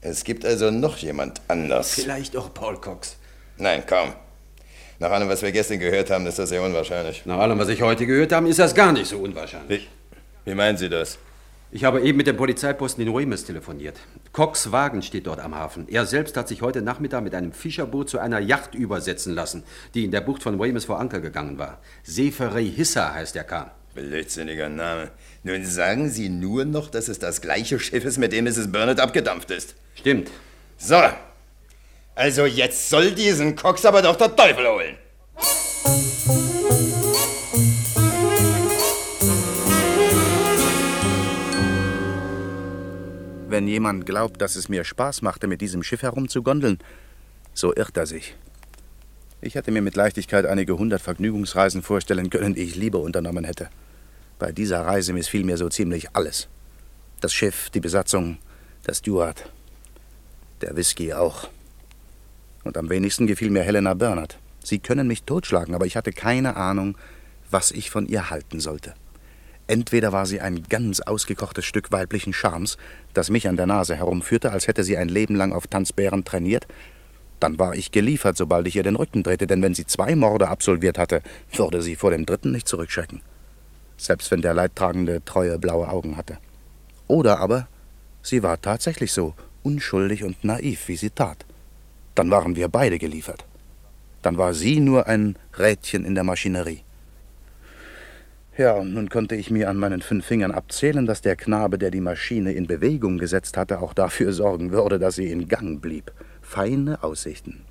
Es 0.00 0.24
gibt 0.24 0.44
also 0.44 0.70
noch 0.70 0.96
jemand 0.98 1.40
anders. 1.48 1.94
Vielleicht 1.94 2.36
auch 2.36 2.52
Paul 2.54 2.80
Cox. 2.80 3.16
Nein, 3.58 3.84
kaum. 3.86 4.14
Nach 4.98 5.10
allem, 5.10 5.28
was 5.28 5.42
wir 5.42 5.52
gestern 5.52 5.78
gehört 5.78 6.10
haben, 6.10 6.26
ist 6.26 6.38
das 6.38 6.48
sehr 6.48 6.62
unwahrscheinlich. 6.62 7.24
Nach 7.26 7.38
allem, 7.38 7.58
was 7.58 7.68
ich 7.68 7.82
heute 7.82 8.06
gehört 8.06 8.32
habe, 8.32 8.48
ist 8.48 8.58
das 8.58 8.74
gar 8.74 8.92
nicht 8.92 9.08
so 9.08 9.18
unwahrscheinlich. 9.18 9.88
Wie, 10.44 10.50
wie 10.50 10.54
meinen 10.54 10.76
Sie 10.76 10.88
das? 10.88 11.18
Ich 11.72 11.84
habe 11.84 12.00
eben 12.00 12.18
mit 12.18 12.26
dem 12.26 12.36
Polizeiposten 12.36 13.06
in 13.06 13.14
Weymouth 13.14 13.46
telefoniert. 13.46 13.96
Cox 14.32 14.72
Wagen 14.72 15.02
steht 15.02 15.26
dort 15.26 15.38
am 15.38 15.54
Hafen. 15.54 15.86
Er 15.88 16.04
selbst 16.04 16.36
hat 16.36 16.48
sich 16.48 16.62
heute 16.62 16.82
Nachmittag 16.82 17.22
mit 17.22 17.34
einem 17.34 17.52
Fischerboot 17.52 18.10
zu 18.10 18.18
einer 18.18 18.40
Yacht 18.40 18.74
übersetzen 18.74 19.34
lassen, 19.34 19.62
die 19.94 20.04
in 20.04 20.10
der 20.10 20.20
Bucht 20.20 20.42
von 20.42 20.58
Weymouth 20.58 20.84
vor 20.84 20.98
Anker 20.98 21.20
gegangen 21.20 21.58
war. 21.58 21.78
Seferei 22.02 22.64
Hissa 22.64 23.14
heißt 23.14 23.36
der 23.36 23.44
Kahn. 23.44 23.70
Blödsinniger 23.94 24.68
Name. 24.68 25.10
Nun 25.42 25.64
sagen 25.64 26.10
Sie 26.10 26.28
nur 26.28 26.64
noch, 26.64 26.90
dass 26.90 27.08
es 27.08 27.18
das 27.18 27.40
gleiche 27.40 27.80
Schiff 27.80 28.04
ist, 28.04 28.18
mit 28.18 28.32
dem 28.32 28.44
Mrs. 28.44 28.70
Burnett 28.70 29.00
abgedampft 29.00 29.50
ist. 29.50 29.74
Stimmt. 29.94 30.30
So. 30.78 31.00
Also 32.14 32.46
jetzt 32.46 32.90
soll 32.90 33.12
diesen 33.12 33.56
Cox 33.56 33.84
aber 33.84 34.02
doch 34.02 34.16
der 34.16 34.34
Teufel 34.34 34.66
holen. 34.66 34.96
Wenn 43.48 43.66
jemand 43.66 44.06
glaubt, 44.06 44.40
dass 44.40 44.54
es 44.54 44.68
mir 44.68 44.84
Spaß 44.84 45.22
machte, 45.22 45.48
mit 45.48 45.60
diesem 45.60 45.82
Schiff 45.82 46.02
herumzugondeln, 46.02 46.78
so 47.52 47.74
irrt 47.74 47.96
er 47.96 48.06
sich. 48.06 48.36
Ich 49.42 49.54
hätte 49.54 49.70
mir 49.70 49.80
mit 49.80 49.96
Leichtigkeit 49.96 50.44
einige 50.44 50.76
hundert 50.76 51.00
Vergnügungsreisen 51.00 51.82
vorstellen 51.82 52.28
können, 52.28 52.54
die 52.54 52.62
ich 52.62 52.76
lieber 52.76 53.00
unternommen 53.00 53.44
hätte. 53.44 53.70
Bei 54.38 54.52
dieser 54.52 54.84
Reise 54.84 55.14
missfiel 55.14 55.44
mir 55.44 55.56
so 55.56 55.68
ziemlich 55.70 56.14
alles. 56.14 56.48
Das 57.20 57.32
Schiff, 57.32 57.70
die 57.70 57.80
Besatzung, 57.80 58.38
der 58.86 58.94
Steward, 58.94 59.50
der 60.60 60.76
Whisky 60.76 61.14
auch. 61.14 61.48
Und 62.64 62.76
am 62.76 62.90
wenigsten 62.90 63.26
gefiel 63.26 63.50
mir 63.50 63.62
Helena 63.62 63.94
Bernard. 63.94 64.38
Sie 64.62 64.78
können 64.78 65.06
mich 65.06 65.22
totschlagen, 65.22 65.74
aber 65.74 65.86
ich 65.86 65.96
hatte 65.96 66.12
keine 66.12 66.56
Ahnung, 66.56 66.98
was 67.50 67.70
ich 67.70 67.90
von 67.90 68.06
ihr 68.06 68.28
halten 68.28 68.60
sollte. 68.60 68.94
Entweder 69.66 70.12
war 70.12 70.26
sie 70.26 70.40
ein 70.40 70.64
ganz 70.64 71.00
ausgekochtes 71.00 71.64
Stück 71.64 71.92
weiblichen 71.92 72.34
Charmes, 72.34 72.76
das 73.14 73.30
mich 73.30 73.48
an 73.48 73.56
der 73.56 73.66
Nase 73.66 73.96
herumführte, 73.96 74.52
als 74.52 74.66
hätte 74.66 74.84
sie 74.84 74.98
ein 74.98 75.08
Leben 75.08 75.34
lang 75.34 75.52
auf 75.52 75.66
Tanzbären 75.66 76.24
trainiert, 76.24 76.66
dann 77.40 77.58
war 77.58 77.74
ich 77.74 77.90
geliefert, 77.90 78.36
sobald 78.36 78.66
ich 78.68 78.76
ihr 78.76 78.82
den 78.82 78.96
Rücken 78.96 79.22
drehte, 79.22 79.46
denn 79.46 79.62
wenn 79.62 79.74
sie 79.74 79.86
zwei 79.86 80.14
Morde 80.14 80.48
absolviert 80.48 80.98
hatte, 80.98 81.22
würde 81.52 81.82
sie 81.82 81.96
vor 81.96 82.10
dem 82.10 82.26
dritten 82.26 82.52
nicht 82.52 82.68
zurückschrecken. 82.68 83.22
Selbst 83.96 84.30
wenn 84.30 84.42
der 84.42 84.54
Leidtragende 84.54 85.24
treue 85.24 85.58
blaue 85.58 85.88
Augen 85.88 86.16
hatte. 86.16 86.38
Oder 87.06 87.40
aber, 87.40 87.66
sie 88.22 88.42
war 88.42 88.60
tatsächlich 88.60 89.12
so 89.12 89.34
unschuldig 89.62 90.24
und 90.24 90.44
naiv, 90.44 90.88
wie 90.88 90.96
sie 90.96 91.10
tat. 91.10 91.44
Dann 92.14 92.30
waren 92.30 92.56
wir 92.56 92.68
beide 92.68 92.98
geliefert. 92.98 93.44
Dann 94.22 94.36
war 94.36 94.54
sie 94.54 94.80
nur 94.80 95.06
ein 95.06 95.36
Rädchen 95.58 96.04
in 96.04 96.14
der 96.14 96.24
Maschinerie. 96.24 96.82
Ja, 98.58 98.74
und 98.74 98.92
nun 98.92 99.08
konnte 99.08 99.36
ich 99.36 99.50
mir 99.50 99.70
an 99.70 99.78
meinen 99.78 100.02
fünf 100.02 100.26
Fingern 100.26 100.50
abzählen, 100.50 101.06
dass 101.06 101.22
der 101.22 101.36
Knabe, 101.36 101.78
der 101.78 101.90
die 101.90 102.02
Maschine 102.02 102.52
in 102.52 102.66
Bewegung 102.66 103.16
gesetzt 103.16 103.56
hatte, 103.56 103.80
auch 103.80 103.94
dafür 103.94 104.34
sorgen 104.34 104.70
würde, 104.70 104.98
dass 104.98 105.14
sie 105.14 105.30
in 105.30 105.48
Gang 105.48 105.80
blieb. 105.80 106.12
Feine 106.50 107.04
Aussichten. 107.04 107.64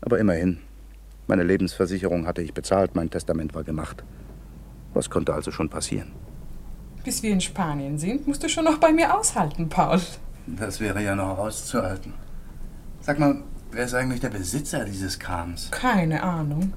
Aber 0.00 0.20
immerhin, 0.20 0.58
meine 1.26 1.42
Lebensversicherung 1.42 2.24
hatte 2.24 2.40
ich 2.40 2.54
bezahlt, 2.54 2.94
mein 2.94 3.10
Testament 3.10 3.52
war 3.52 3.64
gemacht. 3.64 4.04
Was 4.94 5.10
konnte 5.10 5.34
also 5.34 5.50
schon 5.50 5.68
passieren? 5.68 6.12
Bis 7.02 7.20
wir 7.24 7.32
in 7.32 7.40
Spanien 7.40 7.98
sind, 7.98 8.28
musst 8.28 8.44
du 8.44 8.48
schon 8.48 8.62
noch 8.62 8.78
bei 8.78 8.92
mir 8.92 9.12
aushalten, 9.12 9.68
Paul. 9.68 10.00
Das 10.46 10.78
wäre 10.78 11.02
ja 11.02 11.16
noch 11.16 11.36
auszuhalten. 11.36 12.14
Sag 13.00 13.18
mal, 13.18 13.42
wer 13.72 13.86
ist 13.86 13.94
eigentlich 13.94 14.20
der 14.20 14.30
Besitzer 14.30 14.84
dieses 14.84 15.18
Krams? 15.18 15.72
Keine 15.72 16.22
Ahnung. 16.22 16.72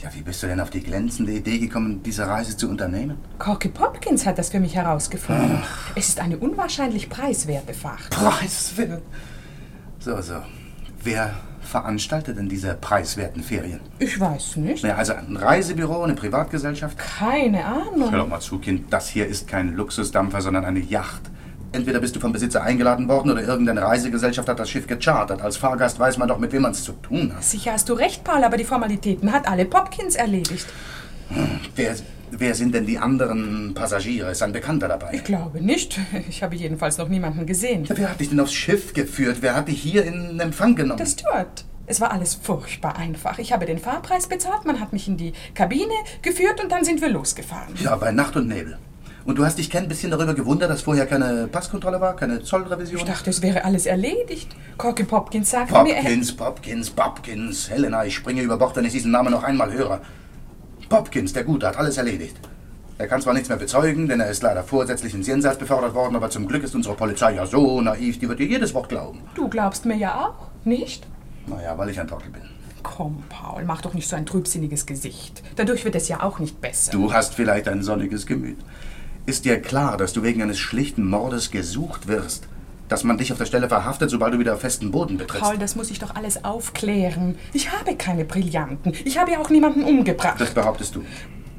Ja, 0.00 0.14
wie 0.14 0.22
bist 0.22 0.44
du 0.44 0.46
denn 0.46 0.60
auf 0.60 0.70
die 0.70 0.84
glänzende 0.84 1.32
Idee 1.32 1.58
gekommen, 1.58 2.04
diese 2.04 2.24
Reise 2.24 2.56
zu 2.56 2.68
unternehmen? 2.68 3.18
Corky 3.40 3.68
Popkins 3.68 4.24
hat 4.26 4.38
das 4.38 4.50
für 4.50 4.60
mich 4.60 4.76
herausgefunden. 4.76 5.60
Es 5.96 6.08
ist 6.08 6.20
eine 6.20 6.38
unwahrscheinlich 6.38 7.10
preiswerte 7.10 7.74
Fahrt. 7.74 8.10
Preiswert? 8.10 9.02
So, 10.04 10.20
so. 10.20 10.34
Wer 11.02 11.34
veranstaltet 11.62 12.36
denn 12.36 12.46
diese 12.46 12.74
preiswerten 12.74 13.42
Ferien? 13.42 13.80
Ich 13.98 14.20
weiß 14.20 14.56
nicht. 14.56 14.84
Ja, 14.84 14.96
also 14.96 15.14
ein 15.14 15.34
Reisebüro, 15.34 16.02
eine 16.02 16.12
Privatgesellschaft? 16.12 16.98
Keine 16.98 17.64
Ahnung. 17.64 18.10
Hör 18.10 18.18
doch 18.18 18.28
mal 18.28 18.40
zu, 18.40 18.58
Kind. 18.58 18.92
Das 18.92 19.08
hier 19.08 19.26
ist 19.26 19.48
kein 19.48 19.74
Luxusdampfer, 19.74 20.42
sondern 20.42 20.66
eine 20.66 20.80
Yacht. 20.80 21.22
Entweder 21.72 22.00
bist 22.00 22.14
du 22.14 22.20
vom 22.20 22.32
Besitzer 22.32 22.62
eingeladen 22.62 23.08
worden 23.08 23.30
oder 23.30 23.42
irgendeine 23.42 23.80
Reisegesellschaft 23.80 24.46
hat 24.46 24.58
das 24.58 24.68
Schiff 24.68 24.86
gechartert. 24.86 25.40
Als 25.40 25.56
Fahrgast 25.56 25.98
weiß 25.98 26.18
man 26.18 26.28
doch, 26.28 26.38
mit 26.38 26.52
wem 26.52 26.60
man 26.60 26.72
es 26.72 26.84
zu 26.84 26.92
tun 26.92 27.32
hat. 27.34 27.42
Sicher 27.42 27.72
hast 27.72 27.88
du 27.88 27.94
recht, 27.94 28.24
Paul, 28.24 28.44
aber 28.44 28.58
die 28.58 28.64
Formalitäten 28.64 29.32
hat 29.32 29.48
alle 29.48 29.64
Popkins 29.64 30.16
erledigt. 30.16 30.66
Wer, 31.76 31.94
wer 32.30 32.54
sind 32.54 32.74
denn 32.74 32.86
die 32.86 32.98
anderen 32.98 33.74
Passagiere? 33.74 34.30
Ist 34.30 34.42
ein 34.42 34.52
Bekannter 34.52 34.88
dabei? 34.88 35.10
Ich 35.12 35.24
glaube 35.24 35.60
nicht. 35.60 35.98
Ich 36.28 36.42
habe 36.42 36.56
jedenfalls 36.56 36.98
noch 36.98 37.08
niemanden 37.08 37.46
gesehen. 37.46 37.84
Wer 37.88 38.10
hat 38.10 38.20
dich 38.20 38.30
denn 38.30 38.40
aufs 38.40 38.52
Schiff 38.52 38.92
geführt? 38.94 39.38
Wer 39.40 39.54
hat 39.54 39.68
dich 39.68 39.80
hier 39.80 40.04
in 40.04 40.40
Empfang 40.40 40.74
genommen? 40.74 40.98
Der 40.98 41.06
Steward. 41.06 41.64
Es 41.86 42.00
war 42.00 42.12
alles 42.12 42.34
furchtbar 42.34 42.96
einfach. 42.96 43.38
Ich 43.38 43.52
habe 43.52 43.66
den 43.66 43.78
Fahrpreis 43.78 44.26
bezahlt, 44.26 44.64
man 44.64 44.80
hat 44.80 44.92
mich 44.92 45.06
in 45.06 45.18
die 45.18 45.34
Kabine 45.54 45.92
geführt 46.22 46.62
und 46.62 46.72
dann 46.72 46.84
sind 46.84 47.02
wir 47.02 47.10
losgefahren. 47.10 47.74
Ja, 47.82 47.94
bei 47.96 48.10
Nacht 48.10 48.36
und 48.36 48.48
Nebel. 48.48 48.78
Und 49.26 49.38
du 49.38 49.44
hast 49.44 49.58
dich 49.58 49.70
kein 49.70 49.88
bisschen 49.88 50.10
darüber 50.10 50.34
gewundert, 50.34 50.70
dass 50.70 50.82
vorher 50.82 51.06
keine 51.06 51.46
Passkontrolle 51.46 52.00
war, 52.00 52.14
keine 52.14 52.42
Zollrevision? 52.42 53.00
Ich 53.00 53.06
dachte, 53.06 53.30
es 53.30 53.40
wäre 53.40 53.64
alles 53.64 53.86
erledigt. 53.86 54.48
Corky 54.76 55.04
Popkins 55.04 55.50
sagte 55.50 55.82
mir... 55.82 55.94
Popkins, 55.94 56.36
Popkins, 56.36 56.90
Popkins. 56.90 57.70
Helena, 57.70 58.04
ich 58.04 58.14
springe 58.14 58.42
über 58.42 58.58
Bord, 58.58 58.76
wenn 58.76 58.84
ich 58.84 58.92
diesen 58.92 59.10
Namen 59.10 59.30
noch 59.30 59.42
einmal 59.42 59.72
höre. 59.72 60.00
Popkins, 60.94 61.32
der 61.32 61.42
Gute, 61.42 61.66
hat 61.66 61.76
alles 61.76 61.96
erledigt. 61.96 62.36
Er 62.98 63.08
kann 63.08 63.20
zwar 63.20 63.34
nichts 63.34 63.48
mehr 63.48 63.58
bezeugen, 63.58 64.06
denn 64.06 64.20
er 64.20 64.30
ist 64.30 64.44
leider 64.44 64.62
vorsätzlich 64.62 65.12
ins 65.12 65.26
Jenseits 65.26 65.58
befördert 65.58 65.92
worden, 65.92 66.14
aber 66.14 66.30
zum 66.30 66.46
Glück 66.46 66.62
ist 66.62 66.76
unsere 66.76 66.94
Polizei 66.94 67.34
ja 67.34 67.46
so 67.46 67.80
naiv, 67.80 68.20
die 68.20 68.28
wird 68.28 68.38
dir 68.38 68.46
jedes 68.46 68.74
Wort 68.74 68.88
glauben. 68.88 69.22
Du 69.34 69.48
glaubst 69.48 69.86
mir 69.86 69.96
ja 69.96 70.24
auch, 70.24 70.46
nicht? 70.64 71.04
Naja, 71.48 71.76
weil 71.76 71.88
ich 71.88 71.98
ein 71.98 72.06
Trottel 72.06 72.30
bin. 72.30 72.42
Komm, 72.84 73.24
Paul, 73.28 73.64
mach 73.64 73.82
doch 73.82 73.92
nicht 73.92 74.08
so 74.08 74.14
ein 74.14 74.24
trübsinniges 74.24 74.86
Gesicht. 74.86 75.42
Dadurch 75.56 75.84
wird 75.84 75.96
es 75.96 76.06
ja 76.06 76.22
auch 76.22 76.38
nicht 76.38 76.60
besser. 76.60 76.92
Du 76.92 77.12
hast 77.12 77.34
vielleicht 77.34 77.66
ein 77.66 77.82
sonniges 77.82 78.24
Gemüt. 78.24 78.58
Ist 79.26 79.46
dir 79.46 79.60
klar, 79.60 79.96
dass 79.96 80.12
du 80.12 80.22
wegen 80.22 80.42
eines 80.42 80.60
schlichten 80.60 81.10
Mordes 81.10 81.50
gesucht 81.50 82.06
wirst? 82.06 82.46
Dass 82.88 83.02
man 83.02 83.16
dich 83.16 83.32
auf 83.32 83.38
der 83.38 83.46
Stelle 83.46 83.68
verhaftet, 83.68 84.10
sobald 84.10 84.34
du 84.34 84.38
wieder 84.38 84.54
auf 84.54 84.60
festen 84.60 84.90
Boden 84.90 85.16
betrittst? 85.16 85.42
Paul, 85.42 85.58
das 85.58 85.74
muss 85.74 85.90
ich 85.90 85.98
doch 85.98 86.14
alles 86.14 86.44
aufklären. 86.44 87.36
Ich 87.54 87.72
habe 87.72 87.96
keine 87.96 88.24
Brillanten. 88.24 88.92
Ich 89.04 89.18
habe 89.18 89.32
ja 89.32 89.38
auch 89.40 89.48
niemanden 89.48 89.84
umgebracht. 89.84 90.38
Das 90.40 90.52
behauptest 90.52 90.94
du. 90.94 91.02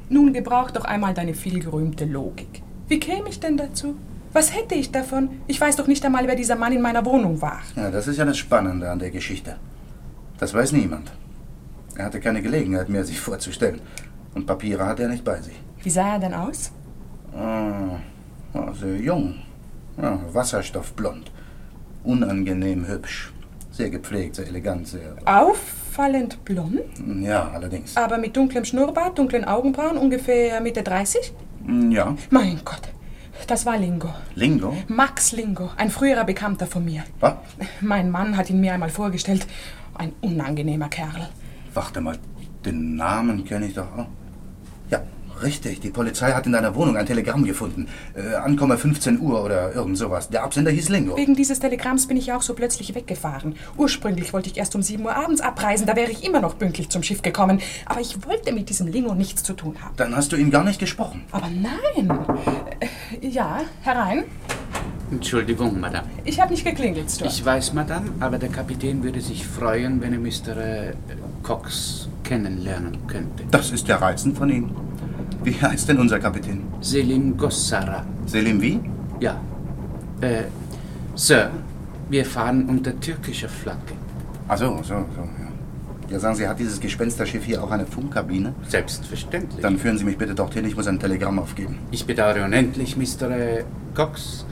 Nun 0.08 0.32
gebrauch 0.32 0.70
doch 0.70 0.84
einmal 0.84 1.14
deine 1.14 1.34
vielgerühmte 1.34 2.04
Logik. 2.04 2.62
Wie 2.86 3.00
käme 3.00 3.28
ich 3.28 3.40
denn 3.40 3.56
dazu? 3.56 3.96
Was 4.32 4.54
hätte 4.54 4.76
ich 4.76 4.92
davon? 4.92 5.30
Ich 5.48 5.60
weiß 5.60 5.76
doch 5.76 5.88
nicht 5.88 6.04
einmal, 6.04 6.28
wer 6.28 6.36
dieser 6.36 6.56
Mann 6.56 6.72
in 6.72 6.82
meiner 6.82 7.04
Wohnung 7.04 7.40
war. 7.40 7.60
Ja, 7.74 7.90
das 7.90 8.06
ist 8.06 8.18
ja 8.18 8.24
das 8.24 8.38
Spannende 8.38 8.88
an 8.90 8.98
der 8.98 9.10
Geschichte. 9.10 9.56
Das 10.38 10.54
weiß 10.54 10.72
niemand. 10.72 11.10
Er 11.96 12.04
hatte 12.04 12.20
keine 12.20 12.42
Gelegenheit 12.42 12.88
mehr, 12.88 13.04
sich 13.04 13.18
vorzustellen. 13.18 13.80
Und 14.34 14.46
Papiere 14.46 14.84
hatte 14.86 15.04
er 15.04 15.08
nicht 15.08 15.24
bei 15.24 15.40
sich. 15.40 15.54
Wie 15.82 15.90
sah 15.90 16.14
er 16.14 16.18
denn 16.18 16.34
aus? 16.34 16.70
Ah, 17.34 17.98
ah, 18.52 18.72
sehr 18.78 18.96
jung. 18.96 19.36
Ja, 20.00 20.20
wasserstoffblond. 20.32 21.30
Unangenehm 22.04 22.86
hübsch. 22.86 23.32
Sehr 23.70 23.90
gepflegt, 23.90 24.36
sehr 24.36 24.46
elegant, 24.46 24.88
sehr. 24.88 25.16
Auffallend 25.26 26.42
blond, 26.44 26.80
Ja, 27.20 27.50
allerdings. 27.52 27.96
aber 27.96 28.16
mit 28.16 28.34
dunklem 28.36 28.64
Schnurrbart, 28.64 29.18
dunklen 29.18 29.44
Augenbrauen, 29.44 29.98
ungefähr 29.98 30.60
Mitte 30.62 30.82
30? 30.82 31.32
Ja. 31.90 32.16
Mein 32.30 32.60
Gott, 32.64 32.88
das 33.46 33.66
war 33.66 33.76
Lingo. 33.76 34.08
Lingo? 34.34 34.74
Max 34.88 35.32
Lingo, 35.32 35.70
ein 35.76 35.90
früherer 35.90 36.24
Bekannter 36.24 36.66
von 36.66 36.84
mir. 36.86 37.02
Was? 37.20 37.34
Mein 37.82 38.10
Mann 38.10 38.36
hat 38.36 38.48
ihn 38.48 38.60
mir 38.60 38.72
einmal 38.72 38.88
vorgestellt. 38.90 39.46
Ein 39.94 40.12
unangenehmer 40.22 40.88
Kerl. 40.88 41.28
Warte 41.74 42.00
mal, 42.00 42.16
den 42.64 42.96
Namen 42.96 43.44
kenne 43.44 43.66
ich 43.66 43.74
doch 43.74 43.88
auch. 43.96 44.06
Ja, 44.90 45.02
richtig. 45.42 45.80
Die 45.80 45.90
Polizei 45.90 46.32
hat 46.32 46.46
in 46.46 46.52
deiner 46.52 46.74
Wohnung 46.74 46.96
ein 46.96 47.06
Telegramm 47.06 47.44
gefunden. 47.44 47.88
Äh, 48.14 48.34
Ankomme 48.34 48.78
15 48.78 49.20
Uhr 49.20 49.42
oder 49.42 49.74
irgend 49.74 49.98
sowas. 49.98 50.28
Der 50.28 50.44
Absender 50.44 50.70
hieß 50.70 50.88
Lingo. 50.88 51.16
Wegen 51.16 51.34
dieses 51.34 51.60
Telegramms 51.60 52.06
bin 52.06 52.16
ich 52.16 52.26
ja 52.26 52.36
auch 52.36 52.42
so 52.42 52.54
plötzlich 52.54 52.94
weggefahren. 52.94 53.56
Ursprünglich 53.76 54.32
wollte 54.32 54.50
ich 54.50 54.56
erst 54.56 54.74
um 54.74 54.82
7 54.82 55.04
Uhr 55.04 55.14
abends 55.14 55.40
abreisen, 55.40 55.86
da 55.86 55.96
wäre 55.96 56.10
ich 56.10 56.24
immer 56.24 56.40
noch 56.40 56.58
pünktlich 56.58 56.88
zum 56.88 57.02
Schiff 57.02 57.22
gekommen. 57.22 57.60
Aber 57.86 58.00
ich 58.00 58.24
wollte 58.26 58.52
mit 58.52 58.68
diesem 58.68 58.86
Lingo 58.86 59.14
nichts 59.14 59.42
zu 59.42 59.54
tun 59.54 59.76
haben. 59.82 59.94
Dann 59.96 60.16
hast 60.16 60.32
du 60.32 60.36
ihm 60.36 60.50
gar 60.50 60.64
nicht 60.64 60.78
gesprochen. 60.78 61.24
Aber 61.32 61.48
nein. 61.48 62.10
Äh, 62.80 63.26
ja, 63.26 63.60
herein. 63.82 64.24
Entschuldigung, 65.10 65.78
Madame. 65.78 66.08
Ich 66.24 66.40
habe 66.40 66.52
nicht 66.52 66.64
geklingelt, 66.64 67.10
Stuart. 67.10 67.32
Ich 67.32 67.44
weiß, 67.44 67.72
Madame, 67.74 68.10
aber 68.18 68.38
der 68.38 68.48
Kapitän 68.48 69.02
würde 69.02 69.20
sich 69.20 69.46
freuen, 69.46 70.00
wenn 70.00 70.12
er 70.12 70.18
Mr. 70.18 70.56
äh, 70.56 70.94
Cox 71.42 72.08
kennenlernen 72.24 73.06
könnte. 73.06 73.44
Das 73.50 73.70
ist 73.70 73.86
ja 73.86 73.96
reizend 73.96 74.36
von 74.36 74.50
ihm. 74.50 74.70
Wie 75.46 75.54
heißt 75.62 75.88
denn 75.88 75.98
unser 75.98 76.18
Kapitän? 76.18 76.64
Selim 76.80 77.36
Gossara. 77.36 78.04
Selim 78.26 78.60
wie? 78.60 78.80
Ja. 79.20 79.40
Äh, 80.20 80.42
Sir, 81.14 81.50
wir 82.10 82.24
fahren 82.24 82.68
unter 82.68 82.98
türkischer 82.98 83.48
Flagge. 83.48 83.94
Ach 84.48 84.58
so, 84.58 84.76
so, 84.78 84.82
so, 84.82 84.94
ja. 84.94 85.48
Ja, 86.10 86.18
sagen 86.18 86.34
Sie, 86.34 86.48
hat 86.48 86.58
dieses 86.58 86.80
Gespensterschiff 86.80 87.44
hier 87.44 87.62
auch 87.62 87.70
eine 87.70 87.86
Funkkabine? 87.86 88.54
Selbstverständlich. 88.66 89.60
Dann 89.62 89.78
führen 89.78 89.96
Sie 89.96 90.04
mich 90.04 90.18
bitte 90.18 90.34
dorthin, 90.34 90.64
ich 90.66 90.74
muss 90.74 90.88
ein 90.88 90.98
Telegramm 90.98 91.38
aufgeben. 91.38 91.78
Ich 91.92 92.04
bedauere 92.04 92.44
unendlich, 92.44 92.96
Mr. 92.96 93.30
äh, 93.30 93.64
Cox, 93.94 94.44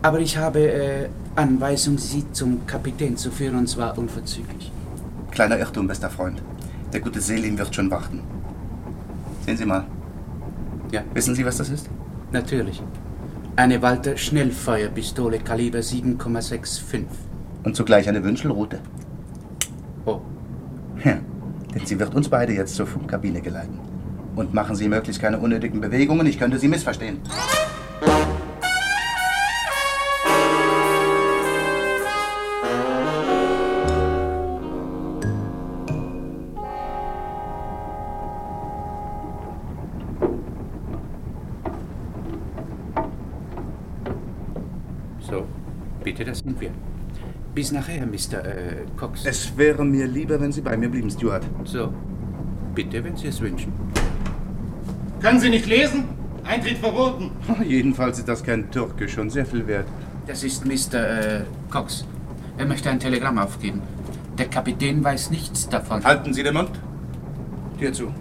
aber 0.00 0.20
ich 0.20 0.38
habe 0.38 0.60
äh, 0.60 1.08
Anweisung, 1.36 1.98
Sie 1.98 2.24
zum 2.32 2.66
Kapitän 2.66 3.18
zu 3.18 3.30
führen, 3.30 3.56
und 3.56 3.66
zwar 3.68 3.98
unverzüglich. 3.98 4.72
Kleiner 5.32 5.58
Irrtum, 5.58 5.86
bester 5.86 6.08
Freund. 6.08 6.42
Der 6.94 7.00
gute 7.00 7.20
Selim 7.20 7.58
wird 7.58 7.74
schon 7.74 7.90
warten. 7.90 8.20
Sehen 9.44 9.58
Sie 9.58 9.66
mal. 9.66 9.84
Ja. 10.90 11.02
Wissen 11.14 11.34
Sie, 11.34 11.44
was 11.44 11.58
das 11.58 11.70
ist? 11.70 11.88
Natürlich. 12.32 12.82
Eine 13.56 13.82
Walter 13.82 14.16
Schnellfeuerpistole 14.16 15.38
Kaliber 15.38 15.80
7,65. 15.80 17.04
Und 17.64 17.76
zugleich 17.76 18.08
eine 18.08 18.24
Wünschelrute. 18.24 18.80
Oh. 20.06 20.20
Ja, 21.04 21.18
denn 21.74 21.86
sie 21.86 21.98
wird 21.98 22.14
uns 22.14 22.28
beide 22.28 22.52
jetzt 22.52 22.74
zur 22.74 22.86
Funkkabine 22.86 23.40
geleiten. 23.40 23.78
Und 24.36 24.54
machen 24.54 24.76
Sie 24.76 24.88
möglichst 24.88 25.20
keine 25.20 25.38
unnötigen 25.38 25.80
Bewegungen, 25.80 26.26
ich 26.26 26.38
könnte 26.38 26.58
Sie 26.58 26.68
missverstehen. 26.68 27.18
Sind 46.50 46.60
wir. 46.60 46.70
Bis 47.54 47.72
nachher, 47.72 48.06
Mr. 48.06 48.44
Äh, 48.44 48.86
Cox. 48.96 49.24
Es 49.24 49.56
wäre 49.56 49.84
mir 49.84 50.06
lieber, 50.06 50.40
wenn 50.40 50.52
Sie 50.52 50.60
bei 50.60 50.76
mir 50.76 50.88
blieben, 50.88 51.10
Stuart. 51.10 51.44
So. 51.64 51.92
Bitte, 52.74 53.02
wenn 53.04 53.16
Sie 53.16 53.28
es 53.28 53.40
wünschen. 53.40 53.72
Können 55.20 55.40
Sie 55.40 55.50
nicht 55.50 55.66
lesen? 55.66 56.04
Eintritt 56.44 56.78
verboten. 56.78 57.30
Jedenfalls 57.64 58.18
ist 58.18 58.28
das 58.28 58.42
kein 58.42 58.70
Türkisch 58.70 59.18
und 59.18 59.30
sehr 59.30 59.46
viel 59.46 59.66
wert. 59.66 59.86
Das 60.26 60.42
ist 60.44 60.64
Mr. 60.64 60.94
Äh, 60.94 61.44
Cox. 61.70 62.04
Er 62.56 62.66
möchte 62.66 62.90
ein 62.90 63.00
Telegramm 63.00 63.38
aufgeben. 63.38 63.82
Der 64.38 64.46
Kapitän 64.46 65.02
weiß 65.02 65.30
nichts 65.30 65.68
davon. 65.68 66.02
Halten 66.04 66.32
Sie 66.32 66.42
den 66.42 66.54
Mund. 66.54 66.70
Tür 67.78 67.92
zu. 67.92 68.14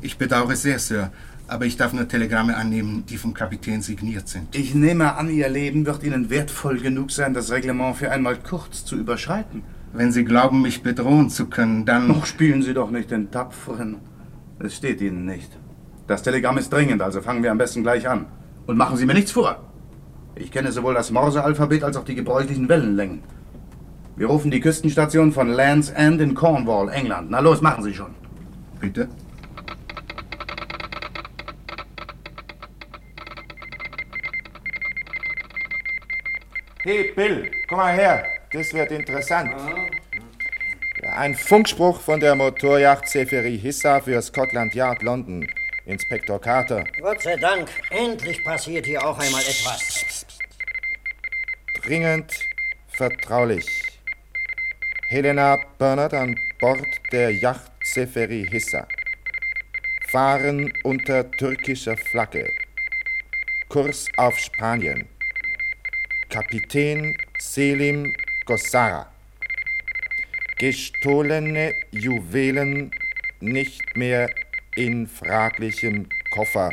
Ich 0.00 0.16
bedauere 0.16 0.56
sehr, 0.56 0.78
Sir, 0.78 1.12
aber 1.50 1.66
ich 1.66 1.76
darf 1.76 1.92
nur 1.92 2.06
Telegramme 2.06 2.56
annehmen, 2.56 3.04
die 3.08 3.16
vom 3.16 3.34
Kapitän 3.34 3.82
signiert 3.82 4.28
sind. 4.28 4.54
Ich 4.54 4.74
nehme 4.74 5.16
an, 5.16 5.28
Ihr 5.28 5.48
Leben 5.48 5.84
wird 5.84 6.04
Ihnen 6.04 6.30
wertvoll 6.30 6.78
genug 6.78 7.10
sein, 7.10 7.34
das 7.34 7.50
Reglement 7.50 7.96
für 7.96 8.10
einmal 8.10 8.36
kurz 8.36 8.84
zu 8.84 8.96
überschreiten. 8.96 9.62
Wenn 9.92 10.12
Sie 10.12 10.24
glauben, 10.24 10.62
mich 10.62 10.82
bedrohen 10.82 11.28
zu 11.28 11.46
können, 11.46 11.84
dann... 11.84 12.06
Noch 12.06 12.26
spielen 12.26 12.62
Sie 12.62 12.72
doch 12.72 12.90
nicht 12.90 13.10
den 13.10 13.30
Tapferen. 13.32 13.96
Es 14.60 14.76
steht 14.76 15.00
Ihnen 15.00 15.24
nicht. 15.24 15.50
Das 16.06 16.22
Telegramm 16.22 16.58
ist 16.58 16.72
dringend, 16.72 17.02
also 17.02 17.20
fangen 17.20 17.42
wir 17.42 17.50
am 17.50 17.58
besten 17.58 17.82
gleich 17.82 18.08
an. 18.08 18.26
Und 18.66 18.76
machen 18.76 18.96
Sie 18.96 19.06
mir 19.06 19.14
nichts 19.14 19.32
vor. 19.32 19.72
Ich 20.36 20.52
kenne 20.52 20.70
sowohl 20.70 20.94
das 20.94 21.10
Morse-Alphabet 21.10 21.82
als 21.82 21.96
auch 21.96 22.04
die 22.04 22.14
gebräuchlichen 22.14 22.68
Wellenlängen. 22.68 23.22
Wir 24.16 24.28
rufen 24.28 24.50
die 24.50 24.60
Küstenstation 24.60 25.32
von 25.32 25.48
Land's 25.48 25.90
End 25.90 26.20
in 26.20 26.34
Cornwall, 26.34 26.88
England. 26.90 27.30
Na 27.30 27.40
los, 27.40 27.60
machen 27.60 27.82
Sie 27.82 27.94
schon. 27.94 28.14
Bitte? 28.80 29.08
Hey 36.82 37.12
Bill, 37.14 37.50
komm 37.68 37.76
mal 37.76 37.94
her. 37.94 38.26
Das 38.52 38.72
wird 38.72 38.90
interessant. 38.90 39.54
Ein 41.02 41.34
Funkspruch 41.34 42.00
von 42.00 42.18
der 42.20 42.34
Motorjacht 42.34 43.06
Seferi 43.06 43.58
Hissa 43.58 44.00
für 44.00 44.22
Scotland 44.22 44.74
Yard 44.74 45.02
London. 45.02 45.46
Inspektor 45.84 46.40
Carter. 46.40 46.84
Gott 47.02 47.20
sei 47.20 47.36
Dank, 47.36 47.68
endlich 47.90 48.42
passiert 48.44 48.86
hier 48.86 49.04
auch 49.04 49.18
einmal 49.18 49.42
etwas. 49.42 50.24
Dringend 51.82 52.32
vertraulich. 52.88 53.66
Helena 55.08 55.58
Bernard 55.76 56.14
an 56.14 56.34
Bord 56.60 56.88
der 57.12 57.30
Yacht 57.34 57.72
Seferi 57.84 58.46
Hissa. 58.50 58.88
Fahren 60.08 60.72
unter 60.84 61.30
türkischer 61.32 61.98
Flagge. 61.98 62.50
Kurs 63.68 64.06
auf 64.16 64.38
Spanien. 64.38 65.06
Kapitän 66.30 67.16
Selim 67.40 68.14
Gossara. 68.46 69.10
Gestohlene 70.58 71.74
Juwelen 71.90 72.92
nicht 73.40 73.96
mehr 73.96 74.30
in 74.76 75.08
fraglichem 75.08 76.08
Koffer. 76.30 76.70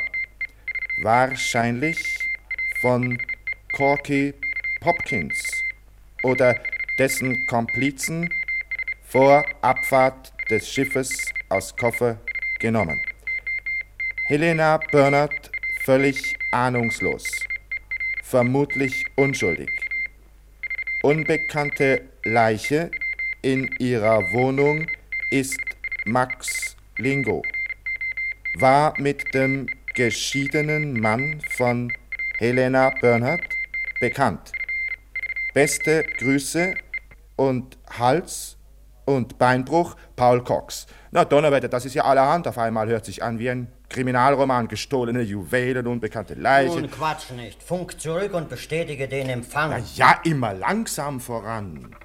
Wahrscheinlich 1.01 1.97
von 2.81 3.17
Corky 3.73 4.35
Popkins 4.81 5.63
oder 6.21 6.55
dessen 6.99 7.47
Komplizen 7.47 8.29
vor 9.01 9.43
Abfahrt 9.61 10.33
des 10.51 10.71
Schiffes 10.71 11.09
aus 11.49 11.75
Koffer 11.75 12.19
genommen. 12.59 13.01
Helena 14.27 14.77
Bernard 14.91 15.49
völlig 15.83 16.35
ahnungslos, 16.51 17.23
vermutlich 18.29 19.05
unschuldig. 19.15 19.69
Unbekannte 21.01 22.01
Leiche 22.25 22.91
in 23.41 23.69
ihrer 23.79 24.19
Wohnung 24.33 24.85
ist 25.31 25.61
Max 26.05 26.75
Lingo. 26.97 27.41
War 28.59 28.93
mit 28.97 29.33
dem 29.33 29.67
geschiedenen 29.93 30.99
Mann 30.99 31.39
von 31.51 31.93
Helena 32.37 32.91
Bernhardt 32.99 33.47
bekannt. 34.01 34.51
Beste 35.53 36.03
Grüße 36.17 36.75
und 37.37 37.77
Hals- 37.97 38.57
und 39.05 39.37
Beinbruch 39.37 39.95
Paul 40.17 40.43
Cox. 40.43 40.85
Na 41.11 41.23
Donnerwetter, 41.23 41.69
das 41.69 41.85
ist 41.85 41.93
ja 41.93 42.03
allerhand. 42.03 42.45
Auf 42.47 42.57
einmal 42.57 42.89
hört 42.89 43.05
sich 43.05 43.23
an 43.23 43.39
wie 43.39 43.49
ein 43.49 43.71
Kriminalroman. 43.89 44.67
Gestohlene 44.67 45.21
Juwelen, 45.21 45.87
unbekannte 45.87 46.33
Leichen. 46.33 46.81
Nun 46.81 46.91
Quatsch 46.91 47.31
nicht. 47.31 47.63
Funk 47.63 47.99
zurück 47.99 48.33
und 48.33 48.49
bestätige 48.49 49.07
den 49.07 49.29
Empfang. 49.29 49.71
Na 49.71 49.79
ja, 49.95 50.19
immer 50.23 50.53
langsam 50.53 51.19
voran. 51.19 51.95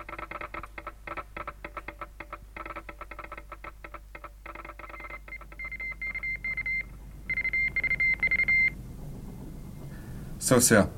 So, 10.39 10.59
Sir. 10.59 10.89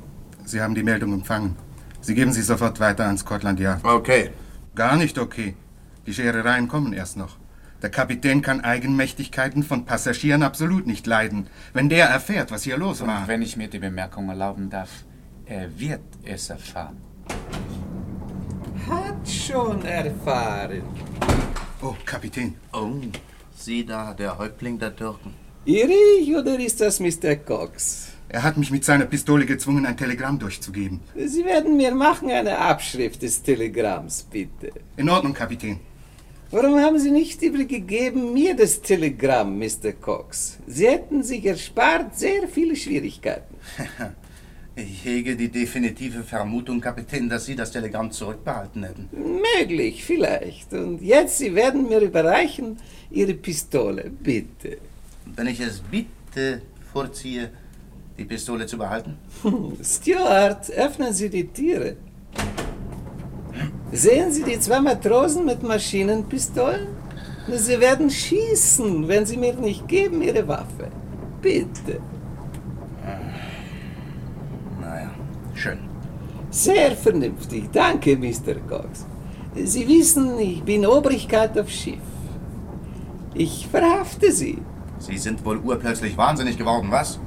Sie 0.45 0.61
haben 0.61 0.75
die 0.75 0.83
Meldung 0.83 1.13
empfangen. 1.13 1.57
Sie 2.01 2.15
geben 2.15 2.33
sie 2.33 2.43
sofort 2.43 2.81
weiter 2.81 3.07
an 3.07 3.17
Scotland 3.17 3.61
Yard. 3.61 3.85
Okay. 3.85 4.31
Gar 4.75 4.97
nicht 4.97 5.19
okay. 5.19 5.55
Die 6.07 6.13
Scherereien 6.13 6.69
kommen 6.69 6.93
erst 6.93 7.17
noch. 7.17 7.37
Der 7.85 7.91
Kapitän 7.91 8.41
kann 8.41 8.63
Eigenmächtigkeiten 8.63 9.63
von 9.63 9.85
Passagieren 9.85 10.43
absolut 10.43 10.87
nicht 10.87 11.07
leiden. 11.07 11.49
Wenn 11.75 11.91
der 11.91 12.07
erfährt, 12.07 12.51
was 12.51 12.63
hier 12.63 12.79
los 12.79 13.07
war. 13.07 13.21
Und 13.21 13.29
wenn 13.29 13.43
ich 13.43 13.59
mir 13.59 13.69
die 13.69 13.79
Bemerkung 13.79 14.31
erlauben 14.31 14.71
darf, 14.71 14.89
er 15.45 15.69
wird 15.79 16.01
es 16.25 16.49
erfahren. 16.49 16.97
Hat 18.89 19.29
schon 19.29 19.85
erfahren. 19.85 20.83
Oh, 21.83 21.95
Kapitän. 22.07 22.55
Oh, 22.73 22.91
Sie 23.55 23.85
da, 23.85 24.15
der 24.15 24.39
Häuptling 24.39 24.79
der 24.79 24.97
Türken. 24.97 25.35
Irrig 25.67 26.35
oder 26.35 26.59
ist 26.59 26.81
das 26.81 27.01
Mr. 27.01 27.37
Cox? 27.37 28.13
Er 28.31 28.45
hat 28.45 28.57
mich 28.57 28.71
mit 28.71 28.87
seiner 28.87 29.05
Pistole 29.05 29.45
gezwungen, 29.45 29.85
ein 29.85 29.99
Telegramm 29.99 30.39
durchzugeben. 30.39 31.01
Sie 31.15 31.45
werden 31.45 31.77
mir 31.77 31.95
machen 31.95 32.31
eine 32.31 32.57
Abschrift 32.57 33.21
des 33.21 33.43
Telegramms, 33.43 34.23
bitte. 34.23 34.73
In 34.97 35.11
Ordnung, 35.11 35.35
Kapitän. 35.35 35.81
Warum 36.55 36.79
haben 36.79 37.01
Sie 37.01 37.11
nicht 37.11 37.43
übergegeben 37.43 38.33
mir 38.33 38.55
das 38.55 38.81
Telegramm, 38.81 39.59
Mr. 39.59 39.91
Cox? 40.01 40.59
Sie 40.69 40.87
hätten 40.87 41.25
sich 41.25 41.45
erspart 41.45 42.17
sehr 42.17 42.47
viele 42.47 42.77
Schwierigkeiten. 42.77 43.57
Ich 44.77 45.05
hege 45.05 45.37
die 45.37 45.51
definitive 45.51 46.25
Vermutung, 46.25 46.81
Kapitän, 46.81 47.29
dass 47.29 47.47
Sie 47.47 47.55
das 47.55 47.71
Telegramm 47.71 48.11
zurückbehalten 48.11 48.83
hätten. 48.83 49.09
Möglich, 49.57 50.05
vielleicht. 50.05 50.73
Und 50.73 51.01
jetzt, 51.01 51.39
Sie 51.39 51.55
werden 51.55 51.89
mir 51.89 52.01
überreichen 52.01 52.79
Ihre 53.09 53.35
Pistole, 53.35 54.11
bitte. 54.11 54.79
Wenn 55.37 55.47
ich 55.47 55.61
es 55.61 55.81
bitte 55.81 56.63
vorziehe, 56.93 57.51
die 58.19 58.25
Pistole 58.25 58.67
zu 58.67 58.77
behalten? 58.77 59.17
Stuart, 59.81 60.69
öffnen 60.71 61.13
Sie 61.13 61.31
die 61.31 61.47
Türe. 61.47 61.97
Sehen 63.95 64.33
Sie 64.33 64.43
die 64.43 64.59
zwei 64.59 64.81
Matrosen 64.81 65.45
mit 65.45 65.63
Maschinenpistolen? 65.63 66.89
Sie 67.49 67.79
werden 67.81 68.11
schießen, 68.11 69.07
wenn 69.07 69.25
Sie 69.25 69.37
mir 69.37 69.55
nicht 69.55 69.87
geben 69.87 70.21
Ihre 70.21 70.49
Waffe. 70.49 70.89
Bitte. 71.41 72.01
Naja, 74.81 75.11
schön. 75.55 75.79
Sehr 76.51 76.97
vernünftig. 76.97 77.71
Danke, 77.73 78.17
Mr. 78.17 78.57
Cox. 78.69 79.07
Sie 79.55 79.87
wissen, 79.87 80.41
ich 80.41 80.65
bin 80.65 80.85
Obrigkeit 80.85 81.57
auf 81.57 81.71
Schiff. 81.71 82.09
Ich 83.35 83.69
verhafte 83.69 84.33
Sie. 84.33 84.59
Sie 84.99 85.19
sind 85.19 85.45
wohl 85.45 85.59
urplötzlich 85.59 86.17
wahnsinnig 86.17 86.59
geworden, 86.59 86.89
was? 86.91 87.21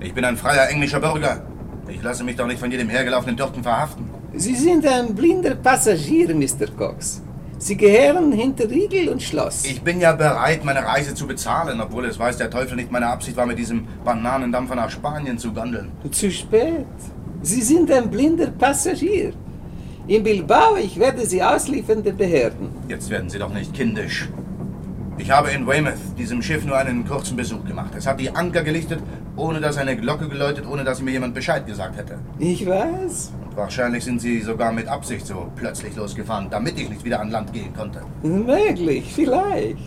Ich 0.00 0.14
bin 0.14 0.24
ein 0.24 0.38
freier 0.38 0.66
englischer 0.70 1.00
Bürger. 1.00 1.42
Ich 1.88 2.02
lasse 2.02 2.24
mich 2.24 2.36
doch 2.36 2.46
nicht 2.46 2.60
von 2.60 2.70
jedem 2.70 2.88
hergelaufenen 2.88 3.36
Türken 3.36 3.62
verhaften. 3.62 4.13
Sie 4.36 4.56
sind 4.56 4.84
ein 4.86 5.14
blinder 5.14 5.54
Passagier, 5.54 6.34
Mr. 6.34 6.66
Cox. 6.76 7.22
Sie 7.58 7.76
gehören 7.76 8.32
hinter 8.32 8.68
Riegel 8.68 9.08
und 9.08 9.22
Schloss. 9.22 9.64
Ich 9.64 9.80
bin 9.80 10.00
ja 10.00 10.12
bereit, 10.12 10.64
meine 10.64 10.84
Reise 10.84 11.14
zu 11.14 11.26
bezahlen, 11.26 11.80
obwohl 11.80 12.04
es 12.06 12.18
weiß 12.18 12.38
der 12.38 12.50
Teufel 12.50 12.74
nicht 12.74 12.90
meine 12.90 13.06
Absicht 13.06 13.36
war, 13.36 13.46
mit 13.46 13.58
diesem 13.58 13.86
Bananendampfer 14.04 14.74
nach 14.74 14.90
Spanien 14.90 15.38
zu 15.38 15.52
gondeln. 15.52 15.92
Zu 16.10 16.32
spät. 16.32 16.84
Sie 17.42 17.62
sind 17.62 17.92
ein 17.92 18.10
blinder 18.10 18.48
Passagier. 18.48 19.32
In 20.08 20.24
Bilbao, 20.24 20.76
ich 20.76 20.98
werde 20.98 21.24
Sie 21.24 21.42
ausliefern 21.42 22.02
den 22.02 22.16
Behörden. 22.16 22.70
Jetzt 22.88 23.08
werden 23.10 23.30
Sie 23.30 23.38
doch 23.38 23.54
nicht 23.54 23.72
kindisch. 23.72 24.28
Ich 25.16 25.30
habe 25.30 25.50
in 25.52 25.64
Weymouth 25.64 26.18
diesem 26.18 26.42
Schiff 26.42 26.64
nur 26.64 26.76
einen 26.76 27.06
kurzen 27.06 27.36
Besuch 27.36 27.64
gemacht. 27.64 27.92
Es 27.96 28.04
hat 28.04 28.18
die 28.18 28.30
Anker 28.30 28.64
gelichtet, 28.64 28.98
ohne 29.36 29.60
dass 29.60 29.78
eine 29.78 29.96
Glocke 29.96 30.28
geläutet, 30.28 30.66
ohne 30.66 30.82
dass 30.82 31.00
mir 31.00 31.12
jemand 31.12 31.34
Bescheid 31.34 31.64
gesagt 31.66 31.96
hätte. 31.96 32.18
Ich 32.40 32.66
weiß. 32.66 33.32
Wahrscheinlich 33.56 34.04
sind 34.04 34.20
Sie 34.20 34.40
sogar 34.40 34.72
mit 34.72 34.88
Absicht 34.88 35.26
so 35.26 35.46
plötzlich 35.54 35.94
losgefahren, 35.94 36.48
damit 36.50 36.78
ich 36.78 36.88
nicht 36.88 37.04
wieder 37.04 37.20
an 37.20 37.30
Land 37.30 37.52
gehen 37.52 37.72
konnte. 37.72 38.00
Möglich, 38.22 39.12
vielleicht. 39.14 39.78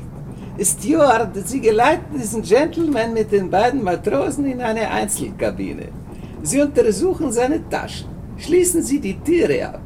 Steward, 0.60 1.36
Sie 1.46 1.60
geleiten 1.60 2.18
diesen 2.18 2.42
Gentleman 2.42 3.14
mit 3.14 3.32
den 3.32 3.50
beiden 3.50 3.84
Matrosen 3.84 4.46
in 4.46 4.62
eine 4.62 4.90
Einzelkabine. 4.90 5.90
Sie 6.42 6.62
untersuchen 6.62 7.32
seine 7.32 7.68
Taschen. 7.70 8.08
Schließen 8.38 8.82
Sie 8.82 9.00
die 9.00 9.20
Tiere 9.20 9.68
ab. 9.68 9.82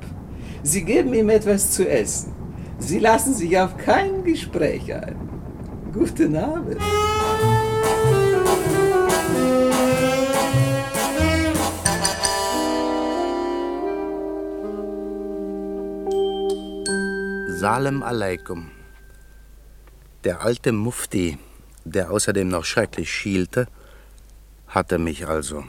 Sie 0.63 0.83
geben 0.83 1.13
ihm 1.13 1.29
etwas 1.29 1.71
zu 1.71 1.89
essen. 1.89 2.33
Sie 2.77 2.99
lassen 2.99 3.33
sich 3.33 3.57
auf 3.59 3.77
kein 3.77 4.23
Gespräch 4.23 4.93
ein. 4.93 5.15
Guten 5.93 6.35
Abend. 6.35 6.77
Salem 17.61 18.01
Aleikum. 18.01 18.71
Der 20.23 20.41
alte 20.41 20.71
Mufti, 20.71 21.37
der 21.85 22.09
außerdem 22.09 22.47
noch 22.47 22.65
schrecklich 22.65 23.13
schielte, 23.13 23.67
hatte 24.65 24.97
mich 24.97 25.27
also. 25.27 25.63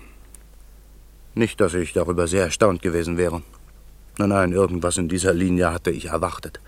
Nicht, 1.35 1.61
dass 1.61 1.75
ich 1.75 1.93
darüber 1.93 2.29
sehr 2.29 2.45
erstaunt 2.45 2.81
gewesen 2.81 3.19
wäre. 3.19 3.43
Nein, 4.17 4.31
nein, 4.31 4.53
irgendwas 4.53 4.97
in 4.97 5.11
dieser 5.11 5.35
Linie 5.35 5.71
hatte 5.71 5.91
ich 5.91 6.07
erwartet. 6.07 6.61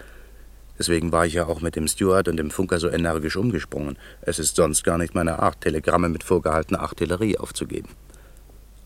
Deswegen 0.78 1.10
war 1.10 1.24
ich 1.24 1.32
ja 1.32 1.46
auch 1.46 1.62
mit 1.62 1.74
dem 1.74 1.88
Steward 1.88 2.28
und 2.28 2.36
dem 2.36 2.50
Funker 2.50 2.78
so 2.78 2.90
energisch 2.90 3.36
umgesprungen. 3.36 3.96
Es 4.20 4.38
ist 4.38 4.56
sonst 4.56 4.84
gar 4.84 4.98
nicht 4.98 5.14
meine 5.14 5.38
Art, 5.38 5.62
Telegramme 5.62 6.10
mit 6.10 6.22
vorgehaltener 6.22 6.80
Artillerie 6.80 7.38
aufzugeben. 7.38 7.88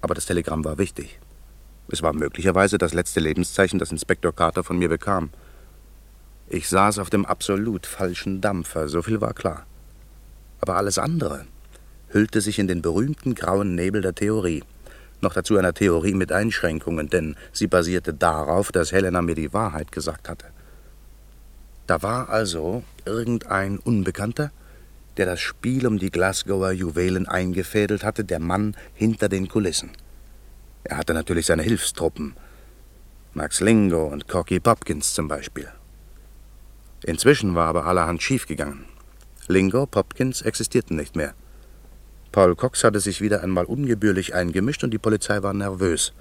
Aber 0.02 0.14
das 0.14 0.26
Telegramm 0.26 0.64
war 0.64 0.78
wichtig. 0.78 1.18
Es 1.88 2.00
war 2.04 2.12
möglicherweise 2.12 2.78
das 2.78 2.94
letzte 2.94 3.18
Lebenszeichen, 3.18 3.80
das 3.80 3.90
Inspektor 3.90 4.32
Carter 4.32 4.62
von 4.62 4.78
mir 4.78 4.88
bekam. 4.88 5.30
Ich 6.50 6.68
saß 6.68 6.98
auf 6.98 7.10
dem 7.10 7.26
absolut 7.26 7.86
falschen 7.86 8.40
Dampfer, 8.40 8.88
so 8.88 9.02
viel 9.02 9.20
war 9.20 9.34
klar. 9.34 9.66
Aber 10.60 10.76
alles 10.76 10.98
andere 10.98 11.44
hüllte 12.08 12.40
sich 12.40 12.58
in 12.58 12.68
den 12.68 12.80
berühmten 12.80 13.34
grauen 13.34 13.74
Nebel 13.74 14.00
der 14.00 14.14
Theorie. 14.14 14.64
Noch 15.20 15.34
dazu 15.34 15.58
einer 15.58 15.74
Theorie 15.74 16.14
mit 16.14 16.32
Einschränkungen, 16.32 17.10
denn 17.10 17.36
sie 17.52 17.66
basierte 17.66 18.14
darauf, 18.14 18.72
dass 18.72 18.92
Helena 18.92 19.20
mir 19.20 19.34
die 19.34 19.52
Wahrheit 19.52 19.92
gesagt 19.92 20.28
hatte. 20.30 20.46
Da 21.86 22.02
war 22.02 22.30
also 22.30 22.82
irgendein 23.04 23.78
Unbekannter, 23.78 24.50
der 25.18 25.26
das 25.26 25.40
Spiel 25.40 25.86
um 25.86 25.98
die 25.98 26.10
Glasgower 26.10 26.70
Juwelen 26.70 27.28
eingefädelt 27.28 28.04
hatte, 28.04 28.24
der 28.24 28.40
Mann 28.40 28.74
hinter 28.94 29.28
den 29.28 29.48
Kulissen. 29.48 29.90
Er 30.84 30.96
hatte 30.96 31.12
natürlich 31.12 31.44
seine 31.44 31.62
Hilfstruppen, 31.62 32.36
Max 33.34 33.60
Lingo 33.60 34.06
und 34.06 34.28
Corky 34.28 34.60
Popkins 34.60 35.12
zum 35.12 35.28
Beispiel. 35.28 35.68
Inzwischen 37.04 37.54
war 37.54 37.68
aber 37.68 37.86
allerhand 37.86 38.22
schiefgegangen. 38.22 38.84
Lingo, 39.46 39.86
Popkins 39.86 40.42
existierten 40.42 40.96
nicht 40.96 41.16
mehr. 41.16 41.34
Paul 42.32 42.54
Cox 42.56 42.84
hatte 42.84 43.00
sich 43.00 43.20
wieder 43.20 43.42
einmal 43.42 43.64
ungebührlich 43.64 44.34
eingemischt 44.34 44.84
und 44.84 44.90
die 44.90 44.98
Polizei 44.98 45.42
war 45.42 45.54
nervös. 45.54 46.12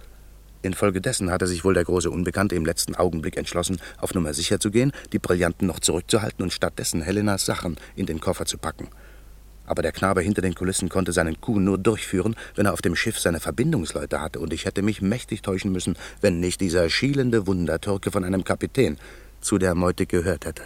Infolgedessen 0.62 1.30
hatte 1.30 1.48
sich 1.48 1.64
wohl 1.64 1.74
der 1.74 1.84
große 1.84 2.10
Unbekannte 2.10 2.56
im 2.56 2.66
letzten 2.66 2.96
Augenblick 2.96 3.38
entschlossen, 3.38 3.80
auf 3.98 4.14
Nummer 4.14 4.34
sicher 4.34 4.60
zu 4.60 4.72
gehen, 4.72 4.92
die 5.12 5.20
Brillanten 5.20 5.68
noch 5.68 5.80
zurückzuhalten 5.80 6.44
und 6.44 6.54
stattdessen 6.54 7.02
Helenas 7.02 7.46
Sachen 7.46 7.78
in 7.96 8.06
den 8.06 8.20
Koffer 8.20 8.46
zu 8.46 8.58
packen. 8.58 8.88
Aber 9.66 9.82
der 9.82 9.92
Knabe 9.92 10.22
hinter 10.22 10.42
den 10.42 10.56
Kulissen 10.56 10.88
konnte 10.88 11.12
seinen 11.12 11.42
Coup 11.42 11.58
nur 11.58 11.78
durchführen, 11.78 12.36
wenn 12.56 12.66
er 12.66 12.74
auf 12.74 12.82
dem 12.82 12.96
Schiff 12.96 13.20
seine 13.20 13.42
Verbindungsleute 13.42 14.22
hatte, 14.22 14.40
und 14.40 14.54
ich 14.54 14.66
hätte 14.66 14.82
mich 14.82 15.02
mächtig 15.02 15.42
täuschen 15.42 15.74
müssen, 15.74 15.98
wenn 16.22 16.40
nicht 16.40 16.62
dieser 16.62 16.90
schielende 16.90 17.48
Wundertürke 17.48 18.10
von 18.10 18.24
einem 18.24 18.46
Kapitän 18.46 18.98
zu 19.42 19.58
der 19.58 19.76
Meute 19.76 20.06
gehört 20.06 20.46
hätte. 20.46 20.64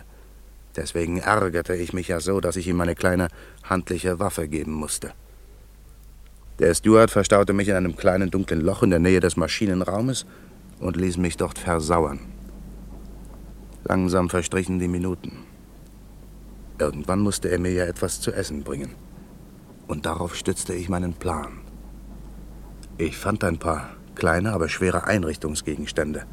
Deswegen 0.75 1.17
ärgerte 1.17 1.75
ich 1.75 1.93
mich 1.93 2.07
ja 2.07 2.19
so, 2.19 2.39
dass 2.39 2.55
ich 2.55 2.67
ihm 2.67 2.77
meine 2.77 2.95
kleine 2.95 3.27
handliche 3.63 4.19
Waffe 4.19 4.47
geben 4.47 4.71
musste. 4.71 5.13
Der 6.59 6.73
Steward 6.73 7.11
verstaute 7.11 7.53
mich 7.53 7.67
in 7.69 7.75
einem 7.75 7.95
kleinen 7.95 8.29
dunklen 8.29 8.61
Loch 8.61 8.83
in 8.83 8.91
der 8.91 8.99
Nähe 8.99 9.19
des 9.19 9.35
Maschinenraumes 9.35 10.25
und 10.79 10.95
ließ 10.95 11.17
mich 11.17 11.37
dort 11.37 11.57
versauern. 11.57 12.19
Langsam 13.83 14.29
verstrichen 14.29 14.79
die 14.79 14.87
Minuten. 14.87 15.43
Irgendwann 16.79 17.19
musste 17.19 17.49
er 17.49 17.59
mir 17.59 17.71
ja 17.71 17.85
etwas 17.85 18.21
zu 18.21 18.31
essen 18.31 18.63
bringen. 18.63 18.95
Und 19.87 20.05
darauf 20.05 20.35
stützte 20.35 20.73
ich 20.73 20.87
meinen 20.87 21.13
Plan. 21.13 21.59
Ich 22.97 23.17
fand 23.17 23.43
ein 23.43 23.57
paar 23.57 23.89
kleine, 24.15 24.53
aber 24.53 24.69
schwere 24.69 25.05
Einrichtungsgegenstände. 25.05 26.25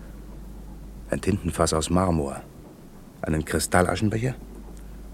Ein 1.11 1.20
Tintenfass 1.22 1.72
aus 1.72 1.88
Marmor, 1.88 2.42
einen 3.22 3.44
Kristallaschenbecher, 3.44 4.34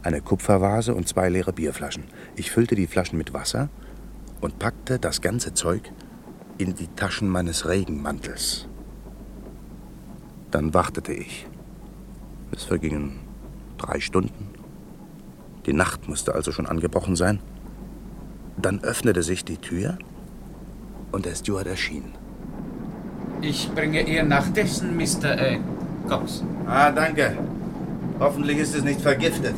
eine 0.02 0.20
Kupfervase 0.20 0.94
und 0.94 1.06
zwei 1.06 1.28
leere 1.28 1.52
Bierflaschen. 1.52 2.04
Ich 2.34 2.50
füllte 2.50 2.74
die 2.74 2.88
Flaschen 2.88 3.16
mit 3.16 3.32
Wasser 3.32 3.68
und 4.40 4.58
packte 4.58 4.98
das 4.98 5.20
ganze 5.20 5.54
Zeug 5.54 5.92
in 6.58 6.74
die 6.74 6.88
Taschen 6.88 7.28
meines 7.28 7.68
Regenmantels. 7.68 8.66
Dann 10.50 10.74
wartete 10.74 11.12
ich. 11.12 11.46
Es 12.50 12.64
vergingen 12.64 13.20
drei 13.78 14.00
Stunden. 14.00 14.50
Die 15.66 15.72
Nacht 15.72 16.08
musste 16.08 16.34
also 16.34 16.52
schon 16.52 16.66
angebrochen 16.66 17.16
sein. 17.16 17.40
Dann 18.56 18.82
öffnete 18.82 19.22
sich 19.22 19.44
die 19.44 19.58
Tür 19.58 19.96
und 21.12 21.24
der 21.24 21.34
Steward 21.34 21.66
erschien. 21.66 22.12
Ich 23.40 23.70
bringe 23.74 24.02
ihr 24.02 24.24
nach 24.24 24.48
dessen, 24.48 24.96
Mr. 24.96 25.38
Äh, 25.38 25.58
Cox. 26.08 26.42
Ah, 26.66 26.90
danke. 26.90 27.36
Hoffentlich 28.20 28.58
ist 28.58 28.74
es 28.74 28.84
nicht 28.84 29.00
vergiftet. 29.00 29.54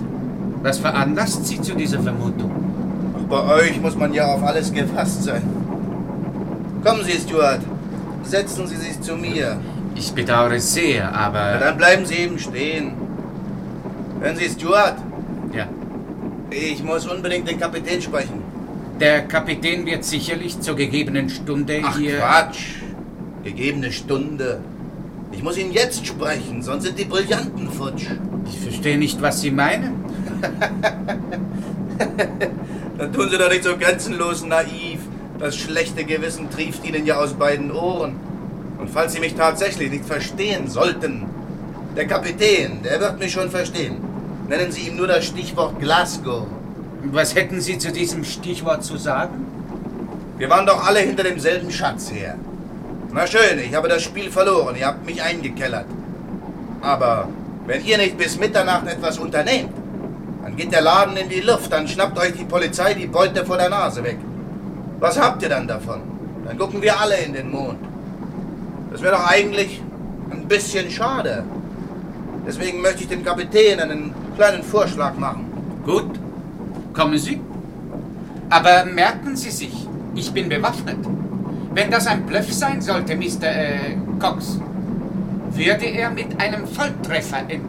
Was 0.63 0.79
veranlasst 0.79 1.47
Sie 1.47 1.61
zu 1.61 1.75
dieser 1.75 2.01
Vermutung? 2.01 2.51
Ach, 3.17 3.23
bei 3.25 3.55
euch 3.55 3.81
muss 3.81 3.97
man 3.97 4.13
ja 4.13 4.27
auf 4.27 4.43
alles 4.43 4.73
gefasst 4.73 5.25
sein. 5.25 5.43
Kommen 6.85 7.05
Sie, 7.05 7.13
Stuart. 7.13 7.61
Setzen 8.23 8.67
Sie 8.67 8.77
sich 8.77 9.01
zu 9.01 9.17
mir. 9.17 9.59
Ich 9.95 10.13
bedauere 10.13 10.59
sehr, 10.61 11.15
aber. 11.15 11.53
Na, 11.55 11.59
dann 11.59 11.77
bleiben 11.77 12.05
Sie 12.05 12.15
eben 12.17 12.39
stehen. 12.39 12.93
Hören 14.21 14.37
Sie, 14.37 14.49
Stuart? 14.49 14.97
Ja. 15.53 15.67
Ich 16.51 16.83
muss 16.83 17.07
unbedingt 17.07 17.49
den 17.49 17.59
Kapitän 17.59 18.01
sprechen. 18.01 18.43
Der 19.01 19.23
Kapitän 19.23 19.85
wird 19.85 20.05
sicherlich 20.05 20.61
zur 20.61 20.75
gegebenen 20.75 21.29
Stunde 21.29 21.81
Ach, 21.85 21.99
hier. 21.99 22.19
Quatsch. 22.19 22.77
Gegebene 23.45 23.93
Stunde. 23.93 24.61
Ich 25.37 25.43
muss 25.43 25.59
ihn 25.59 25.71
jetzt 25.71 26.07
sprechen, 26.07 26.63
sonst 26.63 26.85
sind 26.85 26.99
die 26.99 27.05
Brillanten 27.05 27.71
futsch. 27.71 28.07
Ich 28.47 28.59
verstehe 28.59 28.97
nicht, 28.97 29.21
was 29.21 29.43
Sie 29.43 29.51
meinen. 29.51 30.03
Dann 32.99 33.13
tun 33.13 33.29
Sie 33.29 33.37
doch 33.37 33.51
nicht 33.51 33.63
so 33.63 33.77
grenzenlos 33.77 34.47
naiv. 34.47 35.01
Das 35.39 35.55
schlechte 35.55 36.05
Gewissen 36.05 36.49
trieft 36.49 36.87
Ihnen 36.87 37.05
ja 37.05 37.19
aus 37.19 37.35
beiden 37.35 37.71
Ohren. 37.71 38.17
Und 38.79 38.89
falls 38.89 39.13
Sie 39.13 39.21
mich 39.21 39.35
tatsächlich 39.35 39.91
nicht 39.91 40.07
verstehen 40.07 40.69
sollten, 40.69 41.27
der 41.97 42.07
Kapitän, 42.07 42.83
der 42.83 42.99
wird 42.99 43.19
mich 43.19 43.33
schon 43.33 43.51
verstehen. 43.51 43.97
Nennen 44.49 44.73
Sie 44.73 44.89
ihm 44.89 44.97
nur 44.97 45.07
das 45.07 45.27
Stichwort 45.27 45.79
Glasgow. 45.79 46.47
Was 47.05 47.35
hätten 47.35 47.61
Sie 47.61 47.77
zu 47.77 47.93
diesem 47.93 48.25
Stichwort 48.25 48.85
zu 48.85 48.97
sagen? 48.97 49.45
Wir 50.39 50.49
waren 50.49 50.65
doch 50.65 50.87
alle 50.87 51.01
hinter 51.01 51.25
demselben 51.25 51.71
Schatz 51.71 52.11
her. 52.11 52.37
Na 53.17 53.27
schön, 53.27 53.59
ich 53.59 53.75
habe 53.75 53.89
das 53.89 54.03
Spiel 54.03 54.31
verloren. 54.31 54.77
Ihr 54.77 54.89
habt 54.89 55.07
mich 55.07 55.23
eingekellert. 55.23 55.87
Aber 56.83 57.27
wenn 57.65 57.83
ihr 57.83 57.97
nicht 57.97 58.19
bis 58.19 58.39
Mitternacht 58.39 58.87
etwas 58.89 59.19
unternehmt, 59.19 59.73
dann 60.43 60.55
geht 60.55 60.71
der 60.71 60.83
Laden 60.83 61.17
in 61.17 61.31
die 61.31 61.41
Luft, 61.41 61.73
dann 61.73 61.89
schnappt 61.89 62.19
euch 62.19 62.35
die 62.35 62.45
Polizei 62.45 62.93
die 62.93 63.07
Beute 63.07 63.47
vor 63.47 63.57
der 63.57 63.71
Nase 63.71 64.05
weg. 64.05 64.19
Was 65.01 65.19
habt 65.19 65.43
ihr 65.43 65.49
dann 65.49 65.67
davon? 65.67 66.03
Dann 66.47 66.59
gucken 66.59 66.83
wir 66.83 67.01
alle 67.01 67.17
in 67.17 67.33
den 67.33 67.51
Mond. 67.51 67.79
Das 68.93 69.01
wäre 69.01 69.17
doch 69.17 69.27
eigentlich 69.27 69.81
ein 70.31 70.47
bisschen 70.47 70.91
schade. 70.91 71.43
Deswegen 72.47 72.83
möchte 72.83 73.05
ich 73.05 73.09
dem 73.09 73.25
Kapitän 73.25 73.81
einen 73.81 74.13
kleinen 74.37 74.63
Vorschlag 74.63 75.15
machen. 75.15 75.47
Gut, 75.87 76.21
kommen 76.93 77.17
Sie. 77.17 77.41
Aber 78.51 78.85
merken 78.85 79.37
Sie 79.37 79.51
sich, 79.51 79.89
ich 80.15 80.31
bin 80.35 80.51
bewaffnet. 80.51 80.99
Wenn 81.77 81.91
das 81.91 82.07
ein 82.07 82.25
Bluff 82.25 82.51
sein 82.55 82.81
sollte, 82.81 83.15
Mr. 83.15 83.43
Äh, 83.43 83.99
Cox, 84.19 84.59
würde 85.51 85.85
er 85.85 86.09
mit 86.09 86.41
einem 86.41 86.67
Volltreffer 86.67 87.41
enden. 87.41 87.69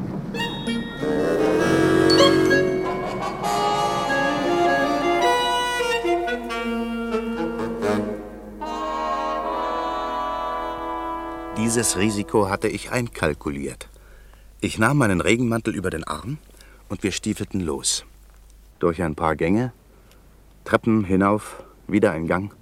Dieses 11.58 11.97
Risiko 11.97 12.49
hatte 12.49 12.70
ich 12.70 12.91
einkalkuliert. 12.91 13.89
Ich 14.62 14.80
nahm 14.80 14.99
meinen 14.99 15.20
Regenmantel 15.20 15.76
über 15.76 15.89
den 15.89 16.05
Arm 16.05 16.38
und 16.88 17.03
wir 17.03 17.12
stiefelten 17.12 17.60
los. 17.60 18.05
Durch 18.80 19.03
ein 19.03 19.16
paar 19.16 19.36
Gänge, 19.36 19.74
Treppen 20.64 21.03
hinauf, 21.03 21.62
wieder 21.89 22.14
ein 22.14 22.28
Gang 22.28 22.53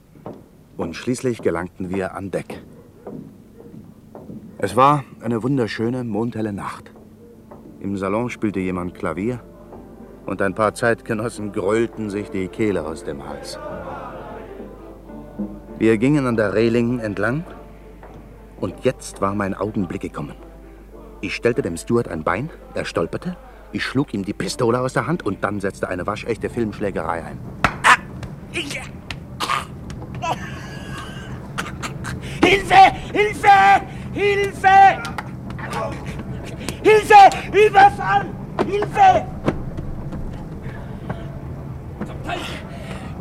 und 0.77 0.95
schließlich 0.95 1.41
gelangten 1.41 1.89
wir 1.89 2.15
an 2.15 2.31
Deck. 2.31 2.61
Es 4.57 4.75
war 4.75 5.03
eine 5.21 5.43
wunderschöne, 5.43 6.03
mondhelle 6.03 6.53
Nacht. 6.53 6.91
Im 7.79 7.97
Salon 7.97 8.29
spielte 8.29 8.59
jemand 8.59 8.95
Klavier 8.95 9.41
und 10.25 10.41
ein 10.41 10.55
paar 10.55 10.73
Zeitgenossen 10.73 11.51
gröhlten 11.51 12.09
sich 12.09 12.29
die 12.29 12.47
Kehle 12.47 12.85
aus 12.85 13.03
dem 13.03 13.27
Hals. 13.27 13.59
Wir 15.77 15.97
gingen 15.97 16.25
an 16.25 16.37
der 16.37 16.53
Reling 16.53 16.99
entlang 16.99 17.43
Und 18.61 18.85
jetzt 18.85 19.19
war 19.19 19.35
mein 19.35 19.53
Augenblick 19.53 20.01
gekommen. 20.01 20.35
Ich 21.19 21.35
stellte 21.35 21.61
dem 21.61 21.75
Steward 21.75 22.07
ein 22.07 22.23
Bein, 22.23 22.49
er 22.73 22.85
stolperte, 22.85 23.35
ich 23.73 23.83
schlug 23.83 24.13
ihm 24.13 24.23
die 24.23 24.33
Pistole 24.33 24.79
aus 24.79 24.93
der 24.93 25.05
Hand 25.05 25.25
und 25.25 25.43
dann 25.43 25.59
setzte 25.59 25.89
eine 25.89 26.07
waschechte 26.07 26.49
Filmschlägerei 26.49 27.23
ein. 27.23 27.39
Hilfe! 32.45 32.91
Hilfe! 33.11 33.81
Hilfe! 34.13 35.03
Hilfe! 36.83 37.29
Überfall! 37.51 38.25
Hilfe! 38.67 39.25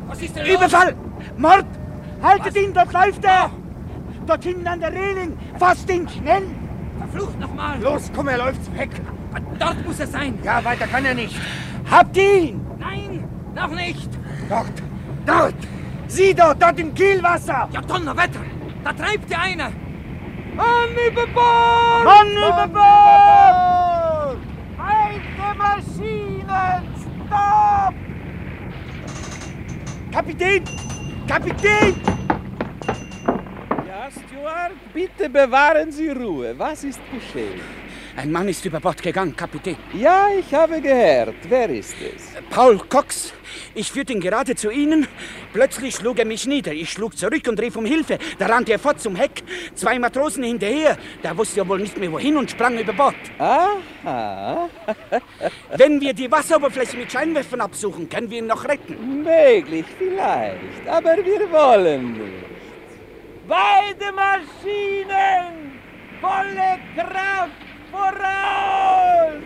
Was 0.06 0.22
ist 0.22 0.36
denn 0.36 0.46
Überfall! 0.46 0.94
Mord! 1.38 1.64
Haltet 2.22 2.56
ihn, 2.56 2.74
dort 2.74 2.92
läuft 2.92 3.24
er! 3.24 3.50
Dort 4.26 4.44
hinten 4.44 4.66
an 4.66 4.80
der 4.80 4.92
Reling! 4.92 5.38
Fasst 5.58 5.90
ihn 5.90 6.06
schnell! 6.08 6.46
Verflucht 6.98 7.40
nochmal! 7.40 7.80
Los, 7.80 8.10
komm, 8.14 8.28
er 8.28 8.38
läuft 8.38 8.76
weg! 8.76 8.90
Dort 9.58 9.86
muss 9.86 10.00
er 10.00 10.06
sein! 10.06 10.38
Ja, 10.42 10.62
weiter 10.64 10.86
kann 10.86 11.04
er 11.04 11.14
nicht! 11.14 11.34
Habt 11.90 12.16
ihn! 12.16 12.60
Nein, 12.78 13.24
noch 13.54 13.70
nicht! 13.70 14.10
Dort! 14.50 14.82
Dort! 15.26 15.54
Sieh 16.08 16.34
dort, 16.34 16.62
dort 16.62 16.78
im 16.78 16.94
Kielwasser! 16.94 17.68
Ja, 17.72 17.80
Donnerwetter! 17.80 18.40
Da 18.84 18.92
treibt 18.92 19.30
ja 19.30 19.38
einer! 19.40 19.72
Mann 20.54 20.90
über 21.08 21.26
Bord! 21.28 22.04
Mann 22.04 22.30
über 22.32 22.68
Bord! 22.68 24.38
Alte 24.78 25.58
Maschinen! 25.58 26.94
Stopp! 27.26 27.94
Kapitän! 30.12 30.64
Kapitän! 31.26 31.94
Ja, 33.88 34.10
Stuart, 34.10 34.72
bitte 34.92 35.30
bewahren 35.30 35.90
Sie 35.90 36.10
Ruhe. 36.10 36.54
Was 36.58 36.84
ist 36.84 37.00
geschehen? 37.10 37.83
Ein 38.16 38.30
Mann 38.30 38.48
ist 38.48 38.64
über 38.64 38.78
Bord 38.78 39.02
gegangen, 39.02 39.34
Kapitän. 39.34 39.76
Ja, 39.92 40.28
ich 40.38 40.54
habe 40.54 40.80
gehört. 40.80 41.34
Wer 41.48 41.68
ist 41.68 41.96
es? 42.00 42.32
Paul 42.48 42.78
Cox. 42.78 43.32
Ich 43.74 43.90
führte 43.90 44.12
ihn 44.12 44.20
gerade 44.20 44.54
zu 44.54 44.70
Ihnen. 44.70 45.08
Plötzlich 45.52 45.96
schlug 45.96 46.20
er 46.20 46.24
mich 46.24 46.46
nieder. 46.46 46.72
Ich 46.72 46.90
schlug 46.90 47.18
zurück 47.18 47.42
und 47.48 47.60
rief 47.60 47.74
um 47.74 47.84
Hilfe. 47.84 48.18
Da 48.38 48.46
rannte 48.46 48.70
er 48.70 48.78
fort 48.78 49.00
zum 49.00 49.16
Heck. 49.16 49.42
Zwei 49.74 49.98
Matrosen 49.98 50.44
hinterher. 50.44 50.96
Der 51.24 51.36
wusste 51.36 51.58
ja 51.58 51.68
wohl 51.68 51.80
nicht 51.80 51.98
mehr 51.98 52.12
wohin 52.12 52.36
und 52.36 52.52
sprang 52.52 52.78
über 52.78 52.92
Bord. 52.92 53.16
Aha. 53.38 54.68
Wenn 55.76 56.00
wir 56.00 56.14
die 56.14 56.30
Wasseroberfläche 56.30 56.96
mit 56.96 57.10
Scheinwerfern 57.10 57.62
absuchen, 57.62 58.08
können 58.08 58.30
wir 58.30 58.38
ihn 58.38 58.46
noch 58.46 58.64
retten. 58.64 59.24
Möglich, 59.24 59.86
vielleicht. 59.98 60.88
Aber 60.88 61.16
wir 61.16 61.50
wollen 61.50 62.12
nicht. 62.12 62.44
Beide 63.48 64.12
Maschinen! 64.12 65.80
Volle 66.20 66.78
Kraft 66.96 67.63
¡Borraos! 67.94 69.38